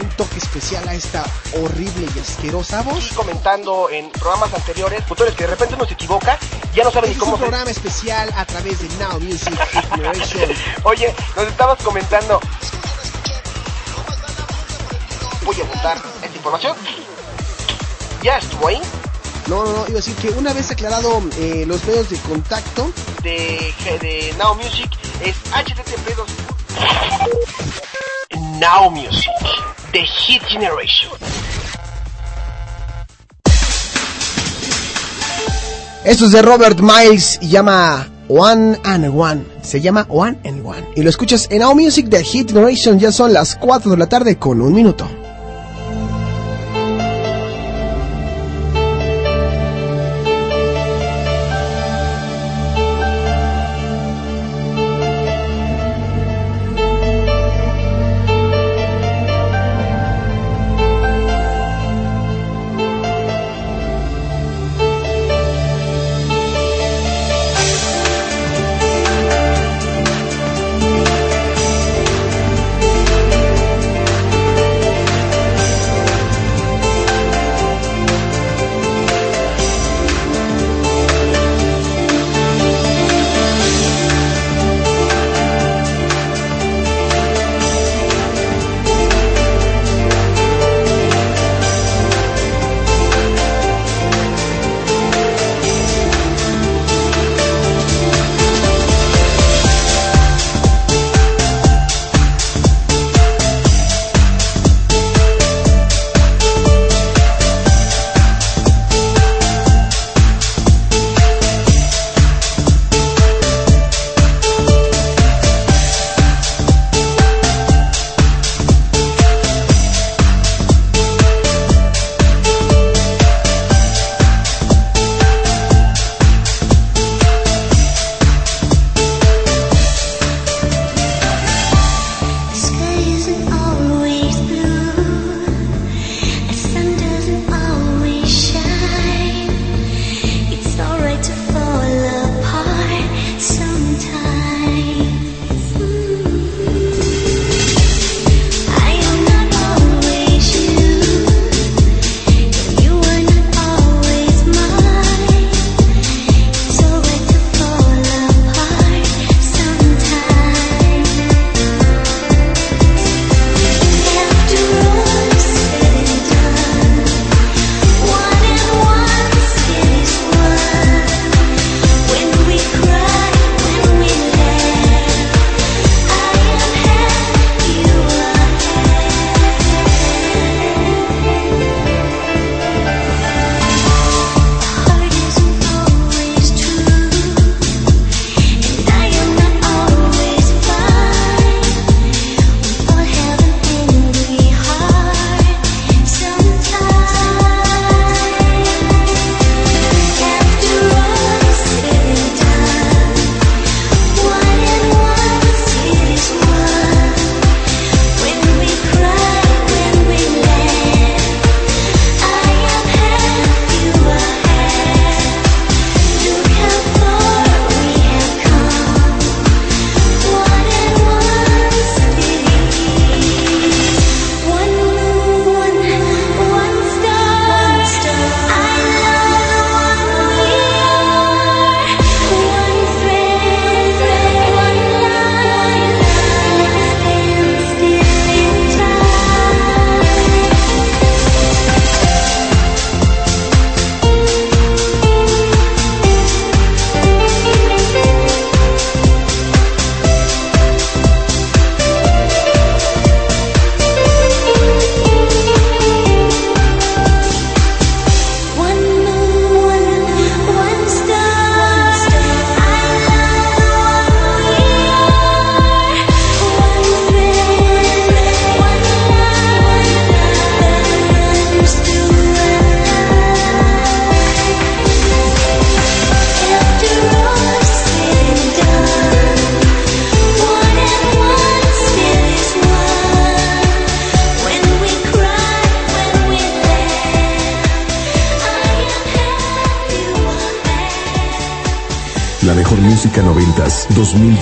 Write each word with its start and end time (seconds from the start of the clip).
Un 0.00 0.08
toque 0.10 0.38
especial 0.38 0.86
a 0.88 0.94
esta 0.94 1.24
horrible 1.60 2.08
y 2.14 2.18
asquerosa 2.18 2.82
voz. 2.82 3.10
Y 3.10 3.14
comentando 3.14 3.88
en 3.90 4.10
programas 4.10 4.52
anteriores, 4.52 5.04
futures 5.04 5.34
que 5.34 5.44
de 5.44 5.50
repente 5.50 5.74
uno 5.74 5.86
se 5.86 5.94
equivoca, 5.94 6.38
ya 6.74 6.84
no 6.84 6.90
saben 6.90 7.10
ni 7.10 7.16
cómo. 7.16 7.32
Es 7.32 7.34
un 7.34 7.40
programa 7.48 7.70
especial 7.70 8.32
a 8.36 8.44
través 8.44 8.80
de 8.80 8.88
Now 9.04 9.20
Music 9.20 9.58
Generation. 9.94 10.50
Oye, 10.84 11.14
nos 11.36 11.46
estabas 11.46 11.80
comentando. 11.82 12.40
Voy 15.44 15.60
a 15.60 15.64
apuntar 15.64 15.96
esta 16.22 16.36
información. 16.36 16.76
Ya 18.22 18.38
estuvo 18.38 18.68
ahí. 18.68 18.80
No, 19.46 19.64
no, 19.64 19.72
no, 19.72 19.84
iba 19.88 19.98
a 19.98 20.02
decir 20.02 20.14
que 20.16 20.30
una 20.30 20.52
vez 20.52 20.70
aclarado 20.70 21.22
eh, 21.38 21.64
los 21.66 21.82
medios 21.84 22.10
de 22.10 22.18
contacto 22.18 22.92
de, 23.22 23.74
de 24.00 24.34
Now 24.38 24.54
Music 24.54 24.90
es 25.20 25.36
http 25.52 26.10
Now 28.60 28.90
Music, 28.90 29.30
The 29.92 30.00
Hit 30.00 30.42
Generation. 30.42 31.10
Esto 36.04 36.26
es 36.26 36.32
de 36.32 36.42
Robert 36.42 36.78
Miles 36.80 37.38
y 37.40 37.48
llama 37.48 38.10
One 38.28 38.78
and 38.84 39.18
One. 39.18 39.46
Se 39.62 39.80
llama 39.80 40.04
One 40.10 40.36
and 40.44 40.66
One. 40.66 40.86
Y 40.94 41.02
lo 41.02 41.08
escuchas 41.08 41.46
en 41.50 41.60
Now 41.60 41.74
Music, 41.74 42.10
The 42.10 42.22
Hit 42.22 42.52
Generation. 42.52 42.98
Ya 42.98 43.10
son 43.12 43.32
las 43.32 43.56
4 43.56 43.92
de 43.92 43.96
la 43.96 44.08
tarde 44.10 44.36
con 44.36 44.60
un 44.60 44.74
minuto. 44.74 45.08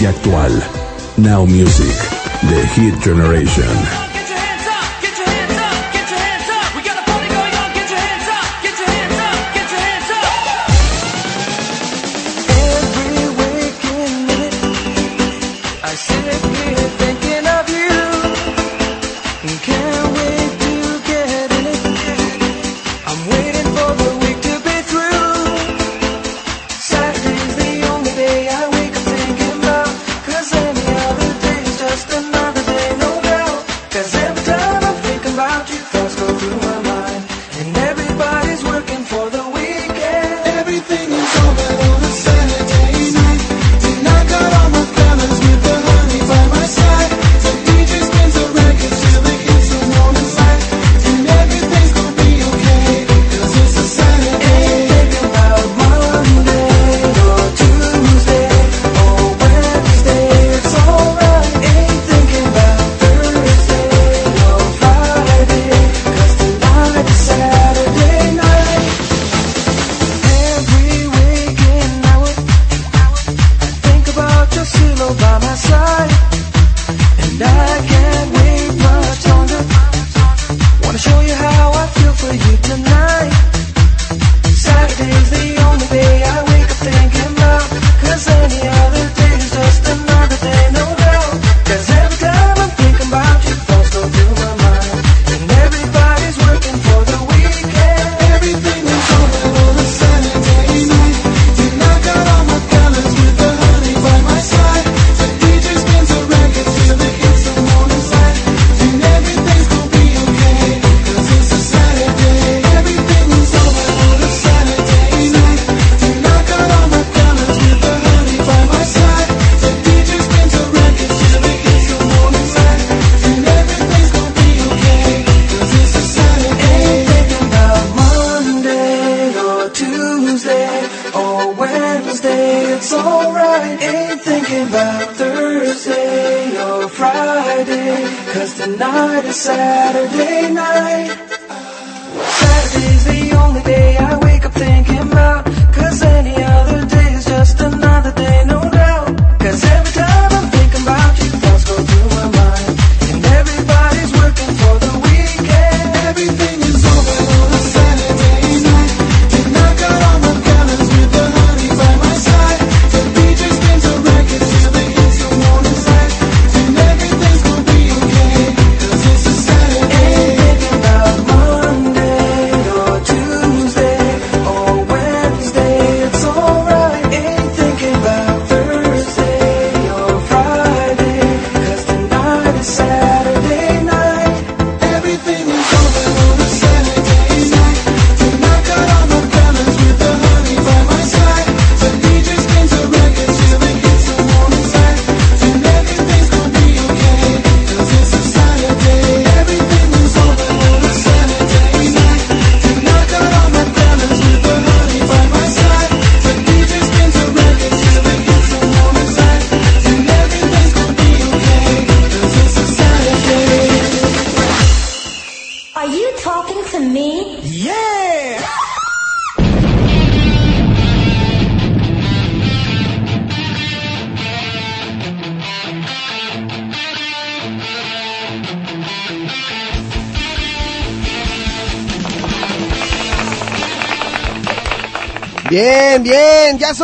Actual. 0.08 1.22
Now 1.22 1.44
Music, 1.44 1.96
The 2.49 2.64
Hit 2.75 2.99
Generation. 3.02 4.07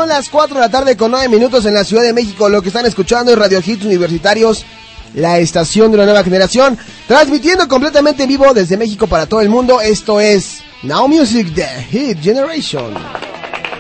Son 0.05 0.11
las 0.11 0.29
4 0.29 0.57
de 0.57 0.61
la 0.61 0.69
tarde 0.69 0.99
con 0.99 1.13
9 1.13 1.31
minutos 1.31 1.65
en 1.65 1.73
la 1.73 1.83
Ciudad 1.83 2.03
de 2.03 2.13
México. 2.13 2.51
Lo 2.51 2.61
que 2.61 2.69
están 2.69 2.85
escuchando 2.85 3.33
es 3.33 3.39
Radio 3.39 3.63
Hits 3.65 3.87
Universitarios, 3.87 4.63
la 5.15 5.39
estación 5.39 5.91
de 5.91 5.97
la 5.97 6.05
nueva 6.05 6.23
generación, 6.23 6.77
transmitiendo 7.09 7.67
completamente 7.69 8.25
en 8.25 8.29
vivo 8.29 8.53
desde 8.53 8.77
México 8.77 9.07
para 9.07 9.25
todo 9.25 9.41
el 9.41 9.49
mundo. 9.49 9.81
Esto 9.81 10.21
es 10.21 10.59
Now 10.83 11.09
Music 11.09 11.55
The 11.55 11.87
Hit 11.91 12.23
Generation. 12.23 12.93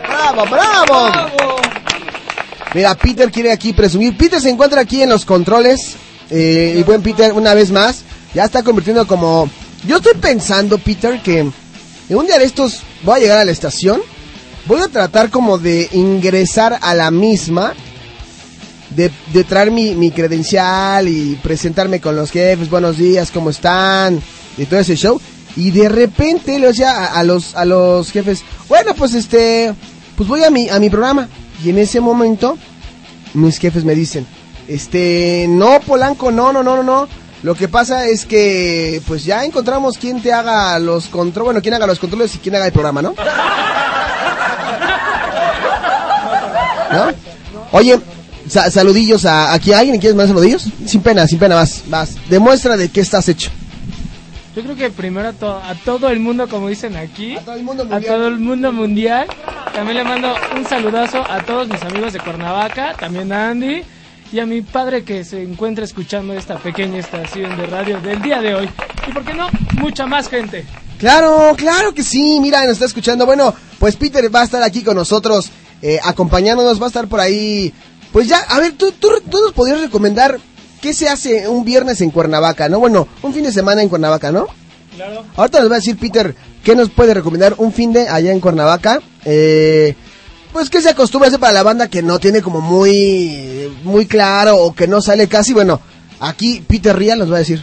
¡Bravo, 0.08 0.46
bravo! 0.46 1.56
Mira, 2.72 2.94
Peter 2.94 3.30
quiere 3.30 3.52
aquí 3.52 3.74
presumir. 3.74 4.16
Peter 4.16 4.40
se 4.40 4.48
encuentra 4.48 4.80
aquí 4.80 5.02
en 5.02 5.10
los 5.10 5.26
controles. 5.26 5.96
Eh, 6.30 6.76
y 6.78 6.82
buen 6.84 7.02
Peter, 7.02 7.34
una 7.34 7.52
vez 7.52 7.70
más, 7.70 8.02
ya 8.32 8.44
está 8.44 8.62
convirtiendo 8.62 9.06
como... 9.06 9.50
Yo 9.86 9.98
estoy 9.98 10.14
pensando, 10.14 10.78
Peter, 10.78 11.20
que 11.22 11.40
en 11.40 11.52
un 12.08 12.26
día 12.26 12.38
de 12.38 12.46
estos 12.46 12.80
voy 13.02 13.16
a 13.16 13.22
llegar 13.22 13.38
a 13.40 13.44
la 13.44 13.52
estación 13.52 14.00
voy 14.66 14.80
a 14.80 14.88
tratar 14.88 15.30
como 15.30 15.58
de 15.58 15.88
ingresar 15.92 16.78
a 16.80 16.94
la 16.94 17.10
misma, 17.10 17.74
de, 18.90 19.10
traer 19.44 19.70
mi, 19.70 20.10
credencial 20.10 21.08
y 21.08 21.38
presentarme 21.42 22.00
con 22.00 22.16
los 22.16 22.30
jefes, 22.30 22.70
buenos 22.70 22.96
días, 22.96 23.30
¿cómo 23.30 23.50
están? 23.50 24.20
Y 24.56 24.66
todo 24.66 24.80
ese 24.80 24.96
show. 24.96 25.20
Y 25.56 25.70
de 25.70 25.88
repente 25.88 26.58
le 26.58 26.68
decía 26.68 27.06
a, 27.06 27.22
los, 27.22 27.54
a 27.54 27.64
los 27.64 28.10
jefes, 28.10 28.42
bueno, 28.68 28.94
pues 28.94 29.14
este, 29.14 29.74
pues 30.16 30.28
voy 30.28 30.44
a 30.44 30.50
mi, 30.50 30.68
a 30.68 30.78
mi 30.78 30.90
programa. 30.90 31.28
Y 31.64 31.70
en 31.70 31.78
ese 31.78 32.00
momento, 32.00 32.56
mis 33.34 33.58
jefes 33.58 33.84
me 33.84 33.94
dicen, 33.94 34.26
este, 34.68 35.46
no, 35.48 35.80
Polanco, 35.80 36.30
no, 36.30 36.52
no, 36.52 36.62
no, 36.62 36.76
no, 36.76 36.82
no. 36.82 37.08
Lo 37.42 37.54
que 37.54 37.68
pasa 37.68 38.06
es 38.06 38.24
que, 38.24 39.02
pues 39.06 39.24
ya 39.24 39.44
encontramos 39.44 39.98
quién 39.98 40.22
te 40.22 40.32
haga 40.32 40.78
los 40.78 41.08
controles, 41.08 41.44
bueno, 41.44 41.60
quién 41.60 41.74
haga 41.74 41.86
los 41.86 41.98
controles 41.98 42.34
y 42.34 42.38
quién 42.38 42.54
haga 42.54 42.66
el 42.66 42.72
programa, 42.72 43.02
¿no? 43.02 43.14
Oye, 47.72 47.98
sa- 48.48 48.70
saludillos 48.70 49.24
a 49.24 49.52
aquí 49.52 49.72
alguien 49.72 49.98
quieres 49.98 50.16
más 50.16 50.28
saludillos? 50.28 50.66
Sin 50.86 51.00
pena, 51.02 51.26
sin 51.26 51.38
pena, 51.38 51.54
más, 51.56 51.84
más. 51.88 52.14
Demuestra 52.28 52.76
de 52.76 52.88
qué 52.90 53.00
estás 53.00 53.28
hecho. 53.28 53.50
Yo 54.56 54.62
creo 54.62 54.76
que 54.76 54.90
primero 54.90 55.28
a, 55.28 55.32
to- 55.32 55.56
a 55.58 55.74
todo 55.84 56.08
el 56.10 56.20
mundo, 56.20 56.48
como 56.48 56.68
dicen 56.68 56.96
aquí, 56.96 57.36
A 57.36 57.40
todo 57.40 57.54
el 57.56 57.64
mundo 57.64 57.82
a 57.82 57.86
mundial. 57.86 58.04
todo 58.14 58.28
el 58.28 58.38
mundo 58.38 58.72
mundial. 58.72 59.26
También 59.74 59.96
le 59.98 60.04
mando 60.04 60.32
un 60.56 60.64
saludazo 60.64 61.18
a 61.28 61.40
todos 61.42 61.68
mis 61.68 61.82
amigos 61.82 62.12
de 62.12 62.20
Cuernavaca, 62.20 62.94
también 62.98 63.32
a 63.32 63.48
Andy 63.50 63.82
y 64.32 64.38
a 64.38 64.46
mi 64.46 64.62
padre 64.62 65.02
que 65.02 65.24
se 65.24 65.42
encuentra 65.42 65.84
escuchando 65.84 66.34
esta 66.34 66.56
pequeña 66.58 66.98
estación 66.98 67.56
de 67.56 67.66
radio 67.66 68.00
del 68.00 68.22
día 68.22 68.40
de 68.40 68.54
hoy. 68.54 68.68
Y 69.08 69.12
por 69.12 69.24
qué 69.24 69.34
no, 69.34 69.48
mucha 69.78 70.06
más 70.06 70.28
gente. 70.28 70.64
Claro, 70.98 71.54
claro 71.56 71.92
que 71.92 72.04
sí, 72.04 72.38
mira, 72.40 72.62
nos 72.62 72.74
está 72.74 72.84
escuchando. 72.84 73.26
Bueno, 73.26 73.52
pues 73.80 73.96
Peter 73.96 74.32
va 74.32 74.42
a 74.42 74.44
estar 74.44 74.62
aquí 74.62 74.82
con 74.82 74.94
nosotros, 74.96 75.50
eh, 75.86 76.00
acompañándonos, 76.02 76.80
va 76.80 76.86
a 76.86 76.88
estar 76.88 77.08
por 77.08 77.20
ahí. 77.20 77.70
Pues 78.10 78.26
ya, 78.26 78.38
a 78.38 78.58
ver, 78.58 78.72
tú, 78.72 78.90
tú, 78.92 79.10
tú 79.30 79.38
nos 79.42 79.52
podrías 79.52 79.82
recomendar 79.82 80.40
qué 80.80 80.94
se 80.94 81.10
hace 81.10 81.46
un 81.46 81.62
viernes 81.62 82.00
en 82.00 82.10
Cuernavaca, 82.10 82.70
¿no? 82.70 82.80
Bueno, 82.80 83.06
un 83.20 83.34
fin 83.34 83.44
de 83.44 83.52
semana 83.52 83.82
en 83.82 83.90
Cuernavaca, 83.90 84.32
¿no? 84.32 84.46
Claro. 84.96 85.26
Ahorita 85.36 85.60
nos 85.60 85.70
va 85.70 85.74
a 85.74 85.80
decir 85.80 85.98
Peter 85.98 86.34
qué 86.62 86.74
nos 86.74 86.88
puede 86.88 87.12
recomendar 87.12 87.56
un 87.58 87.70
fin 87.70 87.92
de 87.92 88.08
allá 88.08 88.32
en 88.32 88.40
Cuernavaca. 88.40 89.02
Eh, 89.26 89.94
pues 90.54 90.70
que 90.70 90.80
se 90.80 90.88
acostumbra 90.88 91.26
a 91.26 91.28
hacer 91.28 91.40
para 91.40 91.52
la 91.52 91.62
banda 91.62 91.88
que 91.88 92.00
no 92.00 92.18
tiene 92.18 92.40
como 92.40 92.62
muy, 92.62 93.70
muy 93.82 94.06
claro 94.06 94.56
o 94.56 94.74
que 94.74 94.86
no 94.86 95.02
sale 95.02 95.28
casi. 95.28 95.52
Bueno, 95.52 95.82
aquí 96.18 96.64
Peter 96.66 96.96
Ria 96.96 97.14
nos 97.14 97.30
va 97.30 97.36
a 97.36 97.40
decir. 97.40 97.62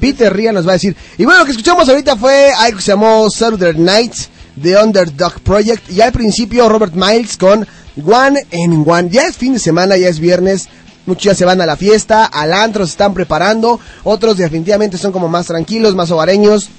Peter 0.00 0.34
Ria 0.34 0.50
nos 0.50 0.66
va 0.66 0.70
a 0.70 0.74
decir. 0.74 0.96
Y 1.18 1.24
bueno, 1.24 1.38
lo 1.38 1.44
que 1.44 1.52
escuchamos 1.52 1.88
ahorita 1.88 2.16
fue 2.16 2.50
algo 2.52 2.78
que 2.78 2.82
se 2.82 2.90
llamó 2.90 3.30
Saturday 3.30 3.74
Night 3.74 4.14
The 4.60 4.82
Underdog 4.82 5.40
Project. 5.40 5.90
Y 5.90 6.00
al 6.00 6.12
principio 6.12 6.68
Robert 6.68 6.94
Miles 6.94 7.36
con 7.36 7.66
One 8.04 8.46
and 8.52 8.88
One. 8.88 9.08
Ya 9.10 9.26
es 9.26 9.36
fin 9.36 9.54
de 9.54 9.58
semana, 9.58 9.96
ya 9.96 10.08
es 10.08 10.20
viernes. 10.20 10.68
Muchos 11.06 11.24
ya 11.24 11.34
se 11.34 11.44
van 11.44 11.60
a 11.60 11.66
la 11.66 11.76
fiesta, 11.76 12.24
al 12.24 12.52
antro 12.52 12.86
se 12.86 12.92
están 12.92 13.14
preparando. 13.14 13.80
Otros 14.04 14.36
definitivamente 14.36 14.98
son 14.98 15.12
como 15.12 15.28
más 15.28 15.46
tranquilos, 15.46 15.94
más 15.94 16.10
hogareños 16.10 16.70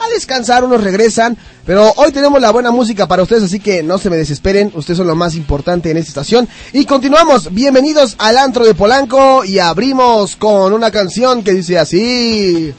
a 0.00 0.08
descansar, 0.08 0.64
unos 0.64 0.82
regresan, 0.82 1.36
pero 1.66 1.92
hoy 1.96 2.10
tenemos 2.10 2.40
la 2.40 2.50
buena 2.50 2.70
música 2.70 3.06
para 3.06 3.22
ustedes, 3.22 3.44
así 3.44 3.60
que 3.60 3.82
no 3.82 3.98
se 3.98 4.08
me 4.08 4.16
desesperen, 4.16 4.72
ustedes 4.74 4.96
son 4.96 5.06
lo 5.06 5.14
más 5.14 5.34
importante 5.34 5.90
en 5.90 5.98
esta 5.98 6.08
estación. 6.08 6.48
Y 6.72 6.86
continuamos, 6.86 7.52
bienvenidos 7.52 8.16
al 8.18 8.38
antro 8.38 8.64
de 8.64 8.74
Polanco 8.74 9.44
y 9.44 9.58
abrimos 9.58 10.36
con 10.36 10.72
una 10.72 10.90
canción 10.90 11.42
que 11.42 11.52
dice 11.52 11.78
así. 11.78 12.72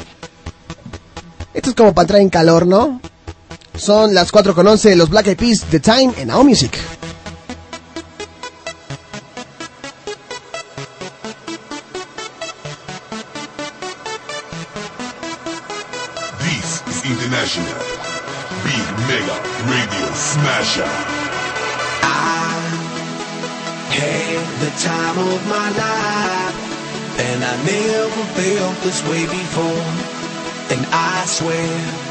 Esto 1.54 1.70
es 1.70 1.76
como 1.76 1.94
para 1.94 2.04
entrar 2.04 2.22
en 2.22 2.30
calor, 2.30 2.66
¿no? 2.66 3.00
Son 3.76 4.14
las 4.14 4.32
4 4.32 4.54
con 4.54 4.68
11, 4.68 4.96
los 4.96 5.10
Black 5.10 5.28
Eyed 5.28 5.38
Peas, 5.38 5.64
The 5.70 5.80
Time 5.80 6.14
en 6.18 6.28
Now 6.28 6.44
Music. 6.44 6.78
This 16.40 16.84
is 16.88 17.06
International 17.06 17.74
Big 18.64 18.86
Mega 19.08 19.40
Radio 19.68 20.16
Smasher. 20.16 21.22
had 24.02 24.48
the 24.64 24.72
time 24.80 25.18
of 25.20 25.40
my 25.48 25.70
life, 25.86 26.58
and 27.20 27.44
I 27.44 27.56
never 27.66 28.24
felt 28.38 28.78
this 28.86 29.04
way 29.10 29.24
before. 29.26 29.86
And 30.74 30.82
I 30.92 31.26
swear 31.26 32.11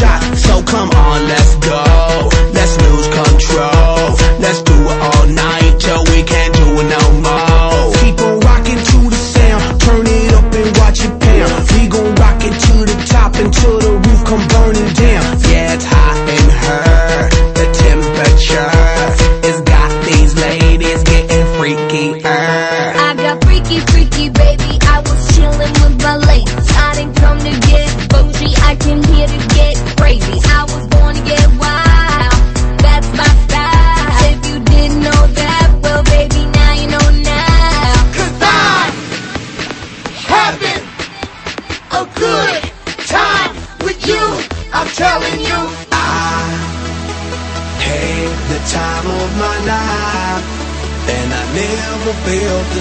shots. 0.00 0.42
So 0.42 0.62
come 0.62 0.90
on, 0.90 1.28
let's 1.28 1.56
go, 1.56 1.99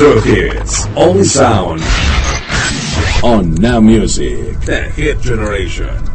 The 0.00 0.06
True 0.12 0.20
Hits. 0.22 0.86
Only 0.96 1.24
sound. 1.24 1.82
On 3.22 3.52
Now 3.56 3.80
Music. 3.80 4.58
The 4.60 4.80
Hit 4.96 5.20
Generation. 5.20 5.94
What's 5.94 6.06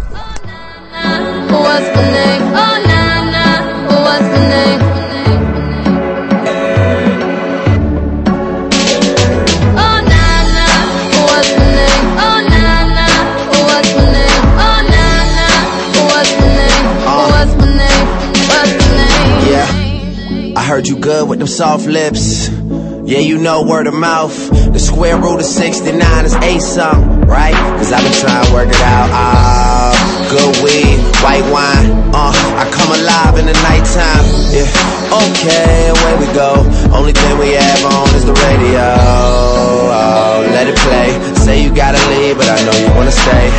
my 1.94 2.02
name? 2.10 2.42
Oh, 2.42 2.82
nah, 2.90 3.30
nah. 3.30 3.62
What's 4.06 4.26
my 4.34 4.42
name? 4.50 4.82
Oh, 9.78 9.98
nah, 10.10 10.42
nah. 10.58 10.82
What's 11.30 11.52
my 11.54 11.68
name? 11.78 12.06
Oh, 12.26 12.40
nah, 12.42 12.90
nah. 12.98 13.22
What's 13.70 13.92
my 13.94 14.06
name? 14.16 14.42
Oh, 14.66 14.80
nah, 14.94 15.30
nah. 15.38 15.62
What's 16.10 16.34
my 16.42 16.48
name? 16.58 16.86
What's 17.06 17.54
my 17.62 17.70
name? 17.78 18.08
What's 18.50 18.74
my 18.82 18.98
name? 18.98 19.46
Yeah. 19.54 20.60
I 20.60 20.64
heard 20.64 20.86
you 20.88 20.98
good 20.98 21.30
with 21.30 21.38
them 21.38 21.48
soft 21.48 21.86
lips. 21.86 22.25
Yeah, 23.06 23.20
you 23.20 23.38
know 23.38 23.62
word 23.62 23.86
of 23.86 23.94
mouth. 23.94 24.36
The 24.74 24.80
square 24.80 25.16
root 25.22 25.40
of 25.40 25.46
69 25.46 26.26
is 26.26 26.34
a 26.34 26.60
something, 26.60 27.22
right? 27.28 27.54
Cause 27.78 27.92
I've 27.92 28.04
been 28.04 28.20
trying 28.20 28.48
to 28.48 28.52
work 28.52 28.68
it 28.68 28.82
out. 28.82 29.10
Ah, 29.12 30.05
good 30.30 30.54
weed, 30.66 30.98
white 31.22 31.46
wine. 31.54 31.90
Uh, 32.14 32.34
I 32.34 32.66
come 32.72 32.92
alive 32.94 33.38
in 33.38 33.46
the 33.46 33.58
nighttime. 33.66 34.26
Yeah, 34.54 34.68
okay, 35.12 35.92
away 35.92 36.14
we 36.18 36.28
go. 36.34 36.66
Only 36.94 37.14
thing 37.14 37.38
we 37.38 37.54
have 37.54 37.84
on 37.86 38.08
is 38.16 38.26
the 38.26 38.34
radio. 38.34 38.86
Oh, 39.92 40.46
let 40.56 40.68
it 40.68 40.78
play. 40.82 41.14
Say 41.36 41.62
you 41.62 41.74
gotta 41.74 42.02
leave, 42.10 42.38
but 42.38 42.50
I 42.50 42.58
know 42.66 42.74
you 42.74 42.90
wanna 42.96 43.14
stay. 43.14 43.52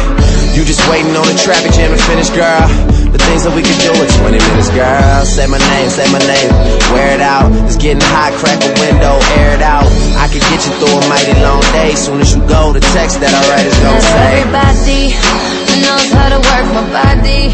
You 0.57 0.65
just 0.65 0.81
waiting 0.89 1.13
on 1.15 1.27
the 1.29 1.37
traffic 1.37 1.73
jam 1.73 1.93
to 1.93 2.01
finish, 2.09 2.31
girl. 2.33 2.65
The 3.13 3.21
things 3.21 3.45
that 3.45 3.55
we 3.55 3.63
could 3.63 3.81
do 3.81 3.93
in 3.93 4.09
20 4.25 4.41
minutes, 4.41 4.73
girl. 4.73 5.25
Say 5.25 5.47
my 5.47 5.61
name, 5.61 5.89
say 5.89 6.09
my 6.11 6.21
name. 6.25 6.51
Wear 6.93 7.15
it 7.15 7.21
out. 7.21 7.53
It's 7.69 7.77
getting 7.77 8.03
hot, 8.03 8.33
crack 8.41 8.61
a 8.65 8.73
window, 8.81 9.21
air 9.37 9.55
it 9.55 9.63
out. 9.63 9.87
I 10.17 10.29
could 10.33 10.43
get 10.49 10.65
you 10.65 10.73
through 10.81 10.97
a 10.97 11.03
mighty 11.09 11.37
long 11.45 11.61
day. 11.77 11.95
Soon 11.95 12.21
as 12.21 12.35
you 12.35 12.41
go, 12.49 12.73
the 12.73 12.81
text 12.97 13.21
that 13.21 13.33
I 13.33 13.41
write 13.53 13.69
is 13.69 13.77
gonna 13.85 14.01
say. 14.01 14.41
everybody 14.41 15.56
knows 15.81 16.09
how 16.13 16.29
to 16.29 16.39
work 16.39 16.67
my 16.75 16.85
body, 16.93 17.53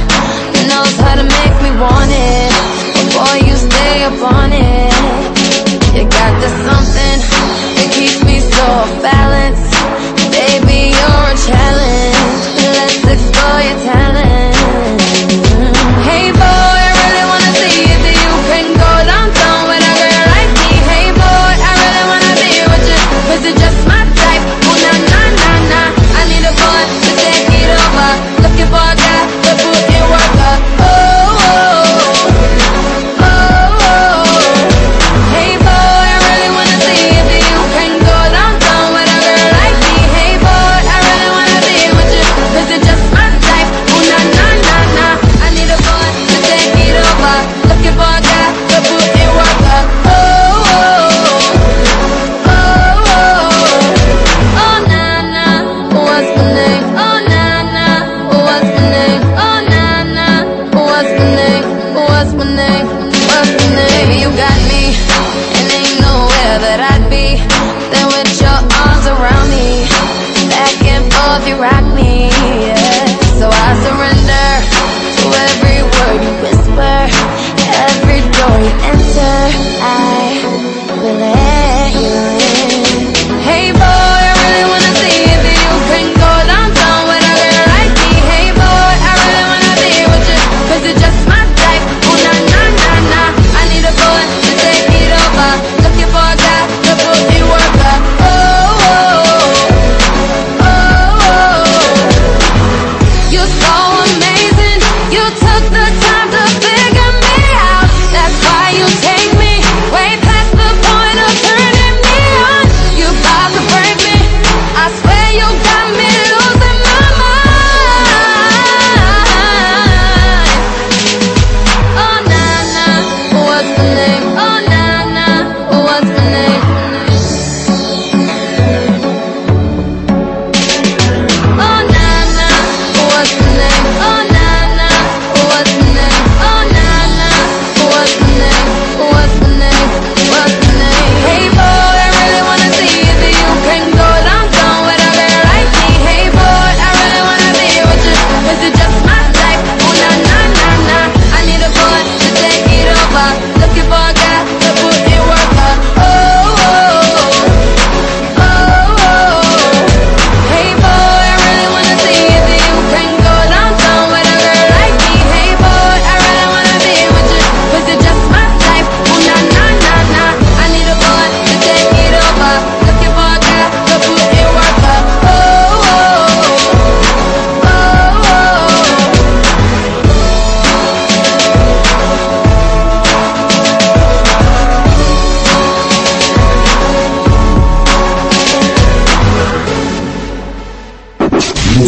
knows 0.68 0.94
how 0.96 1.14
to 1.14 1.24
make 1.24 1.56
me 1.62 1.70
want 1.80 2.10
it. 2.10 2.52
Boy, 3.14 3.46
you 3.46 3.56
stay 3.56 4.04
up 4.04 4.20
on 4.22 4.52
it. 4.52 5.21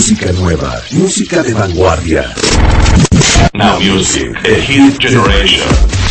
Música 0.05 0.33
nueva, 0.35 0.83
música 0.91 1.43
de 1.43 1.55
vanguardia. 1.55 2.31
Now 3.55 3.81
Music, 3.81 4.37
a 4.37 4.61
hit 4.61 5.01
generation. 5.01 6.04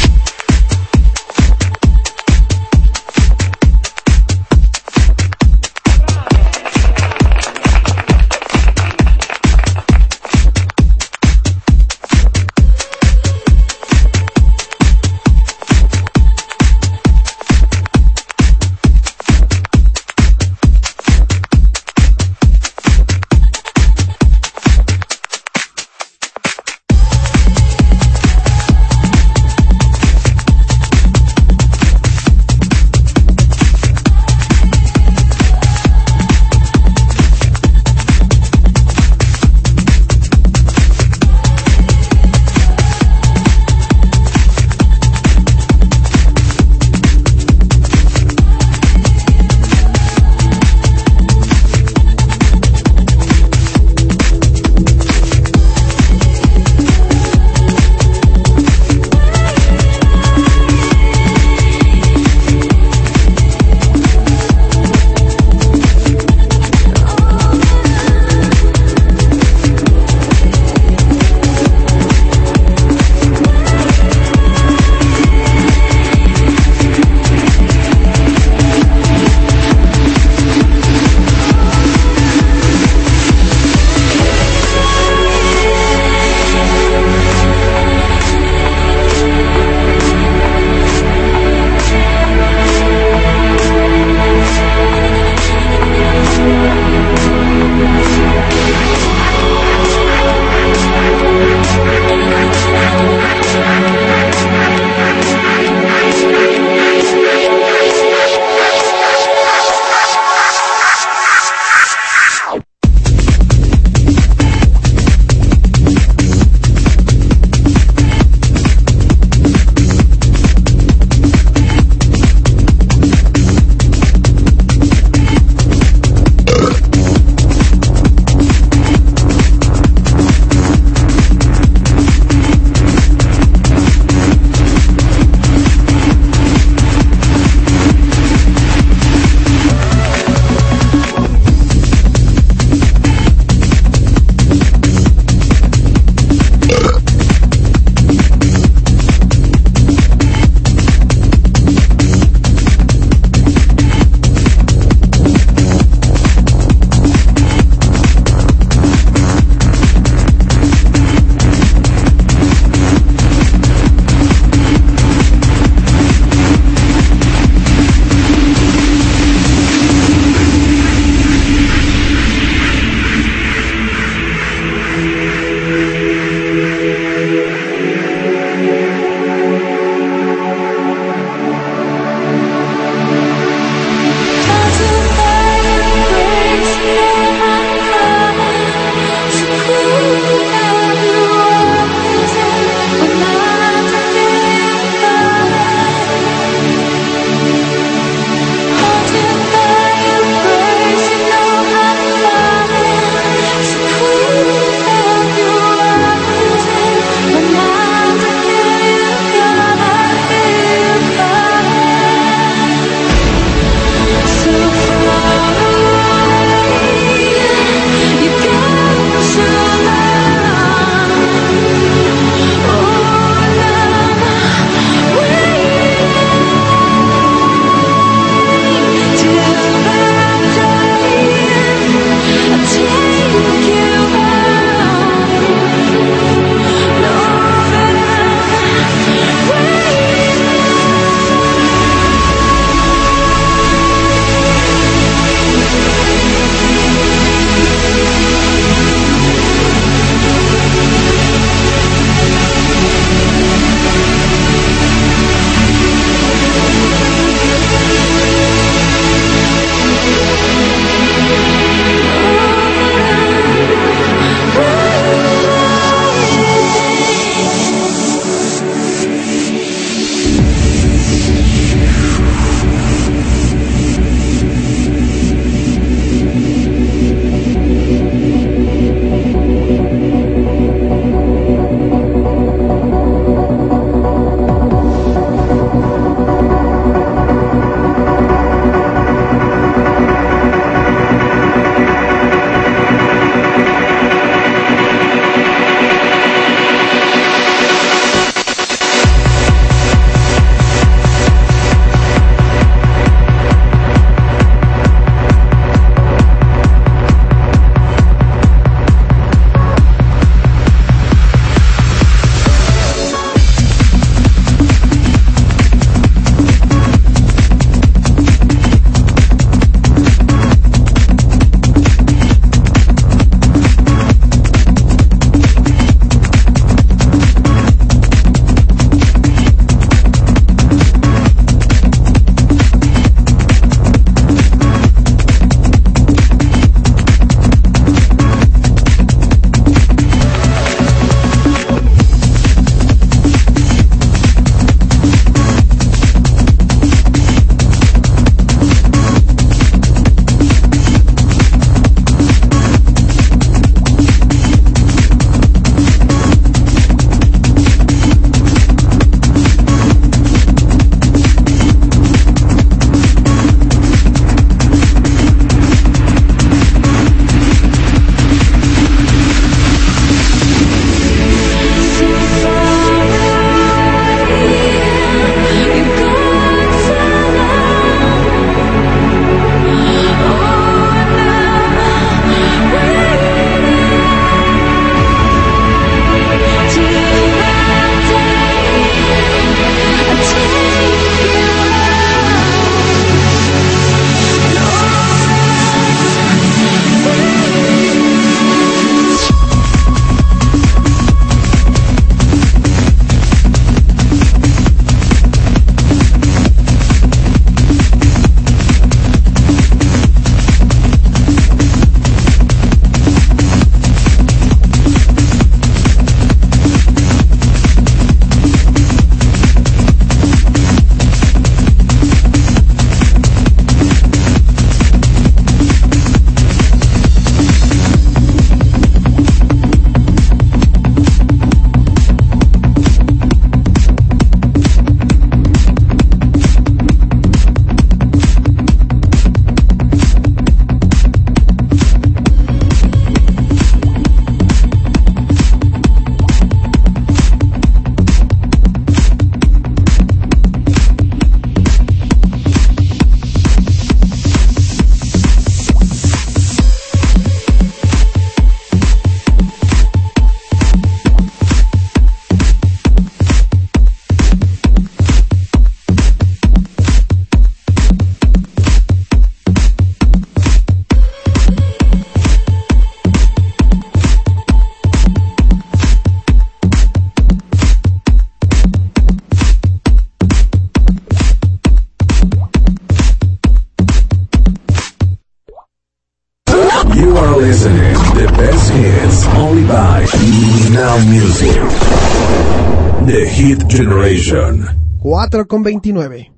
Generation. 493.83 494.65
4 495.01 495.45
con 495.45 495.61
29. 495.61 496.31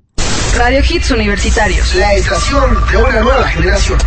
Radio 0.56 0.80
Hits 0.80 1.12
Universitarios. 1.12 1.94
La 1.94 2.14
estación 2.14 2.76
de 2.90 2.96
una 2.96 3.20
nueva 3.20 3.44
generación. 3.46 3.98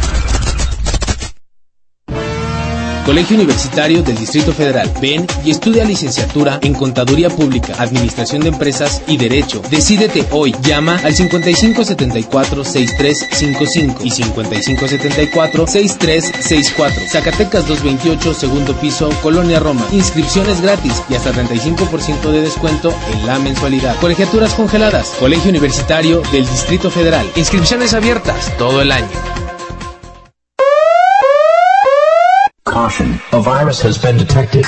Colegio 3.09 3.37
Universitario 3.37 4.03
del 4.03 4.15
Distrito 4.15 4.53
Federal. 4.53 4.87
Ven 5.01 5.25
y 5.43 5.49
estudia 5.49 5.83
licenciatura 5.83 6.59
en 6.61 6.75
Contaduría 6.75 7.31
Pública, 7.31 7.73
Administración 7.79 8.43
de 8.43 8.49
Empresas 8.49 9.01
y 9.07 9.17
Derecho. 9.17 9.63
Decídete 9.71 10.27
hoy. 10.29 10.55
Llama 10.61 10.99
al 11.03 11.15
5574-6355 11.15 13.95
y 14.03 14.11
5574-6364. 14.11 17.09
Zacatecas 17.09 17.67
228, 17.67 18.35
segundo 18.35 18.75
piso, 18.75 19.09
Colonia 19.23 19.59
Roma. 19.59 19.87
Inscripciones 19.91 20.61
gratis 20.61 21.01
y 21.09 21.15
hasta 21.15 21.33
35% 21.33 22.29
de 22.29 22.41
descuento 22.41 22.93
en 23.11 23.25
la 23.25 23.39
mensualidad. 23.39 23.99
Colegiaturas 23.99 24.53
congeladas. 24.53 25.15
Colegio 25.19 25.49
Universitario 25.49 26.21
del 26.31 26.47
Distrito 26.47 26.91
Federal. 26.91 27.25
Inscripciones 27.35 27.95
abiertas 27.95 28.55
todo 28.59 28.83
el 28.83 28.91
año. 28.91 29.48
Caution, 32.79 33.19
a 33.33 33.41
virus 33.41 33.81
has 33.81 33.97
been 33.97 34.15
detected. 34.15 34.63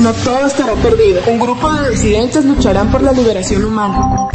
No 0.00 0.14
todo 0.24 0.46
estará 0.46 0.72
perdido. 0.76 1.20
Un 1.26 1.38
grupo 1.38 1.70
de 1.74 1.90
disidentes 1.90 2.42
lucharán 2.46 2.90
por 2.90 3.02
la 3.02 3.12
liberación 3.12 3.66
humana. 3.66 4.30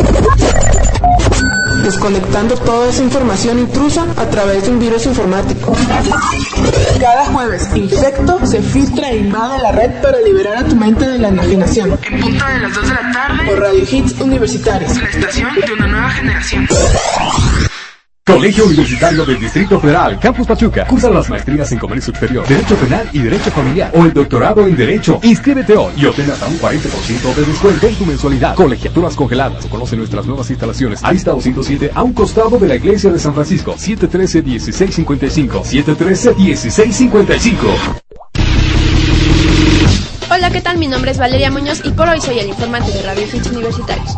Desconectando 1.84 2.54
toda 2.54 2.88
esa 2.88 3.02
información 3.02 3.58
intrusa 3.58 4.06
a 4.16 4.26
través 4.30 4.66
de 4.66 4.70
un 4.70 4.80
virus 4.80 5.08
informático. 5.08 5.76
Cada 7.00 7.26
jueves, 7.26 7.68
Infecto 7.74 8.46
se 8.46 8.62
filtra 8.62 9.10
e 9.10 9.18
invade 9.18 9.64
la 9.64 9.72
red 9.72 10.00
para 10.04 10.20
liberar 10.20 10.58
a 10.58 10.64
tu 10.66 10.76
mente 10.76 11.08
de 11.08 11.18
la 11.18 11.30
imaginación. 11.30 11.98
En 12.04 12.20
punto 12.22 12.46
de 12.46 12.60
las 12.60 12.76
2 12.76 12.90
de 12.90 12.94
la 12.94 13.12
tarde, 13.12 13.46
por 13.48 13.60
Radio 13.60 13.84
Hits 13.92 14.22
Universitarios, 14.22 14.96
la 15.02 15.10
estación 15.10 15.56
de 15.66 15.74
una 15.74 15.88
nueva 15.88 16.12
generación. 16.12 16.68
Colegio 18.30 18.66
Universitario 18.66 19.26
del 19.26 19.40
Distrito 19.40 19.80
Federal, 19.80 20.20
Campus 20.20 20.46
Pachuca. 20.46 20.86
Cursa 20.86 21.10
las 21.10 21.28
maestrías 21.32 21.72
en 21.72 21.80
Comercio 21.80 22.12
Exterior, 22.12 22.48
Derecho 22.48 22.76
Penal 22.76 23.10
y 23.12 23.20
Derecho 23.20 23.50
Familiar 23.50 23.92
o 23.96 24.06
el 24.06 24.14
doctorado 24.14 24.68
en 24.68 24.78
Derecho. 24.78 25.20
Inscríbete 25.24 25.76
hoy 25.76 25.94
y 25.98 26.06
obtén 26.06 26.30
hasta 26.30 26.46
un 26.46 26.60
40% 26.60 27.34
de 27.36 27.44
descuento 27.44 27.88
en 27.88 27.96
tu 27.96 28.06
mensualidad. 28.06 28.54
Colegiaturas 28.54 29.16
congeladas. 29.16 29.66
Conoce 29.66 29.98
nuestras 29.98 30.28
nuevas 30.28 30.48
instalaciones. 30.52 31.04
Arista 31.04 31.32
207 31.32 31.90
a 31.96 32.04
un 32.04 32.14
costado 32.14 32.60
de 32.60 32.68
la 32.68 32.76
Iglesia 32.76 33.12
de 33.12 33.18
San 33.18 33.34
Francisco. 33.34 33.74
713-1655. 33.74 35.64
713-1655. 35.64 37.56
Hola, 40.32 40.52
¿qué 40.52 40.62
tal? 40.62 40.78
Mi 40.78 40.88
nombre 40.88 41.10
es 41.10 41.18
Valeria 41.18 41.50
Muñoz 41.50 41.82
y 41.84 41.90
por 41.92 42.08
hoy 42.08 42.22
soy 42.22 42.38
el 42.38 42.50
informante 42.50 42.92
de 42.92 43.02
Radio 43.02 43.26
Hits 43.34 43.48
Universitarios. 43.48 44.16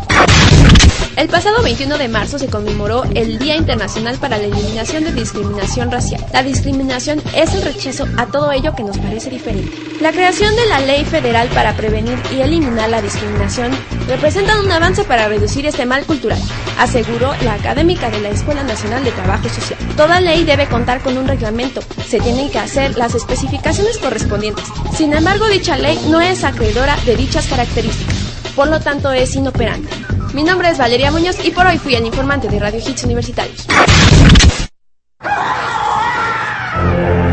El 1.16 1.28
pasado 1.28 1.62
21 1.62 1.98
de 1.98 2.08
marzo 2.08 2.38
se 2.38 2.48
conmemoró 2.48 3.04
el 3.14 3.38
Día 3.38 3.56
Internacional 3.56 4.16
para 4.18 4.38
la 4.38 4.44
Eliminación 4.44 5.04
de 5.04 5.12
Discriminación 5.12 5.90
Racial. 5.90 6.24
La 6.32 6.42
discriminación 6.42 7.22
es 7.36 7.52
el 7.54 7.62
rechazo 7.62 8.06
a 8.16 8.26
todo 8.26 8.50
ello 8.50 8.74
que 8.74 8.82
nos 8.82 8.96
parece 8.96 9.28
diferente. 9.28 9.76
La 10.00 10.10
creación 10.10 10.56
de 10.56 10.66
la 10.66 10.80
Ley 10.80 11.04
Federal 11.04 11.48
para 11.48 11.76
prevenir 11.76 12.18
y 12.34 12.40
eliminar 12.40 12.88
la 12.88 13.02
discriminación 13.02 13.72
representa 14.08 14.58
un 14.58 14.72
avance 14.72 15.04
para 15.04 15.28
reducir 15.28 15.66
este 15.66 15.84
mal 15.84 16.04
cultural, 16.06 16.40
aseguró 16.78 17.34
la 17.44 17.54
académica 17.54 18.10
de 18.10 18.20
la 18.20 18.30
Escuela 18.30 18.64
Nacional 18.64 19.04
de 19.04 19.12
Trabajo 19.12 19.50
Social. 19.50 19.78
Toda 19.96 20.20
ley 20.20 20.44
debe 20.44 20.66
contar 20.66 21.02
con 21.02 21.18
un 21.18 21.28
reglamento, 21.28 21.82
se 22.08 22.20
tienen 22.20 22.50
que 22.50 22.58
hacer 22.58 22.96
las 22.96 23.14
especificaciones 23.14 23.98
correspondientes. 23.98 24.64
Sin 24.96 25.12
embargo, 25.12 25.46
dicha 25.48 25.76
ley 25.76 26.00
no 26.08 26.22
es 26.22 26.42
acreedora 26.42 26.96
de 27.04 27.16
dichas 27.16 27.46
características, 27.46 28.31
por 28.54 28.68
lo 28.68 28.80
tanto 28.80 29.10
es 29.10 29.34
inoperante. 29.34 29.88
Mi 30.34 30.42
nombre 30.42 30.70
es 30.70 30.78
Valeria 30.78 31.10
Muñoz 31.10 31.36
y 31.44 31.50
por 31.50 31.66
hoy 31.66 31.78
fui 31.78 31.94
el 31.94 32.06
informante 32.06 32.48
de 32.48 32.58
Radio 32.58 32.80
Hits 32.80 33.04
Universitarios. 33.04 33.66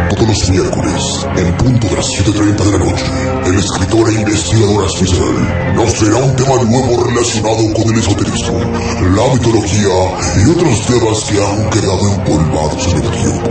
Todos 0.10 0.28
los 0.28 0.50
miércoles, 0.50 1.28
en 1.38 1.58
punto 1.58 1.88
de 1.88 1.96
las 1.96 2.08
7.30 2.08 2.58
de 2.58 2.72
la 2.72 2.78
noche, 2.78 3.06
el 3.46 3.58
escritor 3.58 4.10
e 4.10 4.14
investigador 4.16 4.86
especial 4.86 5.76
nos 5.76 5.94
traerá 5.94 6.18
un 6.18 6.36
tema 6.36 6.64
nuevo 6.64 7.04
relacionado 7.06 7.74
con 7.74 7.94
el 7.94 8.00
esoterismo, 8.00 8.60
la 8.60 9.34
mitología 9.34 9.96
y 10.44 10.50
otros 10.50 10.86
temas 10.88 11.24
que 11.24 11.44
han 11.44 11.70
quedado 11.70 12.14
empolvados 12.16 12.88
en 12.88 12.98
el 12.98 13.12
tiempo. 13.12 13.50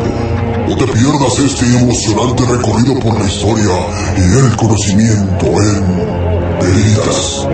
No 0.69 0.77
te 0.77 0.87
pierdas 0.87 1.39
este 1.39 1.65
emocionante 1.65 2.45
recorrido 2.45 3.01
por 3.01 3.19
la 3.19 3.27
historia 3.27 3.73
y 4.19 4.39
el 4.39 4.57
conocimiento 4.57 5.47
en 5.47 6.28
Veritas 6.69 7.47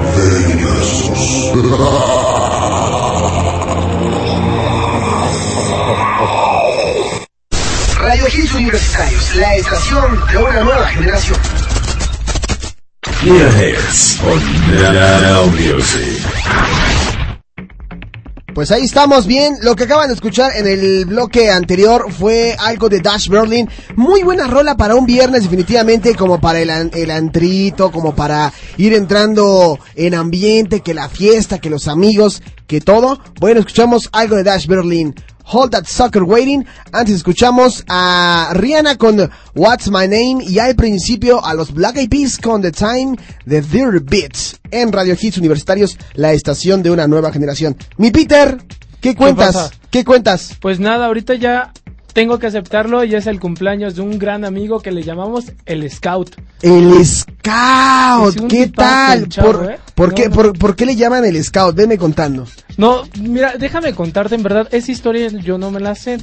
Radio 7.96 8.26
Hits 8.26 8.54
Universitarios, 8.54 9.36
la 9.36 9.54
estación 9.54 10.20
de 10.32 10.38
una 10.38 10.64
nueva 10.64 10.88
generación. 10.88 11.38
Hits 13.22 14.20
on 14.20 15.52
Music. 15.52 16.93
Pues 18.54 18.70
ahí 18.70 18.82
estamos 18.82 19.26
bien. 19.26 19.56
Lo 19.62 19.74
que 19.74 19.82
acaban 19.82 20.06
de 20.06 20.14
escuchar 20.14 20.52
en 20.56 20.68
el 20.68 21.06
bloque 21.06 21.50
anterior 21.50 22.12
fue 22.12 22.56
algo 22.56 22.88
de 22.88 23.00
Dash 23.00 23.28
Berlin. 23.28 23.68
Muy 23.96 24.22
buena 24.22 24.46
rola 24.46 24.76
para 24.76 24.94
un 24.94 25.06
viernes, 25.06 25.42
definitivamente, 25.42 26.14
como 26.14 26.40
para 26.40 26.60
el, 26.60 26.70
el 26.70 27.10
antrito, 27.10 27.90
como 27.90 28.14
para 28.14 28.52
ir 28.76 28.94
entrando 28.94 29.80
en 29.96 30.14
ambiente, 30.14 30.80
que 30.80 30.94
la 30.94 31.08
fiesta, 31.08 31.58
que 31.58 31.68
los 31.68 31.88
amigos, 31.88 32.42
que 32.68 32.80
todo. 32.80 33.18
Bueno, 33.40 33.58
escuchamos 33.58 34.08
algo 34.12 34.36
de 34.36 34.44
Dash 34.44 34.68
Berlin. 34.68 35.14
Hold 35.44 35.72
That 35.72 35.84
Sucker 35.86 36.22
Waiting. 36.22 36.66
Antes 36.92 37.16
escuchamos 37.16 37.84
a 37.88 38.50
Rihanna 38.54 38.96
con 38.96 39.30
What's 39.54 39.88
My 39.88 40.08
Name 40.08 40.44
y 40.46 40.58
al 40.58 40.74
principio 40.74 41.44
a 41.44 41.54
los 41.54 41.72
Black 41.72 41.96
Eyed 41.96 42.08
Peas 42.08 42.38
con 42.38 42.62
The 42.62 42.72
Time 42.72 43.16
de 43.44 43.62
Their 43.62 44.00
Beats 44.00 44.58
en 44.70 44.92
Radio 44.92 45.16
Hits 45.20 45.38
Universitarios, 45.38 45.96
la 46.14 46.32
estación 46.32 46.82
de 46.82 46.90
una 46.90 47.06
nueva 47.06 47.32
generación. 47.32 47.76
Mi 47.96 48.10
Peter, 48.10 48.58
¿qué 49.00 49.14
cuentas? 49.14 49.54
pasa? 49.54 49.70
¿Qué 49.90 50.04
cuentas? 50.04 50.56
Pues 50.60 50.80
nada, 50.80 51.06
ahorita 51.06 51.34
ya 51.34 51.72
tengo 52.14 52.38
que 52.38 52.46
aceptarlo 52.46 53.04
y 53.04 53.14
es 53.14 53.26
el 53.26 53.38
cumpleaños 53.40 53.96
de 53.96 54.00
un 54.02 54.18
gran 54.18 54.44
amigo 54.46 54.80
que 54.80 54.90
le 54.92 55.02
llamamos 55.02 55.52
el 55.66 55.90
Scout. 55.90 56.36
El 56.62 57.04
Scout, 57.04 58.46
¿qué 58.48 58.68
tal? 58.68 59.24
el 59.24 59.28
chavo, 59.28 59.52
¿Por, 59.52 59.70
¿eh? 59.72 59.78
por 59.94 60.08
No, 60.10 60.14
qué, 60.14 60.28
no. 60.28 60.34
por, 60.34 60.58
por 60.58 60.76
qué 60.76 60.86
le 60.86 60.96
llaman 60.96 61.24
el 61.24 61.42
Scout? 61.44 61.74
Veme 61.74 61.98
contando. 61.98 62.46
No, 62.76 63.02
mira, 63.20 63.54
déjame 63.58 63.92
contarte, 63.94 64.34
en 64.34 64.42
verdad, 64.42 64.68
esa 64.72 64.90
historia 64.90 65.28
yo 65.28 65.58
no 65.58 65.70
me 65.70 65.80
la 65.80 65.94
sé. 65.94 66.18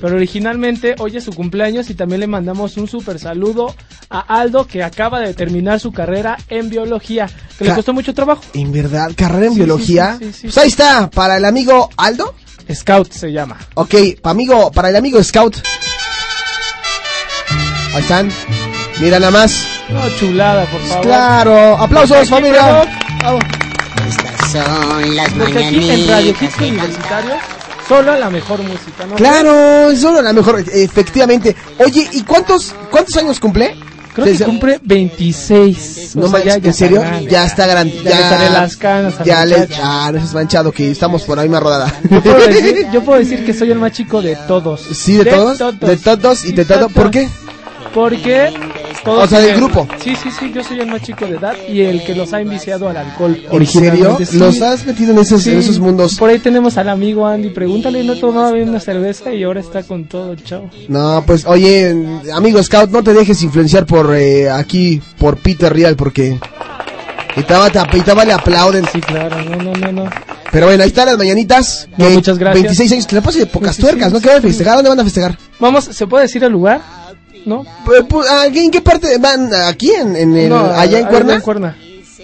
Pero 0.00 0.16
originalmente 0.16 0.94
hoy 0.98 1.16
es 1.16 1.24
su 1.24 1.32
cumpleaños 1.32 1.88
y 1.88 1.94
también 1.94 2.20
le 2.20 2.26
mandamos 2.26 2.76
un 2.76 2.86
super 2.86 3.18
saludo 3.18 3.74
a 4.10 4.20
Aldo 4.40 4.66
que 4.66 4.82
acaba 4.82 5.20
de 5.20 5.32
terminar 5.32 5.80
su 5.80 5.90
carrera 5.90 6.36
en 6.50 6.68
biología, 6.68 7.30
que 7.58 7.64
le 7.64 7.74
costó 7.74 7.94
mucho 7.94 8.12
trabajo. 8.12 8.42
En 8.52 8.72
verdad, 8.72 9.10
carrera 9.16 9.46
en 9.46 9.52
Sí, 9.52 9.58
biología. 9.58 10.16
sí, 10.18 10.32
sí, 10.34 10.40
Pues 10.48 10.58
ahí 10.58 10.68
está, 10.68 11.08
para 11.10 11.38
el 11.38 11.44
amigo 11.46 11.88
Aldo. 11.96 12.34
Scout 12.74 13.12
se 13.12 13.32
llama. 13.32 13.56
Ok, 13.74 13.94
pa 14.20 14.30
amigo, 14.30 14.70
para 14.72 14.90
el 14.90 14.96
amigo 14.96 15.22
Scout. 15.22 15.56
Ahí 17.94 18.02
están. 18.02 18.30
Mira 19.00 19.18
nada 19.18 19.30
más. 19.30 19.66
No, 19.88 20.08
chulada, 20.18 20.64
por 20.66 20.80
favor. 20.82 21.02
Claro, 21.04 21.76
aplausos 21.78 22.16
Aquí, 22.18 22.28
familia. 22.28 22.84
pero- 23.20 23.38
Estas 24.08 24.50
son 24.52 25.16
las 25.16 25.30
Porque 25.32 25.64
aquí 25.64 25.90
en 25.90 26.08
Radio 26.08 26.34
Hits 26.40 26.58
Universitario, 26.58 27.34
solo 27.88 28.16
la 28.16 28.30
mejor 28.30 28.62
música, 28.62 29.06
¿no? 29.08 29.14
Claro, 29.16 29.96
solo 29.96 30.22
la 30.22 30.32
mejor, 30.32 30.62
efectivamente. 30.72 31.54
Oye, 31.78 32.08
¿y 32.12 32.22
cuántos 32.22 32.74
cuántos 32.90 33.16
años 33.16 33.38
cumple? 33.40 33.76
Creo 34.16 34.36
que 34.38 34.44
cumple 34.44 34.80
26. 34.82 36.16
No 36.16 36.24
O 36.24 36.28
sea, 36.28 36.38
manches, 36.38 36.54
ya- 36.54 36.58
ya 36.58 36.68
¿en 36.68 36.74
serio? 36.74 37.02
está 37.02 37.06
grande. 37.12 37.30
ya 37.30 37.46
está 37.46 37.66
grande. 37.66 38.00
Ya 38.02 38.10
le 38.10 38.22
salen 38.28 38.52
las 38.54 38.76
canas 38.76 39.14
Ya 39.24 39.44
le, 39.46 39.68
ah, 39.82 40.10
no 40.12 40.18
seas 40.20 40.34
manchado 40.34 40.72
que 40.72 40.90
estamos 40.90 41.22
por 41.22 41.36
la 41.36 41.42
misma 41.42 41.60
rodada. 41.60 41.94
Yo 42.10 42.22
puedo, 42.22 42.38
decir, 42.48 42.86
yo 42.92 43.02
puedo 43.04 43.18
decir 43.18 43.44
que 43.44 43.52
soy 43.52 43.70
el 43.70 43.78
más 43.78 43.92
chico 43.92 44.22
de 44.22 44.34
todos. 44.48 44.80
Sí, 44.92 45.16
de, 45.18 45.26
todos, 45.26 45.58
de 45.80 45.96
todos 45.98 46.44
y 46.46 46.52
de 46.52 46.64
todo. 46.64 46.88
¿Por 46.88 47.10
qué? 47.10 47.28
Porque 47.92 48.52
todos 49.06 49.24
O 49.24 49.26
sea, 49.26 49.38
del 49.40 49.56
grupo. 49.56 49.88
Sí, 50.02 50.14
sí, 50.22 50.28
sí, 50.38 50.52
yo 50.54 50.62
soy 50.62 50.80
el 50.80 50.88
más 50.88 51.00
chico 51.00 51.24
de 51.26 51.36
edad 51.36 51.54
y 51.68 51.80
el 51.80 52.04
que 52.04 52.14
los 52.14 52.32
ha 52.34 52.40
enviciado 52.40 52.88
al 52.88 52.96
alcohol. 52.98 53.40
¿En 53.50 53.66
serio? 53.66 54.18
sí. 54.22 54.36
¿Los 54.36 54.60
has 54.60 54.84
metido 54.84 55.12
en 55.12 55.18
esos, 55.20 55.46
en 55.46 55.54
Sí. 55.54 55.58
esos 55.68 55.78
mundos? 55.80 56.16
Por 56.16 56.28
ahí 56.28 56.38
tenemos 56.40 56.76
al 56.76 56.88
amigo 56.90 57.26
Andy, 57.26 57.48
pregúntale, 57.50 58.04
no 58.04 58.16
tomaba 58.16 58.52
bien 58.52 58.68
una 58.68 58.80
cerveza 58.80 59.32
y 59.32 59.42
ahora 59.44 59.60
está 59.60 59.82
con 59.84 60.04
todo, 60.04 60.34
chao. 60.34 60.68
No, 60.88 61.22
pues 61.26 61.46
oye, 61.46 61.96
amigo 62.34 62.62
Scout, 62.62 62.90
no 62.90 63.02
te 63.02 63.14
dejes 63.14 63.42
influenciar 63.42 63.86
por 63.86 64.14
eh, 64.14 64.50
aquí, 64.50 65.00
por 65.18 65.38
Peter 65.38 65.72
Real, 65.72 65.96
porque 65.96 66.38
y 67.36 67.42
taba, 67.42 67.68
y 67.92 68.00
taba 68.00 68.24
le 68.24 68.32
aplauden. 68.32 68.84
Sí, 68.92 69.00
claro, 69.00 69.36
no, 69.44 69.56
no, 69.56 69.72
no, 69.72 69.92
no. 69.92 70.10
Pero 70.50 70.66
bueno, 70.66 70.82
ahí 70.82 70.88
están 70.88 71.06
las 71.06 71.18
mañanitas. 71.18 71.86
No, 71.98 72.08
que 72.08 72.14
muchas 72.14 72.38
gracias. 72.38 72.62
26 72.62 72.92
años, 72.92 73.06
que 73.06 73.14
le 73.16 73.22
pase 73.22 73.38
de 73.40 73.46
pocas 73.46 73.76
Sí, 73.76 73.82
tuercas, 73.82 74.12
¿no? 74.12 74.20
¿Qué 74.20 74.28
van 74.28 74.38
a 74.38 74.40
festejar? 74.40 74.74
¿Dónde 74.76 74.88
van 74.90 75.00
a 75.00 75.04
festejar? 75.04 75.38
Vamos, 75.60 75.84
¿se 75.84 76.06
puede 76.06 76.22
decir 76.24 76.42
el 76.44 76.52
lugar? 76.52 76.80
¿No? 77.46 77.64
Pu- 77.86 78.06
pu- 78.06 78.24
ah, 78.28 78.46
¿En 78.52 78.70
qué 78.70 78.82
parte 78.82 79.16
van? 79.18 79.48
¿Aquí? 79.54 79.90
¿En, 79.92 80.14
en 80.14 80.36
el, 80.36 80.48
No, 80.50 80.66
¿Allá 80.66 80.98
en 80.98 81.06
Cuerna? 81.06 81.34
en 81.36 81.40
Cuerna. 81.40 81.76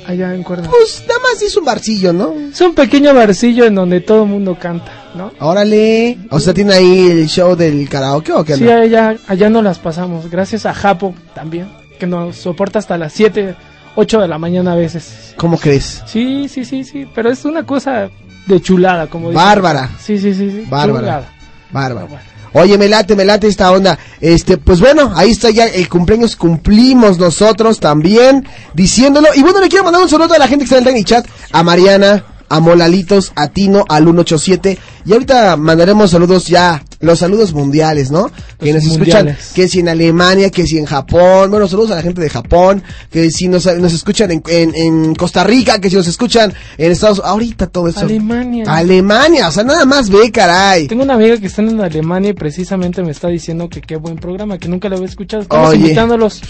Allá 0.06 0.34
en 0.34 0.42
Cuerna. 0.42 0.68
Pues 0.68 1.04
nada 1.08 1.20
más 1.20 1.40
es 1.40 1.56
un 1.56 1.64
barcillo, 1.64 2.12
¿no? 2.12 2.32
Es 2.52 2.60
un 2.60 2.74
pequeño 2.74 3.14
barcillo 3.14 3.64
en 3.64 3.76
donde 3.76 4.00
todo 4.00 4.24
el 4.24 4.28
mundo 4.28 4.58
canta, 4.60 4.90
¿no? 5.14 5.30
Órale. 5.38 6.18
O 6.30 6.40
sea, 6.40 6.52
¿tiene 6.52 6.74
ahí 6.74 7.08
el 7.08 7.28
show 7.28 7.54
del 7.54 7.88
karaoke 7.88 8.32
o 8.32 8.44
qué 8.44 8.56
Sí, 8.56 8.64
onda? 8.64 8.80
allá, 8.82 9.16
allá 9.28 9.48
no 9.48 9.62
las 9.62 9.78
pasamos. 9.78 10.28
Gracias 10.28 10.66
a 10.66 10.74
Japo 10.74 11.14
también, 11.34 11.68
que 12.00 12.06
nos 12.08 12.36
soporta 12.36 12.80
hasta 12.80 12.98
las 12.98 13.12
7, 13.12 13.54
8 13.94 14.20
de 14.22 14.26
la 14.28 14.38
mañana 14.38 14.72
a 14.72 14.76
veces. 14.76 15.34
¿Cómo 15.36 15.56
crees? 15.56 16.02
Sí, 16.06 16.48
sí, 16.48 16.64
sí, 16.64 16.82
sí. 16.82 17.06
Pero 17.14 17.30
es 17.30 17.44
una 17.44 17.64
cosa 17.64 18.10
de 18.48 18.60
chulada, 18.60 19.06
como 19.06 19.28
dicen. 19.30 19.44
Bárbara. 19.44 19.88
Sí, 20.00 20.18
sí, 20.18 20.34
sí. 20.34 20.50
sí. 20.50 20.66
Bárbara. 20.68 21.00
chulada. 21.00 21.32
Bárbaro. 21.70 22.08
Oye, 22.54 22.76
me 22.78 22.88
late, 22.88 23.16
me 23.16 23.24
late 23.24 23.48
esta 23.48 23.70
onda. 23.70 23.98
Este, 24.20 24.58
pues 24.58 24.80
bueno, 24.80 25.12
ahí 25.14 25.30
está 25.30 25.50
ya 25.50 25.66
el 25.66 25.88
cumpleaños, 25.88 26.36
cumplimos 26.36 27.18
nosotros 27.18 27.80
también, 27.80 28.46
diciéndolo. 28.74 29.28
Y 29.34 29.42
bueno, 29.42 29.60
le 29.60 29.68
quiero 29.68 29.84
mandar 29.84 30.02
un 30.02 30.08
saludo 30.08 30.34
a 30.34 30.38
la 30.38 30.48
gente 30.48 30.64
que 30.64 30.74
está 30.76 30.90
en 30.90 30.96
el 30.96 31.04
Chat, 31.04 31.26
a 31.52 31.62
Mariana, 31.62 32.24
a 32.48 32.60
Molalitos, 32.60 33.32
a 33.34 33.48
Tino, 33.48 33.84
al 33.88 34.04
187. 34.04 34.78
Y 35.04 35.12
ahorita 35.12 35.56
mandaremos 35.56 36.10
saludos 36.10 36.46
ya, 36.46 36.82
los 37.00 37.18
saludos 37.18 37.52
mundiales, 37.52 38.10
¿no? 38.10 38.30
que 38.62 38.72
nos 38.72 38.84
mundiales. 38.84 39.38
escuchan, 39.38 39.54
que 39.54 39.68
si 39.68 39.80
en 39.80 39.88
Alemania, 39.88 40.50
que 40.50 40.66
si 40.66 40.78
en 40.78 40.84
Japón. 40.86 41.50
Bueno, 41.50 41.66
saludos 41.68 41.90
a 41.90 41.96
la 41.96 42.02
gente 42.02 42.20
de 42.20 42.30
Japón, 42.30 42.82
que 43.10 43.30
si 43.30 43.48
nos, 43.48 43.66
nos 43.66 43.92
escuchan 43.92 44.30
en, 44.30 44.42
en, 44.46 44.74
en 44.74 45.14
Costa 45.14 45.44
Rica, 45.44 45.80
que 45.80 45.90
si 45.90 45.96
nos 45.96 46.06
escuchan 46.06 46.52
en 46.78 46.92
Estados 46.92 47.18
Unidos. 47.18 47.32
Ahorita 47.32 47.66
todo 47.66 47.88
eso. 47.88 48.00
Alemania. 48.00 48.64
Alemania, 48.68 49.48
o 49.48 49.52
sea, 49.52 49.64
nada 49.64 49.84
más 49.84 50.10
ve, 50.10 50.30
caray. 50.30 50.86
Tengo 50.86 51.02
una 51.02 51.14
amiga 51.14 51.36
que 51.38 51.46
está 51.46 51.62
en 51.62 51.80
Alemania 51.80 52.30
y 52.30 52.34
precisamente 52.34 53.02
me 53.02 53.10
está 53.10 53.28
diciendo 53.28 53.68
que 53.68 53.80
qué 53.80 53.96
buen 53.96 54.16
programa, 54.16 54.58
que 54.58 54.68
nunca 54.68 54.88
lo 54.88 54.96
había 54.96 55.08
escuchado. 55.08 55.42
Estamos 55.42 55.70
Oye. 55.70 55.78
invitándolos. 55.78 56.40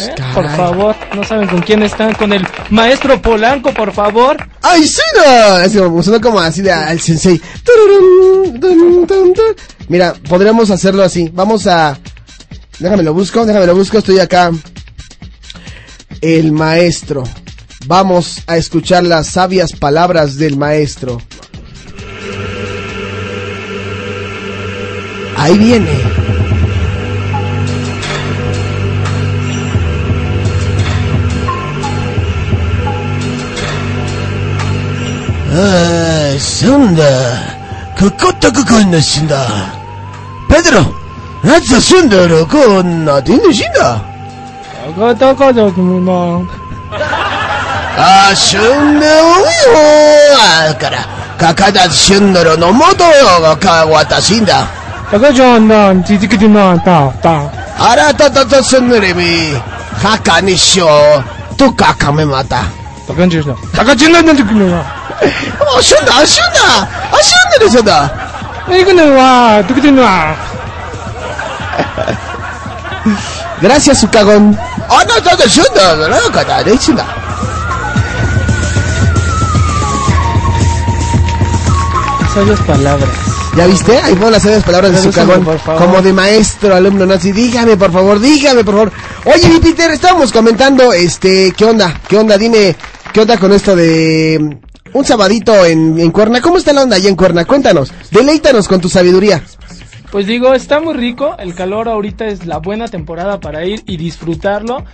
¿eh? 0.00 0.14
Por 0.34 0.48
favor, 0.50 0.96
no 1.14 1.24
saben 1.24 1.48
con 1.48 1.60
quién 1.60 1.82
están, 1.82 2.14
con 2.14 2.32
el 2.32 2.46
maestro 2.70 3.20
Polanco, 3.20 3.72
por 3.74 3.92
favor. 3.92 4.36
¡Ay, 4.62 4.86
sí, 4.86 5.02
no! 5.16 5.54
Así 5.56 5.78
como, 5.78 6.20
como 6.20 6.40
así 6.40 6.62
de 6.62 6.72
al 6.72 6.98
sensei. 7.00 7.40
Mira, 9.88 10.14
podríamos 10.28 10.70
hacerlo 10.70 11.02
así. 11.02 11.30
Vamos 11.32 11.66
a. 11.66 11.98
Déjame 12.78 13.02
lo 13.02 13.14
busco, 13.14 13.44
déjame 13.44 13.66
lo 13.66 13.74
busco. 13.74 13.98
Estoy 13.98 14.18
acá. 14.18 14.50
El 16.20 16.52
maestro. 16.52 17.24
Vamos 17.86 18.42
a 18.46 18.56
escuchar 18.56 19.04
las 19.04 19.26
sabias 19.26 19.72
palabras 19.72 20.36
del 20.36 20.56
maestro. 20.56 21.20
Ahí 25.36 25.58
viene. 25.58 25.90
Ah, 35.54 36.34
Sunda. 36.38 37.61
그 38.01 38.09
꽃도 38.09 38.51
그거 38.51 38.83
넣으신다. 38.83 39.45
베드로, 40.49 40.85
나저 41.41 41.79
순다로 41.79 42.47
그거 42.47 42.79
어디 43.13 43.37
넣으신다. 43.37 44.17
Acá 44.87 45.13
toco 45.13 45.51
yo, 45.51 45.67
no. 45.77 46.47
아, 47.97 48.33
순다요. 48.33 49.45
아, 50.37 50.77
까라. 50.77 51.05
가카다 51.37 51.89
순다로 51.89 52.55
너무도 52.55 53.03
가 53.59 53.85
왔다신다. 53.85 54.69
Acá 55.11 55.29
yo 55.35 55.43
ando, 55.55 56.03
chiquitito, 56.05 56.45
no, 56.47 56.81
ta, 56.83 57.11
ta. 57.21 57.51
아라따따따 57.77 58.61
순다리미. 58.61 59.57
하카니쇼. 60.01 60.87
또 61.57 61.75
까까메 61.75 62.23
마다. 62.25 62.71
Acá 63.09 63.27
yo 63.27 63.41
no. 63.43 63.55
Acá 63.73 63.91
yo 63.91 64.07
no, 64.07 64.19
no, 64.19 64.31
no, 64.31 64.65
no. 64.67 64.85
어, 65.59 65.81
순다, 65.81 66.25
순다. 66.25 66.61
아, 67.11 67.17
순다리 67.21 67.25
순다. 67.27 67.27
이 67.27 67.40
Gracias, 73.60 74.00
su 74.00 74.08
cagón. 74.10 74.58
¡Ah, 74.88 75.04
no, 75.06 75.14
¡No, 75.16 76.08
no! 76.08 76.30
Sabias 82.34 82.60
palabras. 82.60 83.08
¿Ya 83.56 83.66
viste? 83.66 83.98
Ahí 83.98 84.14
fueron 84.14 84.32
las 84.32 84.42
sabias 84.42 84.64
palabras 84.64 84.92
de 84.92 85.02
su 85.02 85.12
cagón. 85.12 85.44
Como 85.44 86.00
de 86.00 86.12
maestro, 86.12 86.74
alumno 86.74 87.04
nazi. 87.04 87.32
Dígame, 87.32 87.76
por 87.76 87.92
favor, 87.92 88.18
dígame, 88.18 88.64
por 88.64 88.74
favor. 88.74 88.92
Oye, 89.26 89.48
mi 89.48 89.58
Peter, 89.58 89.90
estábamos 89.90 90.32
comentando, 90.32 90.92
este, 90.92 91.52
¿qué 91.52 91.64
onda? 91.64 92.00
¿Qué 92.08 92.16
onda? 92.16 92.38
Dime, 92.38 92.74
¿qué 93.12 93.20
onda 93.20 93.36
con 93.36 93.52
esto 93.52 93.76
de 93.76 94.58
un 94.94 95.04
sabadito 95.04 95.64
en, 95.66 95.98
en 95.98 96.10
Cuerna? 96.10 96.40
¿Cómo 96.40 96.58
está 96.58 96.72
la 96.72 96.82
onda 96.82 96.96
allá 96.96 97.08
en 97.08 97.16
Cuerna? 97.16 97.44
Cuéntanos, 97.44 97.92
deleítanos 98.10 98.68
con 98.68 98.80
tu 98.80 98.88
sabiduría. 98.88 99.42
Pues 100.10 100.26
digo, 100.26 100.52
está 100.52 100.78
muy 100.80 100.92
rico. 100.94 101.36
El 101.38 101.54
calor 101.54 101.88
ahorita 101.88 102.26
es 102.26 102.44
la 102.46 102.58
buena 102.58 102.86
temporada 102.88 103.40
para 103.40 103.64
ir 103.64 103.82
y 103.86 103.96
disfrutarlo. 103.96 104.84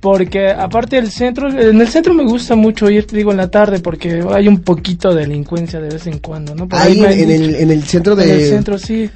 Porque 0.00 0.48
aparte 0.50 0.96
del 0.96 1.10
centro, 1.10 1.48
en 1.50 1.78
el 1.78 1.88
centro 1.88 2.14
me 2.14 2.24
gusta 2.24 2.54
mucho 2.54 2.88
ir, 2.88 3.06
digo, 3.08 3.32
en 3.32 3.36
la 3.36 3.50
tarde, 3.50 3.80
porque 3.80 4.24
hay 4.32 4.48
un 4.48 4.60
poquito 4.60 5.12
de 5.14 5.26
delincuencia 5.26 5.78
de 5.78 5.90
vez 5.90 6.06
en 6.06 6.20
cuando, 6.20 6.54
¿no? 6.54 6.66
Por 6.68 6.78
Ahí 6.78 7.04
en, 7.04 7.30
el, 7.30 7.54
en 7.56 7.70
el 7.70 7.84
centro 7.84 8.16
de... 8.16 8.24
En 8.24 8.30
el 8.40 8.48
centro, 8.48 8.78
sí. 8.78 9.10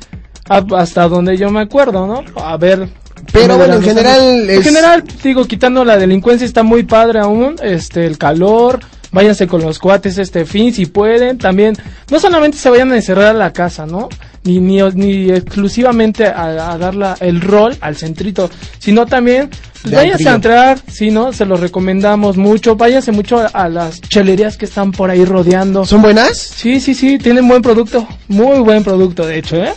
A- 0.46 0.62
hasta 0.76 1.08
donde 1.08 1.38
yo 1.38 1.48
me 1.50 1.60
acuerdo, 1.60 2.06
¿no? 2.06 2.22
A 2.36 2.58
ver. 2.58 2.86
Pero 3.32 3.56
bueno, 3.56 3.76
en 3.76 3.82
general. 3.82 4.50
En 4.50 4.62
general, 4.62 5.04
digo, 5.22 5.46
quitando 5.46 5.86
la 5.86 5.96
delincuencia 5.96 6.44
está 6.44 6.62
muy 6.62 6.82
padre 6.82 7.20
aún, 7.20 7.56
este, 7.62 8.04
el 8.04 8.18
calor, 8.18 8.80
váyanse 9.14 9.46
con 9.46 9.62
los 9.62 9.78
cuates 9.78 10.18
este 10.18 10.44
fin 10.44 10.74
si 10.74 10.84
pueden, 10.86 11.38
también, 11.38 11.74
no 12.10 12.20
solamente 12.20 12.58
se 12.58 12.68
vayan 12.68 12.92
a 12.92 12.96
encerrar 12.96 13.26
a 13.28 13.32
la 13.32 13.52
casa, 13.52 13.86
¿no? 13.86 14.08
Ni, 14.42 14.58
ni, 14.60 14.82
ni 14.94 15.30
exclusivamente 15.30 16.26
a, 16.26 16.72
a 16.72 16.76
dar 16.78 16.94
la- 16.94 17.16
el 17.20 17.40
rol 17.40 17.74
al 17.80 17.96
centrito, 17.96 18.50
sino 18.78 19.06
también, 19.06 19.48
pues, 19.80 19.94
váyanse 19.94 20.28
a 20.28 20.34
entrar, 20.34 20.78
sí, 20.86 21.10
¿no? 21.10 21.32
Se 21.32 21.46
los 21.46 21.60
recomendamos 21.60 22.36
mucho, 22.36 22.76
váyanse 22.76 23.10
mucho 23.12 23.38
a, 23.38 23.46
a 23.46 23.68
las 23.70 24.02
chelerías 24.02 24.58
que 24.58 24.66
están 24.66 24.92
por 24.92 25.08
ahí 25.10 25.24
rodeando. 25.24 25.86
¿Son 25.86 26.02
buenas? 26.02 26.36
Sí, 26.36 26.78
sí, 26.80 26.94
sí, 26.94 27.16
tienen 27.16 27.48
buen 27.48 27.62
producto, 27.62 28.06
muy 28.28 28.58
buen 28.58 28.84
producto, 28.84 29.24
de 29.26 29.38
hecho, 29.38 29.56
¿eh? 29.56 29.72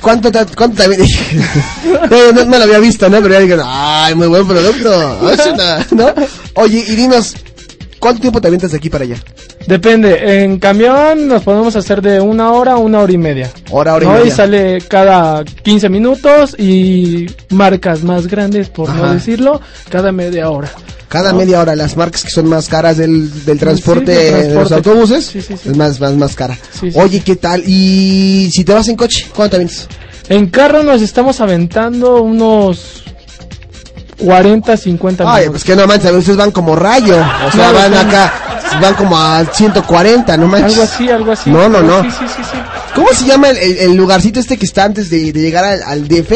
¿Cuánto, 0.00 0.30
ta- 0.30 0.46
cuánto 0.56 0.82
también? 0.82 1.02
no, 2.10 2.32
no, 2.32 2.44
no 2.44 2.58
lo 2.58 2.64
había 2.64 2.78
visto, 2.78 3.08
¿no? 3.08 3.20
Pero 3.22 3.34
ya 3.34 3.40
dije, 3.40 3.56
ay, 3.64 4.14
muy 4.14 4.26
buen 4.28 4.46
producto. 4.46 4.90
Ah, 5.60 5.84
¿no? 5.92 6.12
Oye, 6.54 6.84
y 6.88 6.94
dinos, 6.94 7.34
¿cuánto 8.02 8.20
tiempo 8.20 8.40
te 8.40 8.48
avientas 8.48 8.72
de 8.72 8.76
aquí 8.78 8.90
para 8.90 9.04
allá? 9.04 9.16
Depende, 9.66 10.42
en 10.42 10.58
camión 10.58 11.28
nos 11.28 11.42
podemos 11.44 11.76
hacer 11.76 12.02
de 12.02 12.20
una 12.20 12.50
hora 12.52 12.72
a 12.72 12.76
una 12.76 12.98
hora 13.00 13.12
y 13.12 13.16
media. 13.18 13.50
Hora, 13.70 13.94
hora 13.94 14.04
y 14.04 14.08
¿no? 14.08 14.14
media. 14.14 14.34
sale 14.34 14.78
cada 14.88 15.44
15 15.44 15.88
minutos 15.88 16.56
y 16.58 17.26
marcas 17.50 18.02
más 18.02 18.26
grandes, 18.26 18.68
por 18.68 18.90
Ajá. 18.90 18.98
no 18.98 19.12
decirlo, 19.14 19.60
cada 19.88 20.10
media 20.10 20.50
hora. 20.50 20.68
Cada 21.08 21.30
¿no? 21.32 21.38
media 21.38 21.60
hora, 21.60 21.76
las 21.76 21.96
marcas 21.96 22.24
que 22.24 22.30
son 22.30 22.48
más 22.48 22.68
caras 22.68 22.96
del, 22.96 23.44
del 23.44 23.58
transporte, 23.58 24.16
Sí, 24.16 24.22
del 24.24 24.32
de 24.48 24.54
los 24.54 24.68
transporte. 24.68 24.74
autobuses, 24.90 25.24
Sí, 25.26 25.40
sí, 25.42 25.52
es 25.54 25.76
más, 25.76 26.00
más, 26.00 26.14
más 26.16 26.34
cara. 26.34 26.58
Oye, 26.94 27.20
¿qué 27.20 27.36
tal? 27.36 27.62
Y 27.66 28.50
si 28.52 28.64
te 28.64 28.72
vas 28.72 28.88
en 28.88 28.96
coche, 28.96 29.26
¿cuánto 29.34 29.50
te 29.50 29.56
avientas? 29.62 29.88
En 30.28 30.46
carro 30.48 30.82
nos 30.82 31.02
estamos 31.02 31.40
aventando 31.40 32.22
unos 32.22 33.04
40, 34.24 34.76
50 34.76 35.24
Ay, 35.24 35.28
minutos. 35.42 35.50
pues 35.50 35.64
que 35.64 35.76
no 35.80 35.86
manches, 35.86 36.12
ustedes 36.12 36.36
van 36.36 36.50
como 36.50 36.76
rayo. 36.76 37.16
O 37.46 37.50
sea, 37.50 37.68
No, 37.72 37.74
van 37.78 37.94
acá, 37.94 38.32
van 38.80 38.94
como 38.94 39.18
a 39.18 39.44
140, 39.44 40.36
no 40.36 40.46
manches. 40.48 40.72
Algo 40.72 40.82
así, 40.84 41.10
algo 41.10 41.32
así. 41.32 41.50
No, 41.50 41.68
no, 41.68 41.82
no. 41.82 42.02
Sí, 42.02 42.10
sí, 42.10 42.24
sí, 42.36 42.42
sí. 42.50 42.58
¿Cómo 42.94 43.08
se 43.12 43.24
llama 43.26 43.48
el, 43.50 43.56
el- 43.58 43.78
el 43.78 43.94
lugarcito 43.96 44.38
este 44.40 44.56
que 44.56 44.66
está 44.66 44.84
antes 44.84 45.10
de, 45.10 45.32
de 45.32 45.40
llegar 45.40 45.64
al, 45.64 45.82
al 45.82 46.08
DF? 46.08 46.32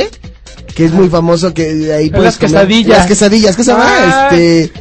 Que 0.74 0.84
es 0.84 0.92
muy 0.92 1.08
famoso, 1.08 1.54
que 1.54 1.92
ahí 1.94 2.10
puedes 2.10 2.24
Las 2.24 2.36
comer- 2.38 2.50
quesadillas. 2.50 2.98
Las 2.98 3.06
quesadillas, 3.06 3.56
¿qué 3.56 3.64
se 3.64 3.70
llama? 3.72 4.28
Este... 4.30 4.72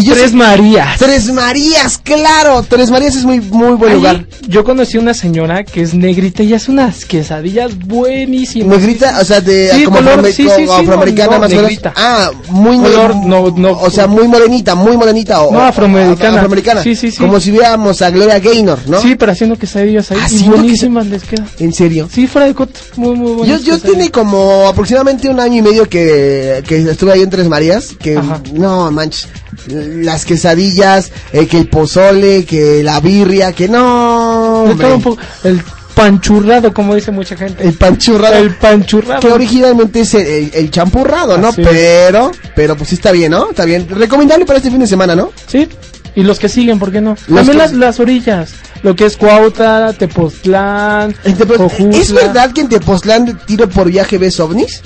que 0.00 0.02
yo 0.02 0.14
Tres 0.14 0.32
Marías. 0.34 0.98
Tres 0.98 1.32
Marías, 1.32 1.98
claro. 1.98 2.64
Tres 2.68 2.90
Marías 2.90 3.14
es 3.16 3.24
muy, 3.24 3.40
muy 3.40 3.74
buen 3.76 3.92
Ahí 3.92 3.96
lugar. 3.98 4.26
Yo 4.48 4.64
conocí 4.64 4.98
una 4.98 5.14
señora 5.14 5.64
que 5.64 5.82
es 5.82 5.94
negrita 5.94 6.42
y 6.42 6.52
hace 6.54 6.70
unas 6.70 7.04
quesadillas 7.04 7.78
buenísimas. 7.78 8.78
Negrita, 8.78 9.18
o 9.20 9.24
sea, 9.24 9.40
de 9.40 9.70
Sí, 9.74 9.84
como, 9.84 9.98
color- 9.98 10.26
sí, 10.26 10.48
sí, 10.56 10.64
no, 10.66 10.72
afroamericana 10.74 11.32
no, 11.36 11.40
más 11.40 11.52
o 11.52 11.56
menos. 11.56 11.72
Ah, 11.96 12.30
muy 12.50 12.76
Color, 12.78 13.16
no, 13.16 13.50
no. 13.56 13.70
O 13.72 13.90
sea, 13.90 14.06
muy 14.06 14.26
morenita, 14.28 14.74
muy 14.74 14.96
morenita. 14.96 15.42
O, 15.42 15.52
No, 15.52 15.60
afroamericana. 15.62 16.34
afroamericana. 16.36 16.82
Sí, 16.82 16.94
sí, 16.96 17.10
sí. 17.10 17.18
Como 17.18 17.40
si 17.40 17.50
viéramos 17.52 18.02
a 18.02 18.10
Gloria 18.10 18.38
Gaynor, 18.40 18.78
¿no? 18.88 19.00
Sí, 19.00 19.14
pero 19.14 19.32
haciendo 19.32 19.56
quesadillas 19.56 20.10
ahí. 20.10 20.18
Haciendo 20.20 20.56
buenísimas 20.56 21.06
les 21.06 21.22
quedan. 21.24 21.46
¿En 21.58 21.72
serio? 21.72 22.08
Sí, 22.12 22.26
fuera 22.26 22.46
de 22.46 22.54
coto. 22.54 22.78
Muy, 22.96 23.14
muy 23.16 23.28
Yo, 23.28 23.34
buenas 23.36 23.60
yo 23.62 23.74
quesadillas. 23.74 23.82
tiene 23.98 24.10
como 24.10 24.66
aproximadamente 24.68 25.28
un 25.28 25.40
año 25.40 25.58
y 25.58 25.62
medio 25.62 25.88
que, 25.88 26.62
que 26.66 26.78
estuve 26.90 27.12
ahí 27.12 27.22
en 27.22 27.30
Tres 27.30 27.48
Marías, 27.48 27.94
que 27.98 28.16
Ajá. 28.18 28.40
no 28.52 28.90
manches, 28.90 29.28
las 29.68 30.24
quesadillas, 30.24 31.10
eh, 31.32 31.46
que 31.46 31.58
el 31.58 31.68
pozole, 31.68 32.44
que 32.44 32.82
la 32.82 33.00
birria, 33.00 33.52
que 33.52 33.68
no, 33.68 34.64
De 34.66 34.70
hombre. 34.72 34.86
todo 34.86 34.96
un 34.96 35.02
poco. 35.02 35.22
El 35.44 35.62
panchurrado, 35.94 36.74
como 36.74 36.94
dice 36.94 37.10
mucha 37.12 37.36
gente. 37.36 37.62
El 37.66 37.74
panchurrado. 37.74 38.34
El 38.34 38.54
panchurrado. 38.56 39.20
Que 39.20 39.28
originalmente 39.28 40.00
es 40.00 40.14
el, 40.14 40.26
el- 40.26 40.50
el 40.54 40.70
champurrado, 40.70 41.38
¿no? 41.38 41.48
Así. 41.48 41.62
Pero, 41.62 42.30
pero 42.56 42.76
pues 42.76 42.88
sí 42.88 42.96
está 42.96 43.12
bien, 43.12 43.30
¿no? 43.32 43.50
Está 43.50 43.64
bien. 43.64 43.86
Recomendable 43.88 44.44
para 44.44 44.56
este 44.58 44.70
fin 44.70 44.80
de 44.80 44.86
semana, 44.86 45.14
¿no? 45.14 45.30
Sí. 45.46 45.68
Y 46.16 46.22
los 46.22 46.38
que 46.38 46.48
siguen, 46.48 46.78
¿por 46.78 46.92
qué 46.92 47.00
no? 47.00 47.16
Los 47.26 47.36
También 47.38 47.58
las, 47.58 47.72
las 47.72 47.98
orillas. 48.00 48.50
Lo 48.82 48.94
que 48.94 49.06
es 49.06 49.16
Cuautla, 49.16 49.94
Tepoztlán, 49.98 51.14
Cojutla. 51.56 51.96
¿Es 51.98 52.12
verdad 52.12 52.52
que 52.52 52.60
en 52.60 52.68
Tepoztlán 52.68 53.40
tiro 53.46 53.68
por 53.68 53.88
viaje 53.90 54.18
ves 54.18 54.38
ovnis? 54.40 54.82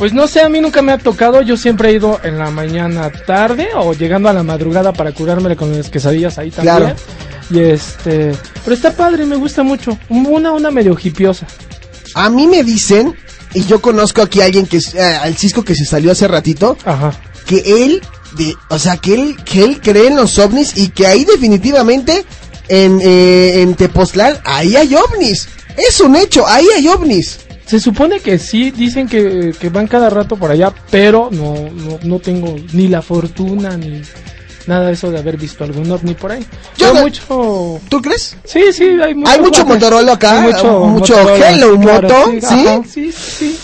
Pues 0.00 0.14
no 0.14 0.26
sé, 0.26 0.40
a 0.40 0.48
mí 0.48 0.62
nunca 0.62 0.80
me 0.80 0.92
ha 0.92 0.98
tocado. 0.98 1.42
Yo 1.42 1.58
siempre 1.58 1.90
he 1.90 1.92
ido 1.92 2.18
en 2.24 2.38
la 2.38 2.50
mañana 2.50 3.10
tarde 3.10 3.68
o 3.76 3.92
llegando 3.92 4.30
a 4.30 4.32
la 4.32 4.42
madrugada 4.42 4.94
para 4.94 5.12
curármele 5.12 5.56
con 5.56 5.76
las 5.76 5.90
quesadillas 5.90 6.38
ahí 6.38 6.50
también. 6.50 6.76
Claro. 6.78 6.96
Y 7.50 7.58
este. 7.58 8.32
Pero 8.64 8.74
está 8.74 8.92
padre, 8.96 9.26
me 9.26 9.36
gusta 9.36 9.62
mucho. 9.62 9.98
Una 10.08 10.54
onda 10.54 10.70
medio 10.70 10.96
hipiosa. 10.98 11.46
A 12.14 12.30
mí 12.30 12.46
me 12.46 12.64
dicen, 12.64 13.14
y 13.52 13.66
yo 13.66 13.82
conozco 13.82 14.22
aquí 14.22 14.40
a 14.40 14.46
alguien 14.46 14.66
que 14.66 14.78
es, 14.78 14.94
eh, 14.94 15.02
al 15.02 15.36
Cisco 15.36 15.62
que 15.62 15.74
se 15.74 15.84
salió 15.84 16.12
hace 16.12 16.26
ratito, 16.26 16.78
que 17.44 17.84
él, 17.84 18.00
de, 18.38 18.54
o 18.70 18.78
sea, 18.78 18.96
que 18.96 19.12
él, 19.12 19.36
que 19.44 19.64
él 19.64 19.82
cree 19.82 20.06
en 20.06 20.16
los 20.16 20.38
ovnis 20.38 20.78
y 20.78 20.88
que 20.88 21.06
ahí 21.06 21.26
definitivamente 21.26 22.24
en, 22.68 23.02
eh, 23.02 23.60
en 23.60 23.74
Tepoztlán, 23.74 24.38
ahí 24.46 24.76
hay 24.76 24.94
ovnis. 24.94 25.46
Es 25.76 26.00
un 26.00 26.16
hecho, 26.16 26.48
ahí 26.48 26.66
hay 26.74 26.88
ovnis. 26.88 27.40
Se 27.70 27.78
supone 27.78 28.18
que 28.18 28.36
sí, 28.36 28.72
dicen 28.72 29.06
que, 29.06 29.54
que 29.56 29.68
van 29.68 29.86
cada 29.86 30.10
rato 30.10 30.34
por 30.34 30.50
allá, 30.50 30.74
pero 30.90 31.28
no, 31.30 31.54
no, 31.54 32.00
no 32.02 32.18
tengo 32.18 32.56
ni 32.72 32.88
la 32.88 33.00
fortuna 33.00 33.76
ni 33.76 34.02
nada 34.66 34.88
de 34.88 34.94
eso 34.94 35.08
de 35.08 35.20
haber 35.20 35.36
visto 35.36 35.62
algún 35.62 35.88
ovni 35.88 36.14
por 36.14 36.32
ahí. 36.32 36.44
Yo 36.76 36.92
mucho... 36.96 37.80
¿Tú 37.88 38.02
crees? 38.02 38.36
Sí, 38.42 38.72
sí, 38.72 38.98
hay 39.00 39.14
mucho... 39.14 39.30
Hay 39.30 39.40
mucho 39.40 39.64
Motorola 39.64 40.14
acá, 40.14 40.42
Hay 40.42 40.52
mucho, 40.52 40.80
Motorola, 40.80 41.50
Hello 41.52 41.80
claro, 41.80 42.08
Moto, 42.08 42.30
sí, 42.32 42.40
¿sí? 42.40 42.46
ajá, 42.66 42.80
sí, 42.88 43.12
sí. 43.12 43.58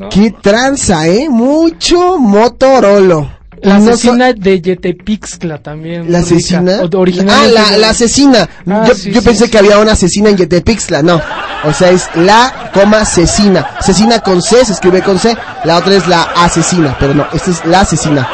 ¿no? 0.00 0.08
Qué 0.08 0.34
tranza, 0.42 1.06
¿eh? 1.06 1.28
Mucho 1.28 2.18
Motorola. 2.18 3.33
La 3.64 3.78
No 3.78 3.84
so- 3.86 3.90
asesina 3.92 4.32
de 4.32 4.60
Yetepixtla 4.60 5.58
también. 5.62 6.10
¿La 6.12 6.20
ubica. 6.20 6.34
asesina? 6.36 6.80
Ah, 7.28 7.46
la, 7.46 7.76
la 7.78 7.90
asesina. 7.90 8.48
Ah, 8.66 8.84
yo 8.86 8.94
sí, 8.94 9.10
yo 9.10 9.20
sí, 9.20 9.26
pensé 9.26 9.44
sí. 9.46 9.50
que 9.50 9.58
había 9.58 9.78
una 9.78 9.92
asesina 9.92 10.28
en 10.30 10.36
Yetepixtla, 10.36 11.02
no. 11.02 11.20
O 11.64 11.72
sea, 11.72 11.90
es 11.90 12.08
la 12.14 12.70
coma 12.74 13.00
asesina. 13.00 13.60
Asesina 13.78 14.20
con 14.20 14.42
C, 14.42 14.64
se 14.64 14.72
escribe 14.74 15.02
con 15.02 15.18
C. 15.18 15.36
La 15.64 15.78
otra 15.78 15.94
es 15.94 16.06
la 16.06 16.22
asesina, 16.36 16.94
pero 17.00 17.14
no, 17.14 17.26
esta 17.32 17.50
es 17.50 17.64
la 17.64 17.80
asesina. 17.80 18.28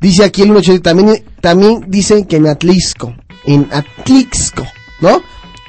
Dice 0.00 0.24
aquí 0.24 0.42
el 0.42 0.48
180, 0.48 0.82
también, 0.90 1.24
también 1.42 1.84
dicen 1.88 2.24
que 2.24 2.36
en 2.36 2.46
Atlisco, 2.46 3.14
en 3.44 3.68
Atlixco, 3.70 4.66
¿no? 5.00 5.22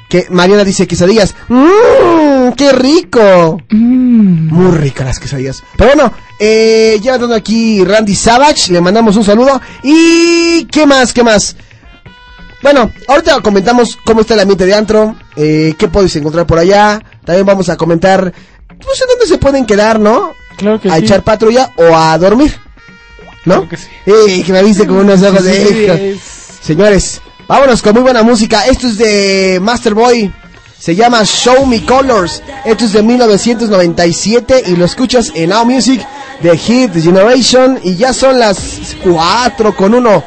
Que 0.08 0.26
Mariana 0.30 0.64
dice 0.64 0.86
quesadillas. 0.86 1.34
¡Mmm! 1.48 2.31
¡Qué 2.50 2.72
rico! 2.72 3.60
Muy 3.70 4.70
ricas 4.76 5.06
las 5.06 5.20
quesadillas. 5.20 5.62
Pero 5.76 5.94
bueno, 5.94 6.12
eh, 6.38 6.98
ya 7.00 7.18
dando 7.18 7.34
aquí 7.34 7.84
Randy 7.84 8.14
Savage, 8.14 8.72
le 8.72 8.80
mandamos 8.80 9.16
un 9.16 9.24
saludo. 9.24 9.60
¿Y 9.82 10.64
qué 10.64 10.86
más? 10.86 11.12
¿Qué 11.12 11.22
más? 11.22 11.56
Bueno, 12.62 12.90
ahorita 13.08 13.40
comentamos 13.40 13.98
cómo 14.04 14.20
está 14.20 14.34
el 14.34 14.40
ambiente 14.40 14.66
de 14.66 14.74
antro, 14.74 15.16
eh, 15.36 15.74
qué 15.78 15.88
podéis 15.88 16.16
encontrar 16.16 16.46
por 16.46 16.58
allá. 16.58 17.00
También 17.24 17.46
vamos 17.46 17.68
a 17.68 17.76
comentar, 17.76 18.32
pues 18.84 19.00
en 19.00 19.08
dónde 19.08 19.26
se 19.26 19.38
pueden 19.38 19.66
quedar, 19.66 19.98
¿no? 20.00 20.32
Claro 20.56 20.80
que 20.80 20.88
a 20.90 20.96
sí. 20.96 21.04
echar 21.04 21.22
patrulla 21.22 21.72
o 21.76 21.96
a 21.96 22.16
dormir, 22.18 22.54
¿no? 23.44 23.68
que 23.68 23.76
sí. 23.76 23.88
Eh, 24.06 24.42
que 24.44 24.52
me 24.52 24.62
viste 24.62 24.86
con 24.86 24.98
unos 24.98 25.22
ojos 25.22 25.44
de... 25.44 26.14
Sí, 26.14 26.20
Señores, 26.62 27.20
vámonos 27.48 27.82
con 27.82 27.94
muy 27.94 28.02
buena 28.02 28.22
música. 28.22 28.66
Esto 28.66 28.86
es 28.86 28.96
de 28.96 29.58
Master 29.60 29.94
Boy. 29.94 30.32
Se 30.82 30.96
llama 30.96 31.22
Show 31.24 31.64
Me 31.64 31.84
Colors. 31.86 32.42
Esto 32.64 32.86
es 32.86 32.92
de 32.92 33.04
1997 33.04 34.64
y 34.66 34.74
lo 34.74 34.84
escuchas 34.84 35.30
en 35.32 35.50
Now 35.50 35.64
Music 35.64 36.04
de 36.40 36.58
Hit 36.58 36.92
Generation. 37.00 37.78
Y 37.84 37.94
ya 37.94 38.12
son 38.12 38.40
las 38.40 38.96
4 39.04 39.76
con 39.76 39.94
1. 39.94 40.24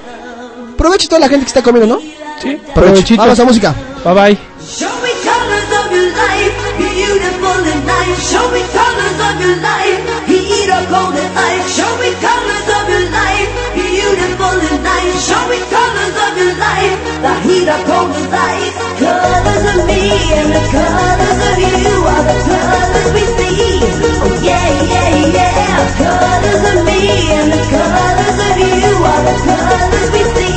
Provecho 0.77 1.09
toda 1.09 1.19
la 1.19 1.27
gente 1.27 1.43
que 1.43 1.49
está 1.49 1.61
comiendo, 1.61 1.95
¿no? 1.95 2.01
Sí, 2.41 2.55
Provecho. 2.55 2.73
provechito. 2.73 3.21
Vamos 3.21 3.37
a 3.37 3.43
música. 3.43 3.75
Bye 4.05 4.13
bye. 4.13 4.37
Show 4.65 4.87
me 5.03 5.11
colors 5.27 5.71
of 5.75 5.91
your 5.91 6.07
life, 6.23 6.55
beautiful 6.77 7.59
and 7.73 7.85
nice. 7.85 8.31
Show 8.31 8.47
me 8.51 8.61
colors 8.71 9.19
of 9.27 9.41
your 9.41 9.57
life, 9.59 9.99
heat 10.27 10.69
or 10.71 10.85
cold 10.87 11.15
and 11.19 11.37
ice. 11.37 11.75
Show 11.75 11.91
me 11.99 12.09
colors 12.23 12.67
of 12.79 12.89
your 12.89 13.11
life, 13.11 13.49
beautiful 13.75 14.55
and 14.71 14.83
nice. 14.83 15.27
Show 15.27 15.43
me 15.49 15.59
colors 15.69 16.04
of 16.35 16.41
your 16.41 16.57
life, 16.57 16.99
the 17.21 17.33
heat 17.47 17.67
or 17.67 17.81
cold 17.87 18.11
ice. 18.11 18.75
Colors 18.99 19.65
of 19.71 19.87
me 19.87 20.33
and 20.35 20.51
the 20.51 20.63
colors 20.71 21.39
of 21.47 21.57
you 21.59 21.95
are 22.11 22.23
the 22.27 22.37
colors 22.43 23.09
we 23.15 23.23
see. 23.37 23.79
Oh 24.19 24.39
yeah, 24.43 24.67
yeah, 24.83 25.27
yeah. 25.37 25.77
Colors 25.95 26.63
of 26.71 26.85
me 26.85 27.31
and 27.31 27.51
the 27.53 27.61
colors 27.71 28.37
of 28.47 28.57
you 28.57 28.91
are 29.11 29.23
the 29.23 29.35
colors 29.45 30.11
we 30.11 30.23
see. 30.35 30.54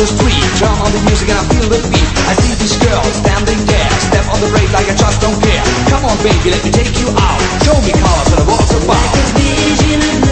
The 0.00 0.06
street, 0.06 0.40
turn 0.56 0.72
on 0.80 0.90
the 0.92 1.02
music 1.04 1.28
and 1.28 1.36
I 1.36 1.44
feel 1.52 1.68
the 1.68 1.80
beat. 1.92 2.08
I 2.24 2.32
see 2.40 2.54
this 2.56 2.72
girl 2.80 3.04
standing 3.12 3.60
there, 3.68 3.90
step 4.08 4.24
on 4.32 4.40
the 4.40 4.48
brake 4.48 4.72
like 4.72 4.88
I 4.88 4.96
just 4.96 5.20
don't 5.20 5.36
care. 5.42 5.62
Come 5.92 6.08
on, 6.08 6.16
baby, 6.24 6.48
let 6.48 6.64
me 6.64 6.70
take 6.72 6.96
you 6.96 7.08
out. 7.12 7.40
Show 7.60 7.76
me 7.84 7.92
colors 7.92 8.28
that 8.32 8.40
I 8.40 8.46
was 8.48 8.84
about. 8.84 10.29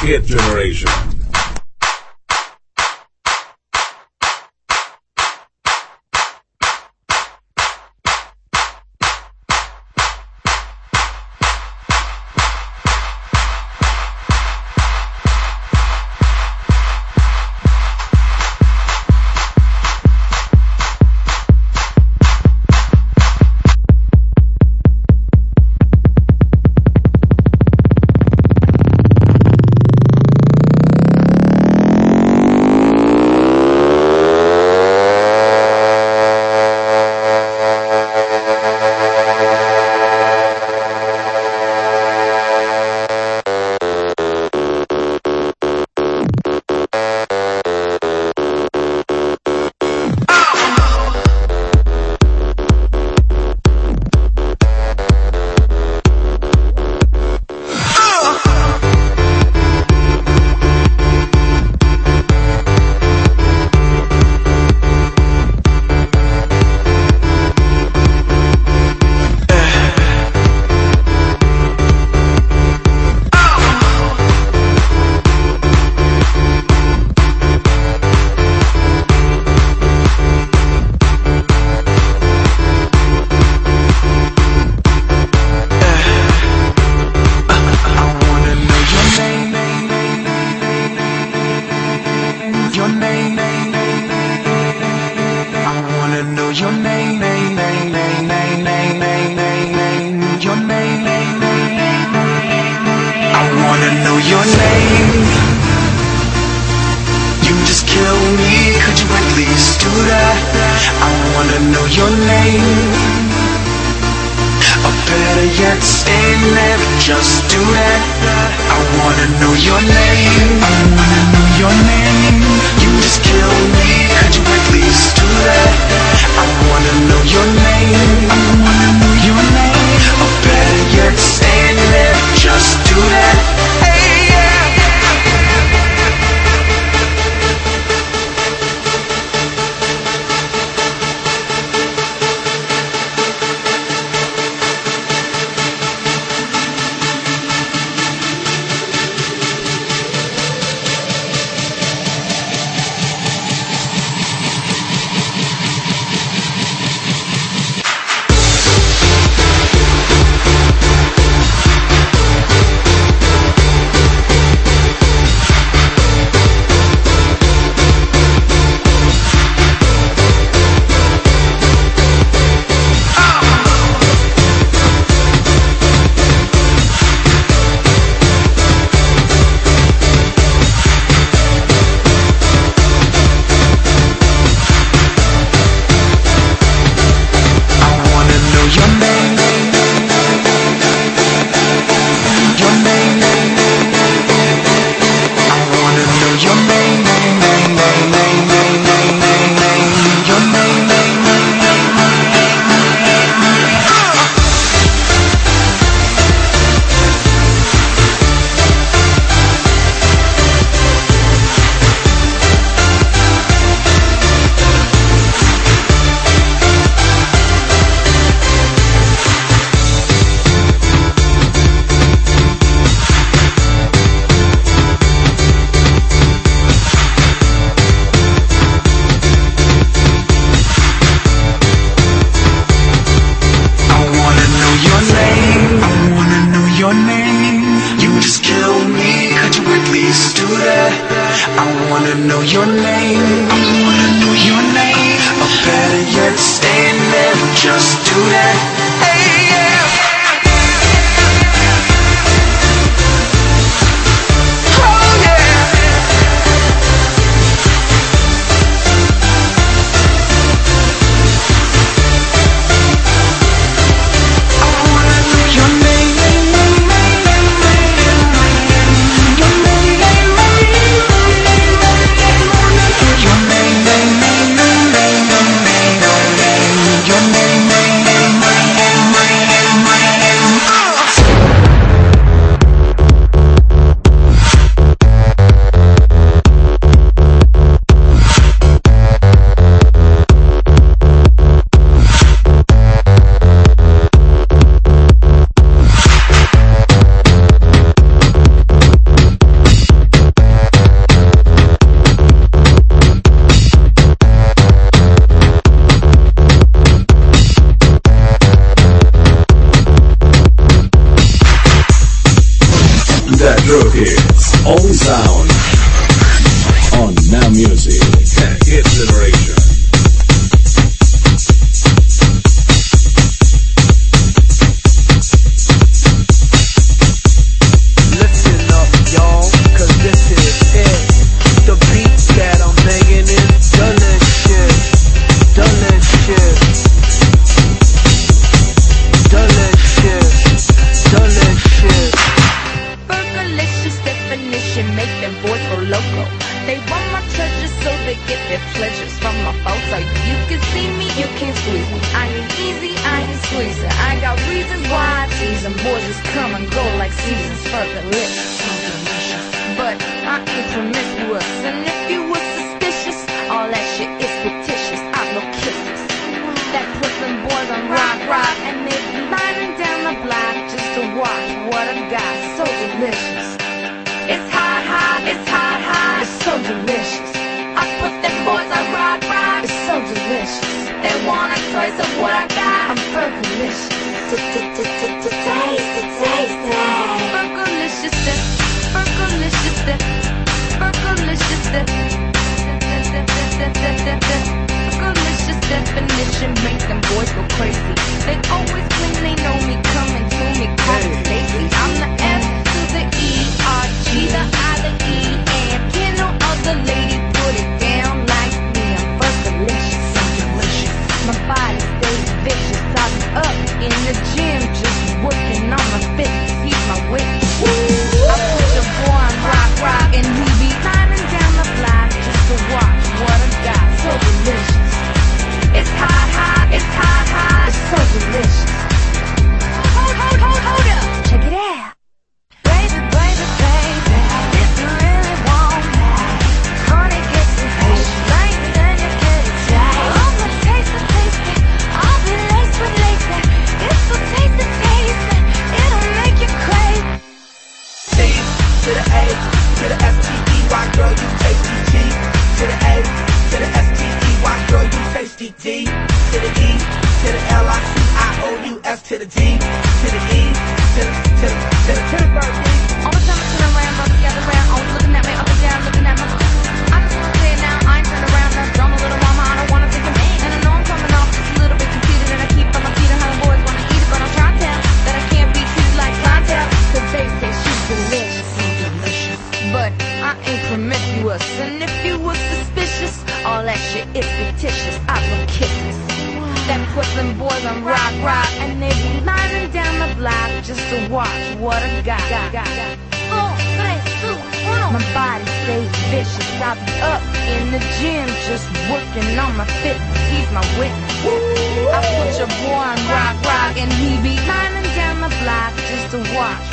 Hit 0.00 0.26
Generation. 0.26 1.05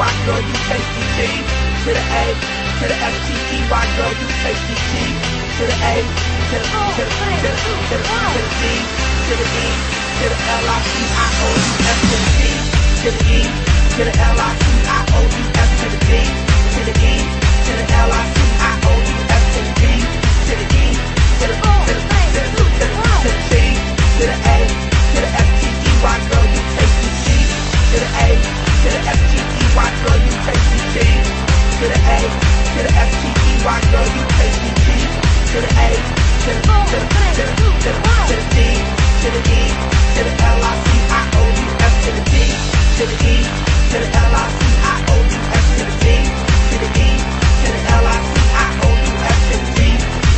S 0.00 0.08
T 0.08 0.16
E 0.16 0.16
Y, 0.16 0.24
girl, 0.24 0.40
you 0.40 0.56
tasty 0.64 1.04
G. 1.12 1.28
To 1.84 1.90
the 1.92 2.00
A, 2.00 2.24
to 2.32 2.84
the 2.88 2.96
S 2.96 3.16
T 3.20 3.36
E 3.36 3.58
Y, 3.68 3.84
girl, 4.00 4.12
you 4.16 4.28
tasty 4.40 4.76
G. 4.80 5.12
To 5.60 5.62
the 5.68 5.76
A, 5.76 5.96
to 6.00 6.56
the, 6.56 6.64
to 6.64 7.04
the, 7.04 7.12
to 7.12 7.36
the, 7.36 7.52
to 7.52 7.68
the, 7.68 7.76
to 7.84 7.96
the, 8.00 8.08
to 8.08 8.40
the 8.40 8.52
D, 8.56 8.80
to 9.28 9.34
the 9.36 9.44
E, 9.44 9.68
to 10.16 10.24
the 10.24 10.38
L 10.56 10.72
I 10.72 10.80
C 10.80 11.04
I 11.04 11.28
O 11.36 11.52
U 11.52 11.72
S 11.84 12.00
to 12.00 12.16
the 12.16 12.30
D, 12.32 12.48
to 12.96 13.08
the 13.12 13.22
E, 13.28 13.44
to 13.44 14.02
the 14.08 14.14
L 14.24 14.40
I 14.40 14.56
C 14.56 14.72
I 14.88 15.00
O 15.04 15.20
U 15.20 15.44
S 15.60 15.70
to 15.80 15.86
the 15.92 16.00
D, 16.00 16.12
to 16.24 16.80
the 16.80 16.94
E, 16.96 17.14
to 17.60 17.72
the 17.76 17.84
L 18.00 18.08
I 18.08 18.24
C 18.24 18.40
I 18.56 18.72
O 18.80 18.92
U 19.04 19.16
S 19.36 19.44
to 19.52 19.60
the 19.60 19.72
D, 19.80 20.00
to 20.00 20.52
the 20.56 20.66
E, 20.80 20.96
to 20.96 21.44
the, 21.44 21.56
to 21.60 21.92
the, 21.92 22.00
to 22.00 22.40
the, 22.40 22.56
to 22.56 22.64
the, 22.72 22.88
to 22.88 23.28
the 23.28 23.42
D, 23.52 23.76
to 24.16 24.24
the 24.24 24.36
A, 24.48 24.58
to 24.64 25.18
the 25.20 25.28
S 25.28 25.50
T 25.60 25.68
E 25.68 25.92
Y, 25.92 26.16
girl, 26.32 26.46
you 26.48 26.62
tasty 26.72 27.08
G 27.20 27.60
to 27.92 27.96
the 28.00 28.08
A, 28.16 28.28
to 28.80 28.88
the 28.88 29.00
S 29.12 29.29
T 29.70 29.76
E 29.76 29.78
Y, 29.78 29.90
girl, 30.02 30.18
you 30.18 30.34
tasty 30.42 30.80
G. 30.90 30.98
To 31.78 31.84
the 31.86 31.94
A, 31.94 32.18
to 32.74 32.80
the 32.82 32.90
S 32.90 33.10
T 33.22 33.24
E 33.30 33.52
Y, 33.62 33.78
girl, 33.90 34.08
you 34.10 34.22
tasty 34.34 34.70
G. 34.82 34.86
To 35.50 35.58
the 35.62 35.70
A, 35.70 35.90
to 36.42 36.50
the, 36.50 36.62
to 36.66 36.98
the, 36.98 37.06
to 37.06 37.42
the, 37.46 37.54
to 37.78 37.90
the, 37.94 38.02
to 38.26 38.34
the 38.34 38.46
D, 38.50 38.58
to 39.22 39.28
the 39.30 39.42
E, 39.46 39.62
to 40.16 40.20
the 40.26 40.34
L 40.42 40.58
I 40.58 40.74
C 40.74 40.90
I 41.06 41.22
O 41.38 41.42
U 41.54 41.68
S 41.86 41.94
to 42.02 42.10
the 42.18 42.22
D, 42.30 42.36
to 42.98 43.04
the 43.06 43.14
E, 43.14 43.46
to 43.90 43.96
the 44.02 44.08
L 44.10 44.34
I 44.34 44.46
C 44.50 44.62
I 44.82 44.94
O 45.06 45.16
U 45.22 45.40
S 45.54 45.66
to 45.78 45.82
the 45.86 45.94
D, 46.02 46.06
to 46.70 46.76
the 46.82 46.90
E, 46.90 47.10
to 47.62 47.68
the 47.70 47.82
L 47.94 48.06
I 48.10 48.18
C 48.26 48.34
I 48.50 48.66
O 48.82 48.90
U 48.90 49.14
S 49.22 49.38
to 49.50 49.54
the 49.54 49.68
D, 49.70 49.80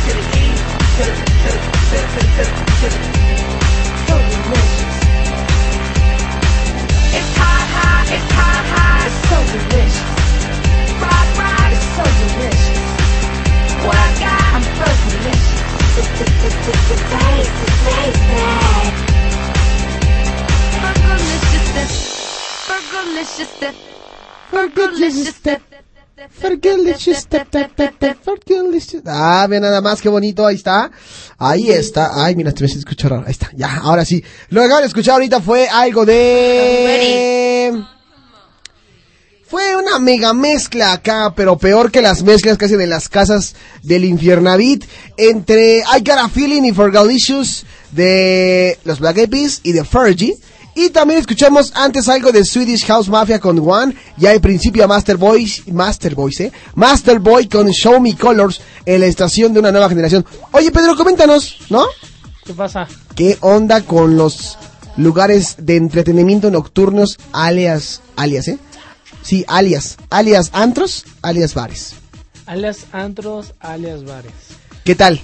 to 0.05 0.11
the 0.13 0.25
E, 0.29 0.53
to 0.93 1.03
the, 1.09 1.15
to 1.41 1.49
the, 1.49 1.73
to 1.89 1.97
the, 1.97 2.21
to 2.21 2.37
the, 2.37 2.49
to 2.77 2.87
the. 2.93 3.23
It's 7.17 7.31
hot, 7.37 7.65
hot, 7.73 8.05
it's 8.13 8.31
hot, 8.33 8.65
hot. 8.65 8.82
It's 9.13 9.29
so 9.29 9.37
delicious. 9.53 10.09
Rock, 10.97 11.27
rock, 11.37 11.69
it's 11.69 11.85
so 11.93 12.03
delicious. 12.19 12.81
What 13.85 13.97
I 13.97 14.09
got, 14.23 14.41
I'm 14.55 14.63
fergalicious. 14.79 15.63
Taste, 15.93 16.25
taste, 16.41 16.73
Fergalicious, 22.73 23.51
fergalicious, 24.51 25.37
Fergalicious, 26.29 27.27
ta, 27.27 27.45
ta, 27.45 27.67
ta, 27.67 27.91
ta, 27.99 28.15
fergalicious. 28.15 29.03
Ah, 29.05 29.45
ve 29.47 29.59
nada 29.59 29.81
más, 29.81 30.01
qué 30.01 30.09
bonito, 30.09 30.45
ahí 30.45 30.55
está. 30.55 30.89
Ahí 31.37 31.69
está. 31.69 32.23
Ay, 32.23 32.35
mira, 32.35 32.51
te 32.51 32.63
me 32.63 32.67
escuchar 32.67 33.11
raro. 33.11 33.23
Ahí 33.25 33.31
está, 33.31 33.51
ya, 33.55 33.77
ahora 33.77 34.05
sí. 34.05 34.23
Lo 34.49 34.61
que 34.61 34.65
acaban 34.65 34.83
de 34.83 34.87
escuchar 34.87 35.13
ahorita 35.15 35.41
fue 35.41 35.67
algo 35.67 36.05
de... 36.05 37.83
Fue 39.53 39.75
una 39.75 39.99
mega 39.99 40.33
mezcla 40.33 40.93
acá, 40.93 41.31
pero 41.35 41.59
peor 41.59 41.91
que 41.91 42.01
las 42.01 42.23
mezclas 42.23 42.57
que 42.57 42.65
hacen 42.65 42.81
en 42.81 42.89
las 42.89 43.07
casas 43.07 43.53
del 43.83 44.03
Infiernavit 44.03 44.83
entre 45.15 45.77
I 45.77 45.99
Got 45.99 46.17
a 46.17 46.27
Feeling 46.27 46.63
y 46.63 46.71
Fergalicious 46.71 47.63
de 47.91 48.79
los 48.83 48.99
Black 48.99 49.17
Eyed 49.17 49.29
Peas 49.29 49.59
y 49.61 49.73
de 49.73 49.85
Fergie. 49.85 50.35
Y 50.73 50.89
también 50.89 51.19
escuchamos 51.19 51.71
antes 51.75 52.09
algo 52.09 52.31
de 52.31 52.43
Swedish 52.43 52.83
House 52.87 53.09
Mafia 53.09 53.39
con 53.39 53.59
One. 53.59 53.95
Y 54.17 54.25
al 54.25 54.41
principio 54.41 54.85
a 54.85 54.87
Master 54.87 55.17
Boys, 55.17 55.61
Master 55.67 56.15
Boys, 56.15 56.39
¿eh? 56.39 56.51
Master 56.73 57.19
Boy 57.19 57.47
con 57.47 57.69
Show 57.69 57.99
Me 57.99 58.17
Colors 58.17 58.59
en 58.87 59.01
la 59.01 59.05
estación 59.05 59.53
de 59.53 59.59
una 59.59 59.71
nueva 59.71 59.87
generación. 59.87 60.25
Oye, 60.51 60.71
Pedro, 60.71 60.95
coméntanos, 60.95 61.59
¿no? 61.69 61.85
¿Qué 62.43 62.55
pasa? 62.55 62.87
¿Qué 63.15 63.37
onda 63.41 63.81
con 63.81 64.17
los 64.17 64.57
lugares 64.97 65.57
de 65.59 65.75
entretenimiento 65.75 66.49
nocturnos, 66.49 67.19
alias, 67.31 68.01
alias, 68.15 68.47
eh? 68.47 68.57
Sí, 69.23 69.45
alias, 69.47 69.97
alias 70.09 70.49
antros, 70.53 71.05
alias 71.21 71.53
bares. 71.53 71.93
Alias 72.45 72.85
antros, 72.91 73.53
alias 73.59 74.03
bares. 74.03 74.31
¿Qué 74.83 74.95
tal? 74.95 75.21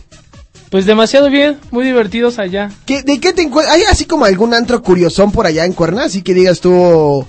Pues 0.69 0.85
demasiado 0.85 1.29
bien, 1.29 1.59
muy 1.71 1.83
divertidos 1.83 2.39
allá. 2.39 2.71
¿Qué- 2.85 3.03
¿De 3.03 3.19
qué 3.19 3.33
te 3.33 3.41
encuentras? 3.41 3.75
¿Hay 3.75 3.83
así 3.83 4.05
como 4.05 4.25
algún 4.25 4.53
antro 4.53 4.81
curiosón 4.81 5.31
por 5.31 5.45
allá 5.45 5.65
en 5.65 5.73
Cuerna? 5.73 6.05
Así 6.05 6.21
que 6.21 6.33
digas 6.33 6.59
tú, 6.61 7.25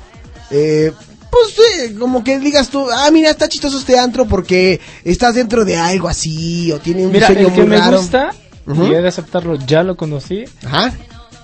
eh, 0.50 0.92
pues 1.30 1.54
eh, 1.80 1.94
como 1.98 2.22
que 2.22 2.38
digas 2.38 2.68
tú, 2.68 2.86
ah, 2.92 3.08
mira, 3.10 3.30
está 3.30 3.48
chistoso 3.48 3.78
este 3.78 3.98
antro 3.98 4.26
porque 4.26 4.80
estás 5.04 5.34
dentro 5.34 5.64
de 5.64 5.76
algo 5.76 6.06
así 6.08 6.70
o 6.70 6.78
tiene 6.78 7.06
un 7.06 7.12
Mira, 7.12 7.28
diseño 7.28 7.48
el 7.48 7.54
que 7.54 7.60
muy 7.62 7.70
me 7.70 7.78
raro. 7.78 7.98
gusta, 7.98 8.30
y 8.66 8.92
he 8.92 9.00
de 9.00 9.08
aceptarlo, 9.08 9.56
ya 9.66 9.82
lo 9.82 9.96
conocí. 9.96 10.44
Ajá. 10.64 10.92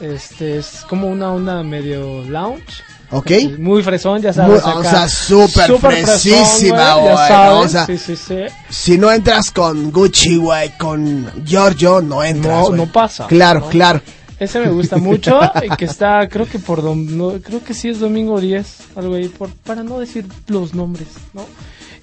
Este 0.01 0.59
es 0.59 0.85
como 0.89 1.09
una 1.09 1.33
onda 1.33 1.63
medio 1.63 2.23
lounge. 2.25 2.83
Ok. 3.11 3.31
Muy 3.59 3.83
fresón, 3.83 4.21
ya 4.21 4.33
sabes. 4.33 4.63
Muy- 4.65 4.73
o 4.75 4.83
sea, 4.83 5.09
súper 5.09 5.77
fresísima, 5.79 6.95
güey, 6.95 7.15
¿no? 7.15 7.61
O 7.61 7.69
sea, 7.69 7.87
sí, 7.87 7.99
sí, 7.99 8.17
sí. 8.17 8.39
Si 8.69 8.99
no 8.99 9.13
entras 9.13 9.51
con 9.51 9.93
Gucci, 9.93 10.37
güey, 10.37 10.77
con 10.77 11.31
Giorgio, 11.45 12.01
no 12.03 12.23
entras. 12.25 12.63
No, 12.63 12.67
güey. 12.69 12.81
no 12.81 12.87
pasa. 12.93 13.27
Claro, 13.27 13.61
¿no? 13.61 13.69
claro. 13.69 14.01
Ese 14.39 14.61
me 14.61 14.69
gusta 14.69 14.99
mucho, 14.99 15.41
y 15.65 15.69
que 15.79 15.87
está, 15.87 16.29
creo 16.29 16.47
que 16.47 16.59
por 16.59 16.83
dom- 16.83 17.41
creo 17.43 17.65
que 17.65 17.73
sí 17.73 17.89
es 17.89 18.01
domingo 18.01 18.39
10, 18.39 18.67
algo 18.97 19.15
ahí, 19.15 19.29
por, 19.29 19.49
para 19.51 19.83
no 19.83 19.99
decir 19.99 20.27
los 20.49 20.75
nombres, 20.75 21.09
¿no? 21.33 21.47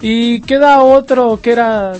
Y 0.00 0.40
queda 0.40 0.82
otro 0.82 1.38
que 1.40 1.52
era 1.52 1.92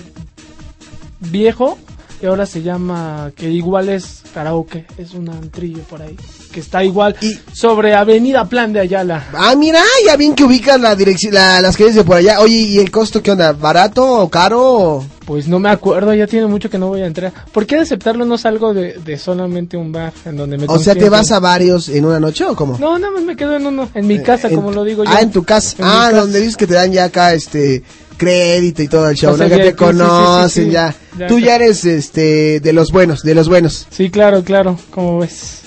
viejo, 1.19 1.77
y 2.21 2.25
ahora 2.25 2.45
se 2.45 2.61
llama, 2.61 3.31
que 3.35 3.49
igual 3.49 3.89
es 3.89 4.21
karaoke, 4.33 4.85
es 4.97 5.13
un 5.13 5.29
antrillo 5.29 5.79
por 5.83 6.01
ahí, 6.01 6.15
que 6.51 6.59
está 6.59 6.83
igual 6.83 7.15
sobre 7.53 7.93
Avenida 7.93 8.45
Plan 8.47 8.73
de 8.73 8.79
Ayala. 8.79 9.25
Ah, 9.33 9.53
mira, 9.55 9.81
ya 10.05 10.15
bien 10.15 10.33
que 10.35 10.43
ubicas 10.43 10.79
la 10.79 10.95
dirección, 10.95 11.33
la- 11.33 11.61
las 11.61 11.75
calles 11.77 11.95
de 11.95 12.03
por 12.03 12.17
allá. 12.17 12.39
Oye, 12.41 12.55
¿y 12.55 12.79
el 12.79 12.91
costo 12.91 13.21
qué 13.21 13.31
onda? 13.31 13.51
¿Barato 13.53 14.05
o 14.21 14.29
caro? 14.29 15.03
Pues 15.25 15.47
no 15.47 15.57
me 15.57 15.69
acuerdo, 15.69 16.13
ya 16.13 16.27
tiene 16.27 16.45
mucho 16.45 16.69
que 16.69 16.77
no 16.77 16.87
voy 16.87 17.01
a 17.01 17.07
entrar. 17.07 17.33
¿Por 17.51 17.65
qué 17.65 17.75
de 17.77 17.81
aceptarlo 17.81 18.25
no 18.25 18.37
salgo 18.37 18.73
de, 18.75 18.93
de 18.93 19.17
solamente 19.17 19.75
un 19.75 19.91
bar 19.91 20.13
en 20.23 20.37
donde 20.37 20.57
me 20.57 20.65
O 20.67 20.77
sea, 20.77 20.93
¿te 20.93 21.09
vas 21.09 21.31
a 21.31 21.39
varios 21.39 21.89
en 21.89 22.05
una 22.05 22.19
noche 22.19 22.45
o 22.45 22.55
cómo? 22.55 22.77
No, 22.77 22.99
nada 22.99 23.11
más 23.11 23.23
me 23.23 23.35
quedo 23.35 23.55
en 23.55 23.65
uno, 23.65 23.89
en 23.95 24.05
mi 24.05 24.19
casa, 24.21 24.49
En- 24.49 24.55
como 24.55 24.71
lo 24.71 24.83
digo 24.83 25.03
yo. 25.03 25.09
Ah, 25.11 25.21
en 25.21 25.31
tu 25.31 25.43
casa. 25.43 25.75
En 25.79 25.85
ah, 25.85 26.05
casa. 26.11 26.17
donde 26.21 26.39
dices 26.39 26.55
que 26.57 26.67
te 26.67 26.75
dan 26.75 26.91
ya 26.91 27.05
acá 27.05 27.33
este 27.33 27.81
crédito 28.17 28.81
y 28.83 28.87
todo 28.87 29.09
el 29.09 29.15
show, 29.15 29.33
O 29.33 29.37
sea, 29.37 29.47
¿no? 29.47 29.55
Ya- 29.57 29.63
te 29.63 29.63
sí, 29.63 29.69
sí, 29.69 29.75
sí, 29.77 29.83
conocen 29.83 30.65
sí, 30.65 30.71
ya. 30.71 30.95
ya 31.17 31.27
Tú 31.27 31.39
ya 31.39 31.55
eres 31.55 31.85
este 31.85 32.59
de 32.59 32.73
los 32.73 32.91
buenos, 32.91 33.21
de 33.23 33.35
los 33.35 33.47
buenos. 33.49 33.87
Sí, 33.89 34.09
claro, 34.09 34.43
claro, 34.43 34.77
como 34.91 35.19
ves. 35.19 35.61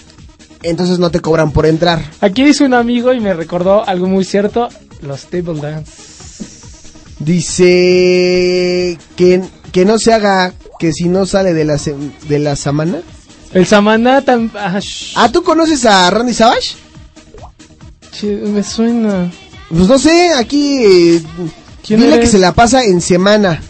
Entonces 0.62 0.98
no 0.98 1.10
te 1.10 1.20
cobran 1.20 1.52
por 1.52 1.66
entrar. 1.66 2.02
Aquí 2.20 2.42
dice 2.44 2.64
un 2.64 2.74
amigo 2.74 3.12
y 3.12 3.20
me 3.20 3.32
recordó 3.34 3.86
algo 3.88 4.06
muy 4.08 4.24
cierto, 4.24 4.68
los 5.02 5.26
table 5.26 5.60
dance. 5.60 5.92
Dice 7.20 8.98
que, 9.16 9.42
que 9.72 9.84
no 9.84 9.98
se 9.98 10.12
haga 10.12 10.52
que 10.78 10.92
si 10.92 11.08
no 11.08 11.26
sale 11.26 11.52
de 11.52 11.64
la 11.64 11.76
de 12.28 12.38
la 12.38 12.56
semana. 12.56 13.00
El 13.52 13.66
Samaná 13.66 14.24
tam- 14.24 14.50
ah, 14.54 14.78
Ah, 15.16 15.28
¿tú 15.32 15.42
conoces 15.42 15.84
a 15.84 16.08
Randy 16.10 16.34
Savage? 16.34 16.76
che, 18.12 18.26
me 18.26 18.62
suena. 18.62 19.30
Pues 19.68 19.88
no 19.88 19.98
sé, 19.98 20.30
aquí 20.36 20.78
eh, 20.84 21.22
¿Quién 21.88 22.00
dile 22.00 22.14
eres? 22.14 22.26
que 22.26 22.30
se 22.32 22.38
la 22.38 22.52
pasa 22.52 22.84
en 22.84 23.00
semana. 23.00 23.60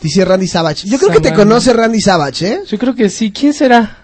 Dice 0.00 0.24
Randy 0.24 0.48
Savage. 0.48 0.88
Yo 0.88 0.98
creo 0.98 1.12
que 1.12 1.20
te 1.20 1.32
conoce 1.32 1.72
Randy 1.72 2.00
Savage, 2.00 2.48
¿eh? 2.48 2.60
Yo 2.68 2.76
creo 2.78 2.94
que 2.94 3.08
sí, 3.08 3.30
¿quién 3.30 3.52
será? 3.54 3.98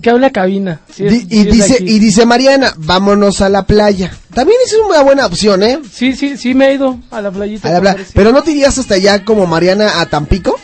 Que 0.00 0.10
habla 0.10 0.30
cabina. 0.30 0.80
Es- 0.90 1.10
Di- 1.10 1.26
y 1.30 1.44
dice 1.44 1.76
y 1.80 1.98
dice 1.98 2.24
Mariana, 2.26 2.72
vámonos 2.78 3.40
a 3.42 3.48
la 3.50 3.66
playa. 3.66 4.10
También 4.34 4.58
es 4.64 4.74
una 4.88 5.02
buena 5.02 5.26
opción, 5.26 5.62
¿eh? 5.62 5.80
Sí, 5.92 6.14
sí, 6.14 6.36
sí 6.38 6.54
me 6.54 6.68
he 6.68 6.74
ido 6.74 6.98
a 7.10 7.20
la 7.20 7.30
playita. 7.30 7.76
A 7.76 7.80
la. 7.80 7.96
Pero 8.14 8.32
no 8.32 8.42
te 8.42 8.52
irías 8.52 8.78
hasta 8.78 8.94
allá 8.94 9.24
como 9.24 9.46
Mariana 9.46 10.00
a 10.00 10.06
Tampico. 10.06 10.58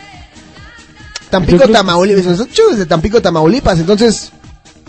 Tampico, 1.31 1.67
Tamaulipas. 1.69 2.25
Nosotros 2.27 2.73
desde 2.73 2.87
Tampico, 2.87 3.21
Tamaulipas. 3.23 3.79
Entonces, 3.79 4.33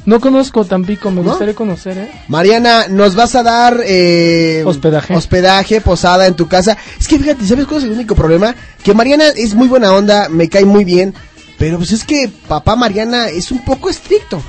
No 0.06 0.20
conozco 0.20 0.66
Tampico, 0.66 1.10
me 1.12 1.22
¿No? 1.22 1.30
gustaría 1.30 1.56
conocer, 1.56 1.98
¿eh? 1.98 2.12
Mariana, 2.28 2.88
nos 2.90 3.16
vas 3.16 3.36
a 3.36 3.44
dar 3.44 3.80
eh, 3.86 4.62
Hospedaje. 4.66 5.16
hospedaje, 5.16 5.80
posada 5.82 6.28
en 6.28 6.36
tu 6.36 6.48
casa. 6.48 6.78
Es 7.00 7.08
que 7.08 7.18
fíjate, 7.18 7.46
¿sabes 7.46 7.66
cuál 7.66 7.80
es 7.80 7.86
el 7.86 7.92
único 7.94 8.14
problema? 8.14 8.54
Que 8.84 8.94
Mariana 8.94 9.26
es 9.36 9.54
muy 9.56 9.68
buena 9.70 9.94
onda, 9.94 10.28
me 10.30 10.50
cae 10.50 10.66
muy 10.66 10.84
bien, 10.84 11.14
pero 11.58 11.78
pues 11.78 11.92
es 11.94 12.04
que 12.04 12.30
papá 12.48 12.76
Mariana 12.76 13.30
es 13.30 13.50
un 13.52 13.64
poco 13.64 13.90
estricto. 13.90 14.42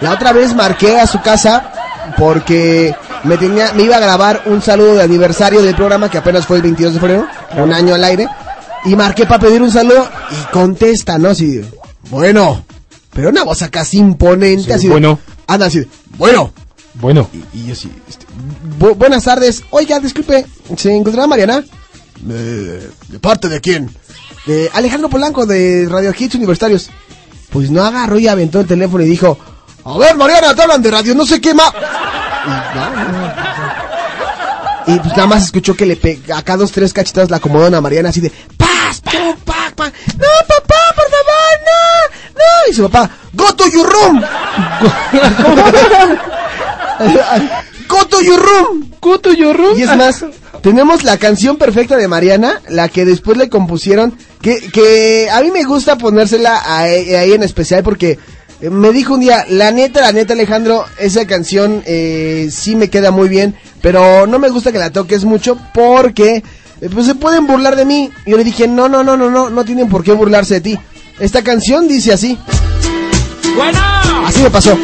La 0.00 0.12
otra 0.12 0.32
vez 0.32 0.54
marqué 0.54 0.98
a 0.98 1.06
su 1.06 1.20
casa 1.22 1.72
porque 2.18 2.94
me 3.22 3.36
tenía, 3.38 3.72
me 3.74 3.84
iba 3.84 3.96
a 3.96 4.00
grabar 4.00 4.42
un 4.46 4.60
saludo 4.60 4.96
de 4.96 5.02
aniversario 5.02 5.62
del 5.62 5.74
programa 5.76 6.10
que 6.10 6.18
apenas 6.18 6.46
fue 6.46 6.56
el 6.56 6.62
22 6.62 6.94
de 6.94 7.00
febrero, 7.00 7.26
un 7.56 7.72
año 7.72 7.94
al 7.94 8.04
aire, 8.04 8.28
y 8.84 8.96
marqué 8.96 9.24
para 9.24 9.38
pedir 9.40 9.62
un 9.62 9.70
saludo 9.70 10.06
y 10.30 10.52
contesta, 10.52 11.16
¿no? 11.18 11.32
De, 11.32 11.64
bueno, 12.10 12.64
pero 13.14 13.28
una 13.30 13.44
voz 13.44 13.62
acá 13.62 13.80
así 13.82 13.98
imponente, 13.98 14.64
Sí, 14.64 14.72
así. 14.72 14.88
bueno. 14.88 15.18
Anda 15.46 15.66
así, 15.66 15.80
de, 15.80 15.88
bueno. 16.18 16.52
Bueno. 16.94 17.28
Y, 17.32 17.58
y 17.60 17.66
yo 17.66 17.74
sí, 17.74 17.90
este, 18.08 18.26
bu- 18.78 18.94
buenas 18.96 19.24
tardes. 19.24 19.62
Oiga, 19.70 19.98
disculpe, 20.00 20.46
¿se 20.76 20.94
encontrará 20.94 21.26
Mariana? 21.26 21.64
Eh, 22.30 22.90
¿De 23.08 23.18
parte 23.18 23.48
de 23.48 23.60
quién? 23.60 23.90
De 24.46 24.70
Alejandro 24.72 25.08
Polanco 25.08 25.44
de 25.46 25.86
Radio 25.90 26.12
Hits 26.16 26.34
Universitarios. 26.36 26.90
Pues 27.50 27.70
no 27.70 27.84
agarró 27.84 28.18
y 28.18 28.28
aventó 28.28 28.60
el 28.60 28.66
teléfono 28.66 29.02
y 29.04 29.08
dijo, 29.08 29.38
a 29.84 29.96
ver 29.98 30.16
Mariana, 30.16 30.54
te 30.54 30.62
hablan 30.62 30.82
de 30.82 30.90
radio, 30.90 31.14
no 31.14 31.24
sé 31.24 31.40
qué 31.40 31.54
más. 31.54 31.70
Y, 31.74 32.76
no, 32.76 32.90
no, 33.12 33.32
y 34.86 34.98
pues 34.98 35.16
nada 35.16 35.26
más 35.26 35.44
escuchó 35.44 35.74
que 35.74 35.86
le 35.86 35.96
pe 35.96 36.20
acá 36.34 36.56
dos, 36.56 36.70
tres 36.72 36.92
cachetadas 36.92 37.30
la 37.30 37.38
acomodaron 37.38 37.74
a 37.74 37.80
Mariana 37.80 38.10
así 38.10 38.20
de, 38.20 38.30
paz, 38.56 39.00
pum, 39.00 39.34
pa, 39.44 39.72
pa. 39.74 39.86
No, 39.86 40.26
papá, 40.46 40.74
Y 42.70 42.72
su 42.74 42.82
papá, 42.88 43.10
go 43.32 43.52
to 43.54 43.68
your 43.68 43.86
room. 43.90 44.22
Go 47.88 48.06
to 48.06 48.22
your 48.22 48.40
room. 48.40 48.90
Go 49.00 49.18
to 49.18 49.32
your 49.32 49.56
room. 49.56 49.78
Y 49.78 49.82
es 49.82 49.96
más, 49.96 50.24
tenemos 50.62 51.04
la 51.04 51.18
canción 51.18 51.56
perfecta 51.56 51.96
de 51.96 52.08
Mariana, 52.08 52.60
la 52.68 52.88
que 52.88 53.04
después 53.04 53.36
le 53.36 53.48
compusieron, 53.48 54.16
que, 54.40 54.58
que 54.72 55.28
a 55.30 55.40
mí 55.42 55.50
me 55.50 55.64
gusta 55.64 55.96
ponérsela 55.98 56.62
a 56.64 56.88
e- 56.88 57.16
ahí 57.18 57.32
en 57.32 57.42
especial 57.42 57.82
porque 57.82 58.18
eh, 58.60 58.70
me 58.70 58.92
dijo 58.92 59.14
un 59.14 59.20
día, 59.20 59.44
la 59.48 59.70
neta, 59.72 60.00
la 60.00 60.12
neta 60.12 60.32
Alejandro, 60.32 60.84
esa 60.98 61.26
canción 61.26 61.82
eh, 61.86 62.48
sí 62.50 62.76
me 62.76 62.88
queda 62.88 63.10
muy 63.10 63.28
bien, 63.28 63.54
pero 63.82 64.26
no 64.26 64.38
me 64.38 64.48
gusta 64.48 64.72
que 64.72 64.78
la 64.78 64.90
toques 64.90 65.24
mucho 65.24 65.58
porque 65.74 66.42
eh, 66.80 66.88
pues 66.92 67.06
se 67.06 67.14
pueden 67.14 67.46
burlar 67.46 67.76
de 67.76 67.84
mí. 67.84 68.10
Y 68.24 68.30
yo 68.30 68.36
le 68.38 68.44
dije, 68.44 68.66
no, 68.66 68.88
no, 68.88 69.04
no, 69.04 69.16
no, 69.16 69.28
no, 69.30 69.50
no 69.50 69.64
tienen 69.64 69.88
por 69.88 70.02
qué 70.02 70.12
burlarse 70.12 70.54
de 70.54 70.60
ti. 70.62 70.78
Esta 71.18 71.42
canción 71.42 71.86
dice 71.86 72.12
así. 72.12 72.36
Bueno. 73.56 73.78
Así 74.26 74.40
me 74.40 74.50
pasó. 74.50 74.76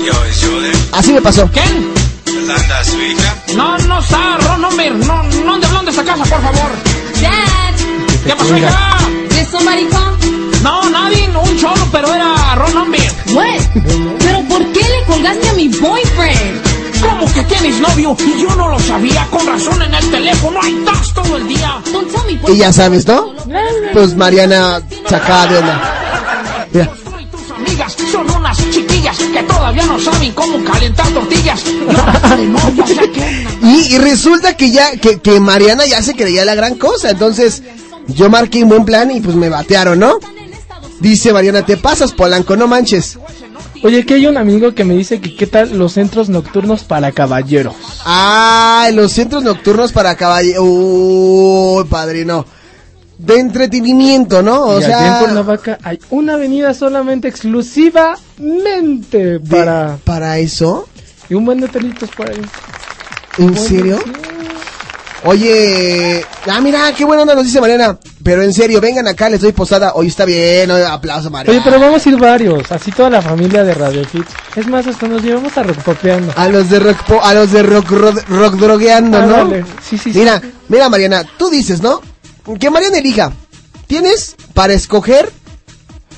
Así 0.93 1.13
me 1.13 1.21
pasó. 1.21 1.49
¿Quién? 1.53 1.93
Yolanda, 2.27 2.85
su 2.85 3.01
hija. 3.01 3.35
No, 3.57 3.79
no 3.79 3.99
está, 3.99 4.39
Ron, 4.39 4.65
hombre. 4.65 4.91
No, 4.91 5.23
no 5.23 5.83
de 5.83 5.91
esa 5.91 6.05
casa, 6.05 6.25
por 6.25 6.41
favor. 6.41 6.71
Dad, 7.21 7.75
¿Qué 8.25 8.37
pasó, 8.37 8.57
hija? 8.57 8.99
did 9.31 9.47
somebody 9.51 9.87
come? 9.87 10.41
No, 10.63 10.89
nadie, 10.91 11.27
no, 11.29 11.43
un 11.43 11.59
cholo, 11.59 11.89
pero 11.91 12.15
era 12.15 12.55
Ron, 12.55 12.77
hombre. 12.77 13.01
What? 13.33 13.61
¿Pero 14.21 14.41
por 14.49 14.65
qué 14.73 14.81
le 14.81 15.05
colgaste 15.07 15.49
a 15.49 15.53
mi 15.55 15.69
boyfriend? 15.69 16.71
¿Cómo 17.01 17.33
que 17.33 17.43
tienes 17.45 17.81
novio? 17.81 18.17
Y 18.21 18.43
yo 18.43 18.55
no 18.55 18.69
lo 18.69 18.79
sabía. 18.79 19.27
Con 19.31 19.47
razón 19.47 19.83
en 19.83 19.95
el 19.95 20.11
teléfono. 20.11 20.61
Ahí 20.63 20.77
estás 20.79 21.13
todo 21.13 21.37
el 21.39 21.49
día. 21.49 21.81
Don't 21.93 22.13
tell 22.13 22.25
me, 22.27 22.39
por 22.39 22.51
Y 22.51 22.59
ya 22.59 22.73
sabes, 22.73 23.07
¿no? 23.07 23.35
Pues 23.93 24.15
Mariana 24.15 24.81
sacada 25.09 25.47
de 25.47 25.59
onda. 25.59 26.00
Mira. 26.73 26.93
Tus 27.31 27.51
amigas 27.51 27.97
son 28.11 28.31
unas 28.31 28.57
chiquillas 28.71 29.17
que 29.19 29.43
todavía 29.43 29.87
no 29.87 29.99
saben 30.01 30.33
cómo 30.33 30.65
calentar 30.65 31.07
tortillas. 31.09 31.65
No, 31.67 32.37
de 32.37 32.47
novio, 32.47 32.85
o 32.85 32.87
sea 32.87 33.03
que... 33.13 33.47
Y, 33.63 33.95
y 33.95 33.99
resulta 33.99 34.57
que 34.57 34.71
ya, 34.71 34.97
que, 34.97 35.21
que 35.21 35.39
Mariana 35.39 35.85
ya 35.87 36.03
se 36.03 36.15
creía 36.15 36.45
la 36.45 36.55
gran 36.55 36.77
cosa. 36.77 37.11
Entonces, 37.11 37.63
yo 38.09 38.31
marqué 38.31 38.63
un 38.63 38.69
buen 38.69 38.85
plan 38.85 39.11
y 39.11 39.21
pues 39.21 39.37
me 39.37 39.49
batearon, 39.49 39.99
¿no? 39.99 40.19
Dice 41.01 41.33
Mariana, 41.33 41.65
te 41.65 41.77
pasas, 41.77 42.13
Polanco, 42.13 42.57
no 42.57 42.67
manches. 42.67 43.19
Oye, 43.83 44.05
que 44.05 44.15
hay 44.15 44.27
un 44.27 44.37
amigo 44.37 44.75
que 44.75 44.85
me 44.85 44.95
dice 44.95 45.21
que 45.21 45.35
qué 45.35 45.47
tal 45.47 45.79
los 45.79 45.93
centros 45.95 46.29
nocturnos 46.29 46.85
para 46.85 47.13
caballeros. 47.13 47.75
Ah, 48.05 48.91
los 48.93 49.13
centros 49.13 49.43
nocturnos 49.43 49.93
para 49.93 50.17
caballeros. 50.17 50.63
Uy, 50.63 51.85
padrino. 51.85 52.45
De 53.21 53.39
entretenimiento, 53.39 54.43
¿no? 54.43 54.63
O 54.63 54.81
y 54.81 54.85
allá 54.85 54.99
en 54.99 55.05
sea, 55.05 55.19
Cuernavaca 55.21 55.79
hay 55.83 55.99
una 56.11 56.35
avenida 56.35 56.75
solamente 56.75 57.29
exclusivamente 57.29 59.41
para... 59.41 59.97
¿para 60.05 60.39
eso? 60.39 60.87
Y 61.29 61.35
un 61.35 61.45
buen 61.45 61.61
de 61.61 61.67
telitos 61.69 62.11
por 62.11 62.31
ahí. 62.31 62.41
¿En 63.39 63.57
serio? 63.57 63.99
Oye, 65.25 66.25
ah, 66.49 66.61
mira, 66.63 66.93
qué 66.97 67.05
buena 67.05 67.23
onda 67.23 67.35
nos 67.35 67.45
dice 67.45 67.61
Mariana. 67.61 67.99
Pero 68.23 68.43
en 68.43 68.55
serio, 68.55 68.81
vengan 68.81 69.07
acá, 69.07 69.29
les 69.29 69.43
doy 69.43 69.53
posada. 69.53 69.93
Hoy 69.95 70.07
está 70.07 70.25
bien, 70.25 70.71
aplauso, 70.71 71.31
Mariana. 71.31 71.59
Oye, 71.59 71.61
pero 71.63 71.79
vamos 71.79 72.05
a 72.05 72.09
ir 72.09 72.17
varios, 72.17 72.73
así 72.73 72.91
toda 72.91 73.11
la 73.11 73.21
familia 73.21 73.63
de 73.63 73.75
Radio 73.75 74.01
Hits. 74.01 74.33
Es 74.57 74.67
más, 74.67 74.87
hasta 74.87 75.07
nos 75.09 75.23
llevamos 75.23 75.57
a 75.59 75.63
Rockpopeando. 75.63 76.33
A 76.37 76.49
los 76.49 76.71
de 76.71 76.81
rock, 76.81 76.97
a 77.23 77.35
los 77.35 77.53
de 77.53 77.63
rock, 77.63 77.91
rock, 77.91 78.29
rock 78.29 78.55
drogueando, 78.55 79.27
¿no? 79.27 79.51
Sí, 79.83 79.99
sí, 79.99 80.11
sí. 80.13 80.19
Mira, 80.19 80.41
mira, 80.69 80.89
Mariana, 80.89 81.23
tú 81.37 81.51
dices, 81.51 81.83
¿no? 81.83 82.01
Que 82.59 82.71
Mariana 82.71 82.99
elija. 82.99 83.33
Tienes 83.87 84.37
para 84.55 84.73
escoger 84.73 85.31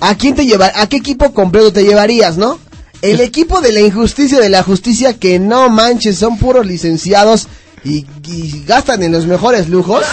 a 0.01 0.15
quién 0.17 0.35
te 0.35 0.45
lleva, 0.47 0.71
a 0.75 0.87
qué 0.89 0.97
equipo 0.97 1.33
completo 1.33 1.73
te 1.73 1.85
llevarías, 1.85 2.37
¿no? 2.37 2.59
El 3.03 3.21
equipo 3.21 3.61
de 3.61 3.73
la 3.73 3.81
injusticia 3.81 4.39
de 4.41 4.49
la 4.49 4.63
justicia 4.63 5.15
que 5.19 5.39
no 5.39 5.69
manches, 5.69 6.19
son 6.19 6.39
puros 6.39 6.67
licenciados 6.67 7.49
y, 7.85 8.07
y 8.29 8.65
gastan 8.67 9.03
en 9.03 9.11
los 9.13 9.27
mejores 9.27 9.69
lujos. 9.69 10.05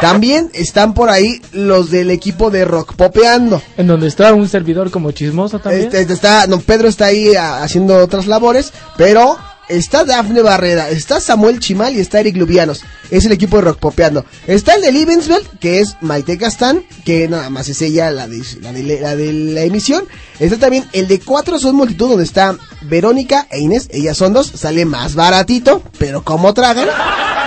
También 0.00 0.50
están 0.52 0.92
por 0.92 1.08
ahí 1.08 1.40
los 1.52 1.90
del 1.90 2.10
equipo 2.10 2.50
de 2.50 2.66
rock 2.66 2.94
popeando. 2.96 3.62
En 3.78 3.86
donde 3.86 4.08
está 4.08 4.34
un 4.34 4.46
servidor 4.48 4.90
como 4.90 5.10
chismoso 5.12 5.58
también. 5.58 5.84
Este, 5.86 6.02
este 6.02 6.12
está, 6.12 6.46
don 6.46 6.60
Pedro 6.60 6.88
está 6.88 7.06
ahí 7.06 7.34
a- 7.34 7.62
haciendo 7.62 7.96
otras 7.96 8.26
labores, 8.26 8.72
pero 8.98 9.38
está 9.68 10.04
Dafne 10.04 10.42
Barrera, 10.42 10.90
está 10.90 11.20
Samuel 11.20 11.60
Chimal 11.60 11.96
y 11.96 12.00
está 12.00 12.20
Eric 12.20 12.36
Lubianos. 12.36 12.82
Es 13.10 13.24
el 13.24 13.32
equipo 13.32 13.56
de 13.56 13.62
Rock 13.62 13.78
Popeando. 13.78 14.24
Está 14.46 14.74
el 14.74 14.82
de 14.82 14.92
Libensville, 14.92 15.46
que 15.60 15.80
es 15.80 15.96
Maite 16.00 16.38
Castán, 16.38 16.84
que 17.04 17.28
nada 17.28 17.50
más 17.50 17.68
es 17.68 17.80
ella 17.82 18.10
la 18.10 18.26
de, 18.26 18.42
la 18.60 18.72
la 18.72 19.16
de 19.16 19.32
la 19.32 19.62
emisión. 19.62 20.04
Está 20.40 20.58
también 20.58 20.84
el 20.92 21.08
de 21.08 21.20
Cuatro 21.20 21.58
Son 21.58 21.76
Multitud, 21.76 22.10
donde 22.10 22.24
está 22.24 22.56
Verónica 22.82 23.46
e 23.50 23.60
Inés. 23.60 23.88
Ellas 23.90 24.16
son 24.16 24.32
dos, 24.32 24.48
sale 24.54 24.84
más 24.84 25.14
baratito, 25.14 25.82
pero 25.98 26.22
como 26.22 26.52
tragan, 26.54 26.88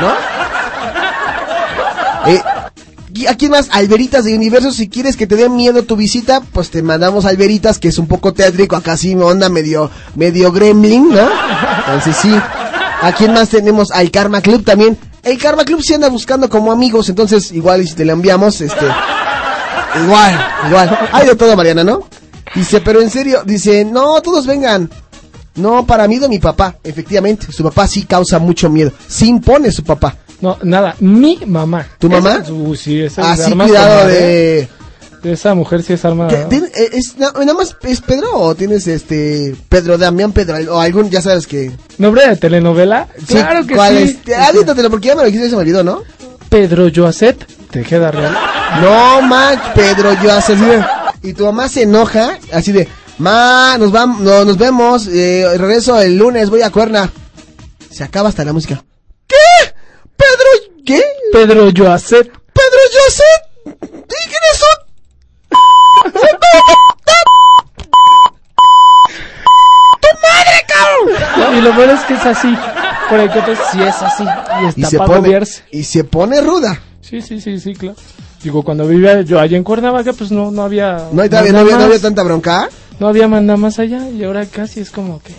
¿no? 0.02 0.40
Eh, 2.32 2.42
y 3.20 3.28
aquí 3.28 3.50
más, 3.50 3.68
Alberitas 3.72 4.24
de 4.24 4.34
Universo, 4.34 4.72
si 4.72 4.88
quieres 4.88 5.18
que 5.18 5.28
te 5.28 5.36
dé 5.36 5.50
miedo 5.50 5.84
tu 5.84 5.98
visita, 5.98 6.42
pues 6.54 6.70
te 6.70 6.82
mandamos 6.82 7.26
a 7.26 7.30
Alberitas, 7.30 7.78
que 7.78 7.90
es 7.90 7.98
un 7.98 8.08
poco 8.08 8.32
tétrico, 8.32 8.78
acá 8.78 8.96
sí 8.96 9.14
onda 9.14 9.50
medio, 9.50 9.92
medio 10.16 10.54
gremlin, 10.54 11.10
¿no? 11.10 11.28
Entonces 11.80 12.16
sí. 12.16 12.34
¿A 13.02 13.12
quién 13.12 13.34
más 13.34 13.50
tenemos? 13.50 13.92
Al 13.92 14.10
Karma 14.10 14.40
Club 14.40 14.64
también. 14.64 14.98
El 15.22 15.38
Karma 15.38 15.66
Club 15.66 15.82
sí 15.82 15.96
anda 15.96 16.08
buscando 16.08 16.50
como 16.50 16.72
amigos, 16.72 17.10
entonces 17.10 17.52
igual 17.52 17.86
si 17.86 17.94
te 17.94 18.06
la 18.06 18.14
enviamos, 18.14 18.62
este... 18.62 18.86
Igual, 20.02 20.40
igual. 20.70 21.00
Hay 21.12 21.28
de 21.28 21.36
todo, 21.36 21.58
Mariana, 21.58 21.84
¿no? 21.84 22.04
Dice, 22.56 22.80
pero 22.80 23.02
en 23.02 23.10
serio, 23.10 23.44
dice, 23.46 23.84
no, 23.84 24.22
todos 24.22 24.48
vengan. 24.48 24.90
No, 25.56 25.86
para 25.86 26.08
mí 26.08 26.20
de 26.20 26.30
mi 26.30 26.40
papá, 26.40 26.78
efectivamente. 26.86 27.52
Su 27.52 27.64
papá 27.64 27.86
sí 27.86 28.04
causa 28.04 28.40
mucho 28.40 28.70
miedo. 28.70 28.94
Sí 29.10 29.28
impone 29.28 29.74
su 29.74 29.84
papá. 29.84 30.16
No, 30.42 30.58
nada, 30.64 30.96
mi 31.00 31.40
mamá. 31.46 31.86
¿Tu 32.00 32.10
mamá? 32.10 32.40
Esa- 32.44 32.54
uy, 32.54 32.78
sí, 32.78 33.02
esa 33.02 33.32
Así 33.34 33.44
armas 33.44 33.68
cuidado 33.68 34.08
de... 34.08 34.70
Esa 35.22 35.54
mujer 35.54 35.84
sí 35.84 35.92
es 35.94 36.06
arma. 36.06 36.30
¿Qué- 36.30 36.46
tiene- 36.50 36.68
eh, 36.68 36.90
es, 36.94 37.18
na- 37.18 37.34
¿Nada 37.34 37.54
más 37.54 37.76
es 37.84 38.00
Pedro 38.00 38.38
o 38.38 38.56
tienes 38.56 38.88
este 38.88 39.54
Pedro 39.68 39.98
Damián 39.98 40.32
Pedro 40.32 40.56
o 40.74 40.80
algún, 40.80 41.10
ya 41.10 41.22
sabes 41.22 41.46
que... 41.46 41.72
¿Nombre 41.98 42.26
de 42.30 42.38
telenovela? 42.38 43.08
Sí, 43.18 43.34
claro 43.34 43.68
que 43.68 43.76
¿cuál 43.76 43.98
sí. 43.98 44.20
es? 44.26 44.38
Ah, 44.38 44.52
dítatelo, 44.54 44.90
porque 44.90 45.08
ya 45.10 45.16
me 45.16 45.22
lo 45.24 45.26
dijiste 45.26 45.48
y 45.48 45.50
se 45.50 45.56
me 45.58 45.62
olvidó, 45.64 45.84
¿no? 45.84 46.04
Pedro 46.48 46.88
Joacet, 46.96 47.46
¿te 47.70 47.84
queda 47.84 48.12
real? 48.12 48.34
No, 48.82 49.22
man, 49.24 49.60
Pedro, 49.76 50.12
de... 50.12 50.86
Y 51.22 51.34
tu 51.34 51.44
mamá 51.46 51.68
se 51.68 51.82
enoja, 51.82 52.40
así 52.54 52.72
de... 52.72 52.88
Ma, 53.18 53.76
nos, 53.78 53.92
vamos, 53.92 54.22
no, 54.22 54.46
nos 54.46 54.58
vemos, 54.58 55.06
eh, 55.08 55.46
regreso 55.58 56.00
el 56.00 56.18
lunes, 56.18 56.50
voy 56.50 56.62
a 56.62 56.70
Cuerna. 56.70 57.12
Se 57.92 58.06
acaba 58.06 58.30
hasta 58.30 58.46
la 58.46 58.54
música. 58.54 58.82
¿Qué? 59.28 59.36
¿Pedro? 60.20 60.50
¿Qué? 60.86 61.02
Pedro 61.32 61.70
Joacet. 61.76 62.28
¿Pedro 62.30 62.82
Joseph? 62.94 63.44
¿Y 63.66 64.22
quiénes 64.30 64.56
son? 64.58 64.78
¡Tu 70.02 70.08
madre, 70.22 70.66
cabrón! 70.68 71.58
Y 71.58 71.62
lo 71.62 71.74
bueno 71.74 71.94
es 71.94 72.02
que 72.02 72.14
es 72.14 72.26
así. 72.26 72.56
Por 73.10 73.20
el 73.20 73.32
que 73.32 73.40
otro 73.40 73.56
sí 73.72 73.82
es 73.82 74.02
así. 74.02 74.24
Y 74.64 74.66
está 74.68 74.82
Y 74.82 74.84
se 74.86 74.98
para 74.98 75.14
pone, 75.16 75.40
y 75.72 75.84
se 75.84 76.04
pone 76.04 76.42
ruda. 76.42 76.80
Sí, 77.02 77.22
sí, 77.22 77.42
sí, 77.42 77.60
sí, 77.60 77.74
claro. 77.74 77.96
Digo, 78.44 78.64
cuando 78.64 78.88
vivía 78.88 79.22
yo 79.22 79.40
allá 79.40 79.58
en 79.58 79.64
Cuernavaca, 79.64 80.14
pues 80.14 80.32
no, 80.32 80.52
no 80.52 80.64
había... 80.64 81.10
No, 81.12 81.24
no, 81.26 81.38
había, 81.38 81.52
no 81.52 81.64
más. 81.66 81.84
había 81.84 82.00
tanta 82.00 82.24
bronca. 82.24 82.70
No 83.00 83.08
había 83.08 83.28
nada 83.28 83.58
más 83.58 83.80
allá 83.80 84.10
y 84.10 84.24
ahora 84.24 84.46
casi 84.46 84.82
es 84.82 84.92
como 84.92 85.22
que... 85.22 85.34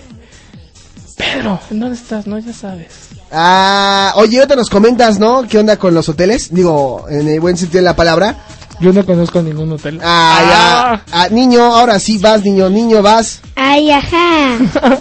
Pedro, 1.17 1.61
¿en 1.71 1.81
dónde 1.81 1.97
estás? 1.97 2.27
No, 2.27 2.39
ya 2.39 2.53
sabes. 2.53 3.10
Ah, 3.33 4.13
oye, 4.17 4.39
ahorita 4.39 4.57
nos 4.57 4.69
comentas, 4.71 5.19
¿no? 5.19 5.47
¿Qué 5.49 5.59
onda 5.59 5.77
con 5.79 5.95
los 5.95 6.09
hoteles? 6.09 6.53
Digo, 6.53 7.07
en 7.09 7.29
el 7.29 7.41
buen 7.41 7.57
sentido 7.57 7.79
de 7.79 7.85
la 7.85 7.97
palabra. 7.97 8.37
Yo 8.81 8.93
no 8.93 9.05
conozco 9.05 9.43
ningún 9.43 9.71
hotel. 9.73 10.01
Ah, 10.03 10.41
ya. 10.49 11.05
Ah, 11.13 11.29
niño, 11.31 11.63
ahora 11.63 11.99
sí 11.99 12.19
vas, 12.19 12.43
niño, 12.43 12.69
niño, 12.71 13.03
vas. 13.03 13.41
Ay, 13.55 13.91
ajá. 13.91 14.59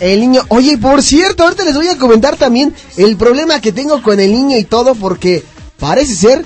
El 0.00 0.20
niño, 0.20 0.42
oye, 0.48 0.78
por 0.78 1.02
cierto, 1.02 1.42
ahorita 1.44 1.62
les 1.62 1.76
voy 1.76 1.88
a 1.88 1.98
comentar 1.98 2.34
también 2.36 2.74
el 2.96 3.18
problema 3.18 3.60
que 3.60 3.70
tengo 3.70 4.02
con 4.02 4.18
el 4.18 4.32
niño 4.32 4.56
y 4.56 4.64
todo, 4.64 4.94
porque 4.94 5.44
parece 5.78 6.14
ser 6.14 6.44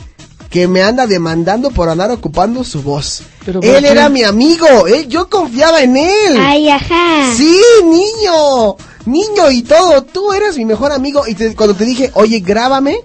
que 0.51 0.67
me 0.67 0.83
anda 0.83 1.07
demandando 1.07 1.71
por 1.71 1.89
andar 1.89 2.11
ocupando 2.11 2.65
su 2.65 2.83
voz. 2.83 3.23
¿Pero 3.45 3.61
Él 3.63 3.85
qué? 3.85 3.89
era 3.91 4.09
mi 4.09 4.25
amigo, 4.25 4.89
él, 4.89 5.07
yo 5.07 5.29
confiaba 5.31 5.83
en 5.83 5.97
él. 5.97 6.37
Ay, 6.37 6.69
ajá. 6.69 7.33
Sí, 7.37 7.61
niño, 7.85 8.75
niño 9.07 9.51
y 9.51 9.63
todo, 9.63 10.03
tú 10.03 10.33
eras 10.33 10.57
mi 10.57 10.65
mejor 10.65 10.93
amigo 10.93 11.27
y 11.27 11.35
te- 11.35 11.55
cuando 11.55 11.75
te 11.75 11.85
dije, 11.85 12.11
oye, 12.15 12.41
grábame, 12.41 12.99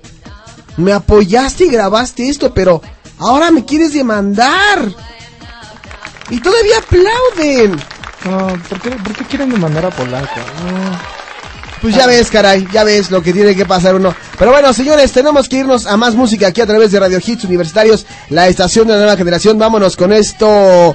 me 0.78 0.94
apoyaste 0.94 1.66
y 1.66 1.70
grabaste 1.70 2.30
esto, 2.30 2.54
pero 2.54 2.82
ahora 3.18 3.52
me 3.52 3.66
quieres 3.66 3.94
demandar. 3.94 4.90
Y 6.30 6.40
todavía 6.42 6.78
aplauden. 6.78 7.80
¿por 8.70 8.82
qué, 8.82 8.90
por 8.92 9.14
qué 9.16 9.24
quieren 9.26 9.50
demandar 9.50 9.86
a 9.86 9.90
Polaco? 9.90 10.28
No. 10.66 11.20
Pues 11.82 11.96
ya 11.96 12.08
ves, 12.08 12.30
caray, 12.30 12.68
ya 12.74 12.84
ves 12.84 13.10
lo 13.10 13.24
que 13.24 13.32
tiene 13.32 13.56
que 13.56 13.66
pasar 13.66 13.96
uno. 13.96 14.14
Pero 14.38 14.52
bueno, 14.52 14.74
señores, 14.74 15.14
tenemos 15.14 15.48
que 15.48 15.58
irnos 15.60 15.86
a 15.88 15.96
más 15.96 16.14
música 16.14 16.48
aquí 16.48 16.60
a 16.60 16.66
través 16.68 16.92
de 16.92 17.00
Radio 17.00 17.20
Hits 17.26 17.46
Universitarios, 17.46 18.06
la 18.30 18.48
estación 18.50 18.86
de 18.88 18.94
la 18.94 19.00
nueva 19.00 19.16
generación. 19.16 19.58
Vámonos 19.58 19.96
con 19.96 20.12
esto, 20.12 20.94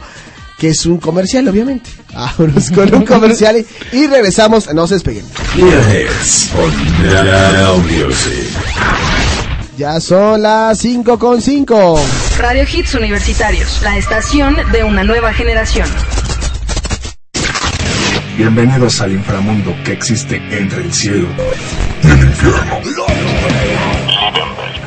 que 0.59 0.69
es 0.69 0.87
un 0.87 0.99
comercial, 0.99 1.49
obviamente. 1.49 1.91
Vámonos 2.15 2.71
con 2.71 2.95
un 2.95 3.05
comercial 3.05 3.57
y, 3.59 3.97
y 3.97 4.07
regresamos. 4.07 4.73
No 4.73 4.87
se 4.87 4.95
despeguen. 4.95 5.25
Ya 9.77 10.01
son 10.01 10.43
las 10.43 10.79
5 10.79 11.19
con 11.19 11.43
5. 11.43 12.01
Radio 12.39 12.63
Hits 12.63 12.95
Universitarios, 12.95 13.81
la 13.83 13.97
estación 13.97 14.57
de 14.71 14.85
una 14.85 15.03
nueva 15.03 15.33
generación. 15.33 15.89
Bienvenidos 18.37 19.01
al 19.01 19.13
inframundo 19.13 19.75
que 19.85 19.93
existe 19.93 20.37
entre 20.51 20.83
el 20.83 20.93
cielo 20.93 21.29
y 22.03 22.07
el 22.07 22.19
infierno. 22.21 22.81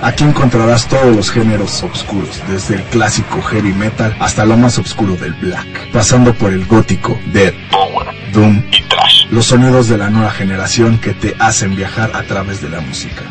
Aquí 0.08 0.24
encontrarás 0.24 0.88
todos 0.88 1.14
los 1.14 1.30
géneros 1.30 1.84
oscuros, 1.84 2.42
desde 2.48 2.76
el 2.76 2.84
clásico 2.84 3.42
heavy 3.42 3.74
metal 3.74 4.16
hasta 4.22 4.46
lo 4.46 4.56
más 4.56 4.80
oscuro 4.80 5.18
del 5.18 5.34
black, 5.34 5.68
pasando 5.92 6.34
por 6.34 6.54
el 6.54 6.66
gótico, 6.66 7.20
death, 7.34 7.54
power, 7.70 8.08
doom 8.32 8.64
y 8.72 8.84
trash. 8.84 9.26
Los 9.32 9.48
sonidos 9.48 9.90
de 9.90 9.98
la 9.98 10.10
nueva 10.10 10.32
generación 10.32 10.98
que 10.98 11.12
te 11.14 11.36
hacen 11.40 11.76
viajar 11.76 12.16
a 12.16 12.24
través 12.24 12.62
de 12.62 12.70
la 12.70 12.80
música. 12.80 13.22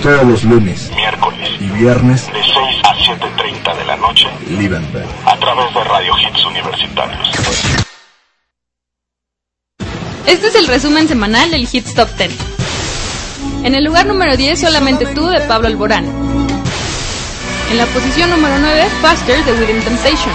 Todos 0.00 0.24
los 0.26 0.44
lunes, 0.44 0.92
miércoles 0.94 1.50
y 1.58 1.66
viernes, 1.70 2.28
de 2.28 2.34
6 2.34 2.54
a 2.84 2.94
7.30 2.94 3.76
de 3.76 3.84
la 3.86 3.96
noche 3.96 4.28
Liebenberg. 4.48 5.08
a 5.26 5.36
través 5.38 5.74
de 5.74 5.82
Radio 5.82 6.12
Hits 6.20 6.44
Universitarios. 6.46 7.28
Este 10.24 10.46
es 10.46 10.54
el 10.54 10.68
resumen 10.68 11.08
semanal 11.08 11.50
del 11.50 11.68
Hits 11.70 11.94
Top 11.94 12.08
10. 12.16 12.53
En 13.64 13.74
el 13.74 13.82
lugar 13.82 14.04
número 14.04 14.36
10, 14.36 14.60
solamente 14.60 15.06
tú 15.06 15.26
de 15.26 15.40
Pablo 15.40 15.68
Alborán. 15.68 16.04
En 17.70 17.78
la 17.78 17.86
posición 17.86 18.28
número 18.28 18.58
9, 18.58 18.86
Faster 19.00 19.42
de 19.42 19.52
Within 19.52 19.80
Temptation. 19.80 20.34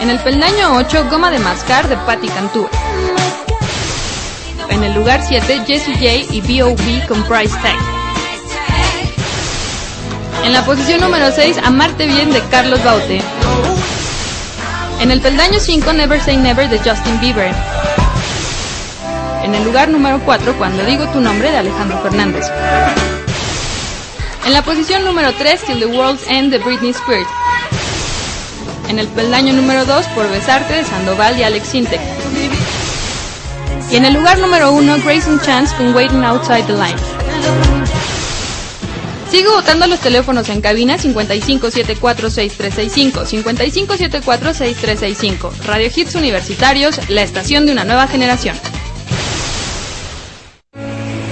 En 0.00 0.08
el 0.08 0.20
peldaño 0.20 0.76
8, 0.76 1.08
Goma 1.10 1.32
de 1.32 1.40
Mascar 1.40 1.88
de 1.88 1.96
Patti 1.96 2.28
Cantú. 2.28 2.68
En 4.70 4.84
el 4.84 4.94
lugar 4.94 5.20
7, 5.20 5.62
Jessie 5.66 5.94
J 5.94 6.32
y 6.32 6.40
B.O.B. 6.42 7.06
con 7.08 7.20
Price 7.24 7.56
Tag. 7.60 7.76
En 10.44 10.52
la 10.52 10.64
posición 10.64 11.00
número 11.00 11.32
6, 11.32 11.58
Amarte 11.64 12.06
Bien 12.06 12.32
de 12.32 12.40
Carlos 12.52 12.82
Baute. 12.84 13.20
En 15.00 15.10
el 15.10 15.20
peldaño 15.20 15.58
5, 15.58 15.92
Never 15.92 16.20
Say 16.22 16.36
Never 16.36 16.68
de 16.68 16.78
Justin 16.78 17.18
Bieber. 17.18 17.52
En 19.46 19.54
el 19.54 19.62
lugar 19.62 19.88
número 19.88 20.20
4, 20.24 20.58
Cuando 20.58 20.84
digo 20.84 21.06
tu 21.12 21.20
nombre 21.20 21.52
de 21.52 21.58
Alejandro 21.58 22.02
Fernández. 22.02 22.46
En 24.44 24.52
la 24.52 24.62
posición 24.62 25.04
número 25.04 25.32
3, 25.34 25.62
Till 25.62 25.78
the 25.78 25.86
World's 25.86 26.26
End 26.26 26.50
de 26.50 26.58
Britney 26.58 26.90
Spears. 26.90 27.28
En 28.88 28.98
el 28.98 29.06
peldaño 29.06 29.52
número 29.52 29.84
2, 29.84 30.06
Por 30.16 30.28
Besarte 30.30 30.74
de 30.74 30.84
Sandoval 30.84 31.38
y 31.38 31.44
Alex 31.44 31.68
Sintek. 31.68 32.00
Y 33.92 33.94
en 33.94 34.04
el 34.04 34.14
lugar 34.14 34.38
número 34.38 34.72
1, 34.72 34.96
Grayson 35.04 35.40
Chance 35.40 35.76
con 35.76 35.94
Waiting 35.94 36.24
Outside 36.24 36.64
the 36.64 36.72
Line. 36.72 36.96
Sigo 39.30 39.52
votando 39.52 39.86
los 39.86 40.00
teléfonos 40.00 40.48
en 40.48 40.60
cabina 40.60 40.98
55746365, 40.98 43.26
55746365. 43.26 45.52
Radio 45.66 45.88
Hits 45.94 46.16
Universitarios, 46.16 46.98
la 47.08 47.22
estación 47.22 47.64
de 47.64 47.70
una 47.70 47.84
nueva 47.84 48.08
generación. 48.08 48.56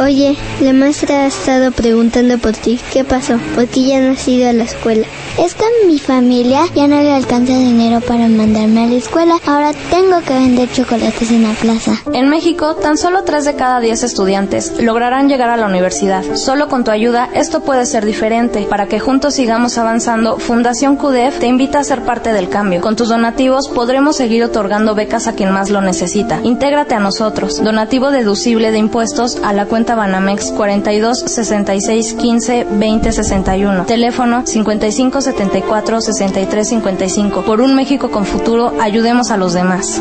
Oye, 0.00 0.36
la 0.60 0.72
maestra 0.72 1.22
ha 1.22 1.26
estado 1.28 1.70
preguntando 1.70 2.36
por 2.38 2.52
ti. 2.52 2.80
¿Qué 2.92 3.04
pasó? 3.04 3.38
¿Por 3.54 3.68
qué 3.68 3.84
ya 3.84 4.00
no 4.00 4.10
has 4.10 4.26
ido 4.26 4.48
a 4.48 4.52
la 4.52 4.64
escuela? 4.64 5.06
Es 5.36 5.56
que 5.56 5.64
mi 5.88 5.98
familia 5.98 6.62
ya 6.76 6.86
no 6.86 7.02
le 7.02 7.12
alcanza 7.12 7.58
dinero 7.58 8.00
para 8.00 8.28
mandarme 8.28 8.84
a 8.84 8.86
la 8.86 8.94
escuela. 8.94 9.34
Ahora 9.44 9.72
tengo 9.90 10.20
que 10.20 10.32
vender 10.32 10.70
chocolates 10.70 11.28
en 11.32 11.42
la 11.42 11.54
plaza. 11.54 12.00
En 12.12 12.28
México, 12.28 12.76
tan 12.76 12.96
solo 12.96 13.24
3 13.24 13.44
de 13.44 13.56
cada 13.56 13.80
10 13.80 14.04
estudiantes 14.04 14.80
lograrán 14.80 15.28
llegar 15.28 15.50
a 15.50 15.56
la 15.56 15.66
universidad. 15.66 16.22
Solo 16.36 16.68
con 16.68 16.84
tu 16.84 16.92
ayuda, 16.92 17.28
esto 17.34 17.64
puede 17.64 17.84
ser 17.84 18.04
diferente. 18.06 18.68
Para 18.70 18.86
que 18.86 19.00
juntos 19.00 19.34
sigamos 19.34 19.76
avanzando, 19.76 20.38
Fundación 20.38 20.94
CUDEF 20.94 21.40
te 21.40 21.48
invita 21.48 21.80
a 21.80 21.84
ser 21.84 22.02
parte 22.02 22.32
del 22.32 22.48
cambio. 22.48 22.80
Con 22.80 22.94
tus 22.94 23.08
donativos 23.08 23.68
podremos 23.68 24.14
seguir 24.14 24.44
otorgando 24.44 24.94
becas 24.94 25.26
a 25.26 25.32
quien 25.32 25.50
más 25.50 25.68
lo 25.68 25.80
necesita. 25.80 26.38
Intégrate 26.44 26.94
a 26.94 27.00
nosotros. 27.00 27.60
Donativo 27.60 28.12
deducible 28.12 28.70
de 28.70 28.78
impuestos 28.78 29.38
a 29.42 29.52
la 29.52 29.66
cuenta 29.66 29.96
Banamex 29.96 30.52
42 30.52 31.18
66 31.26 32.14
15 32.14 32.66
20 32.70 33.12
61. 33.12 33.86
Teléfono 33.86 34.46
55 34.46 35.23
74 35.24 36.00
63 36.00 36.68
55. 36.68 37.42
Por 37.42 37.60
un 37.60 37.74
México 37.74 38.10
con 38.10 38.26
futuro, 38.26 38.74
ayudemos 38.80 39.30
a 39.30 39.36
los 39.36 39.54
demás. 39.54 40.00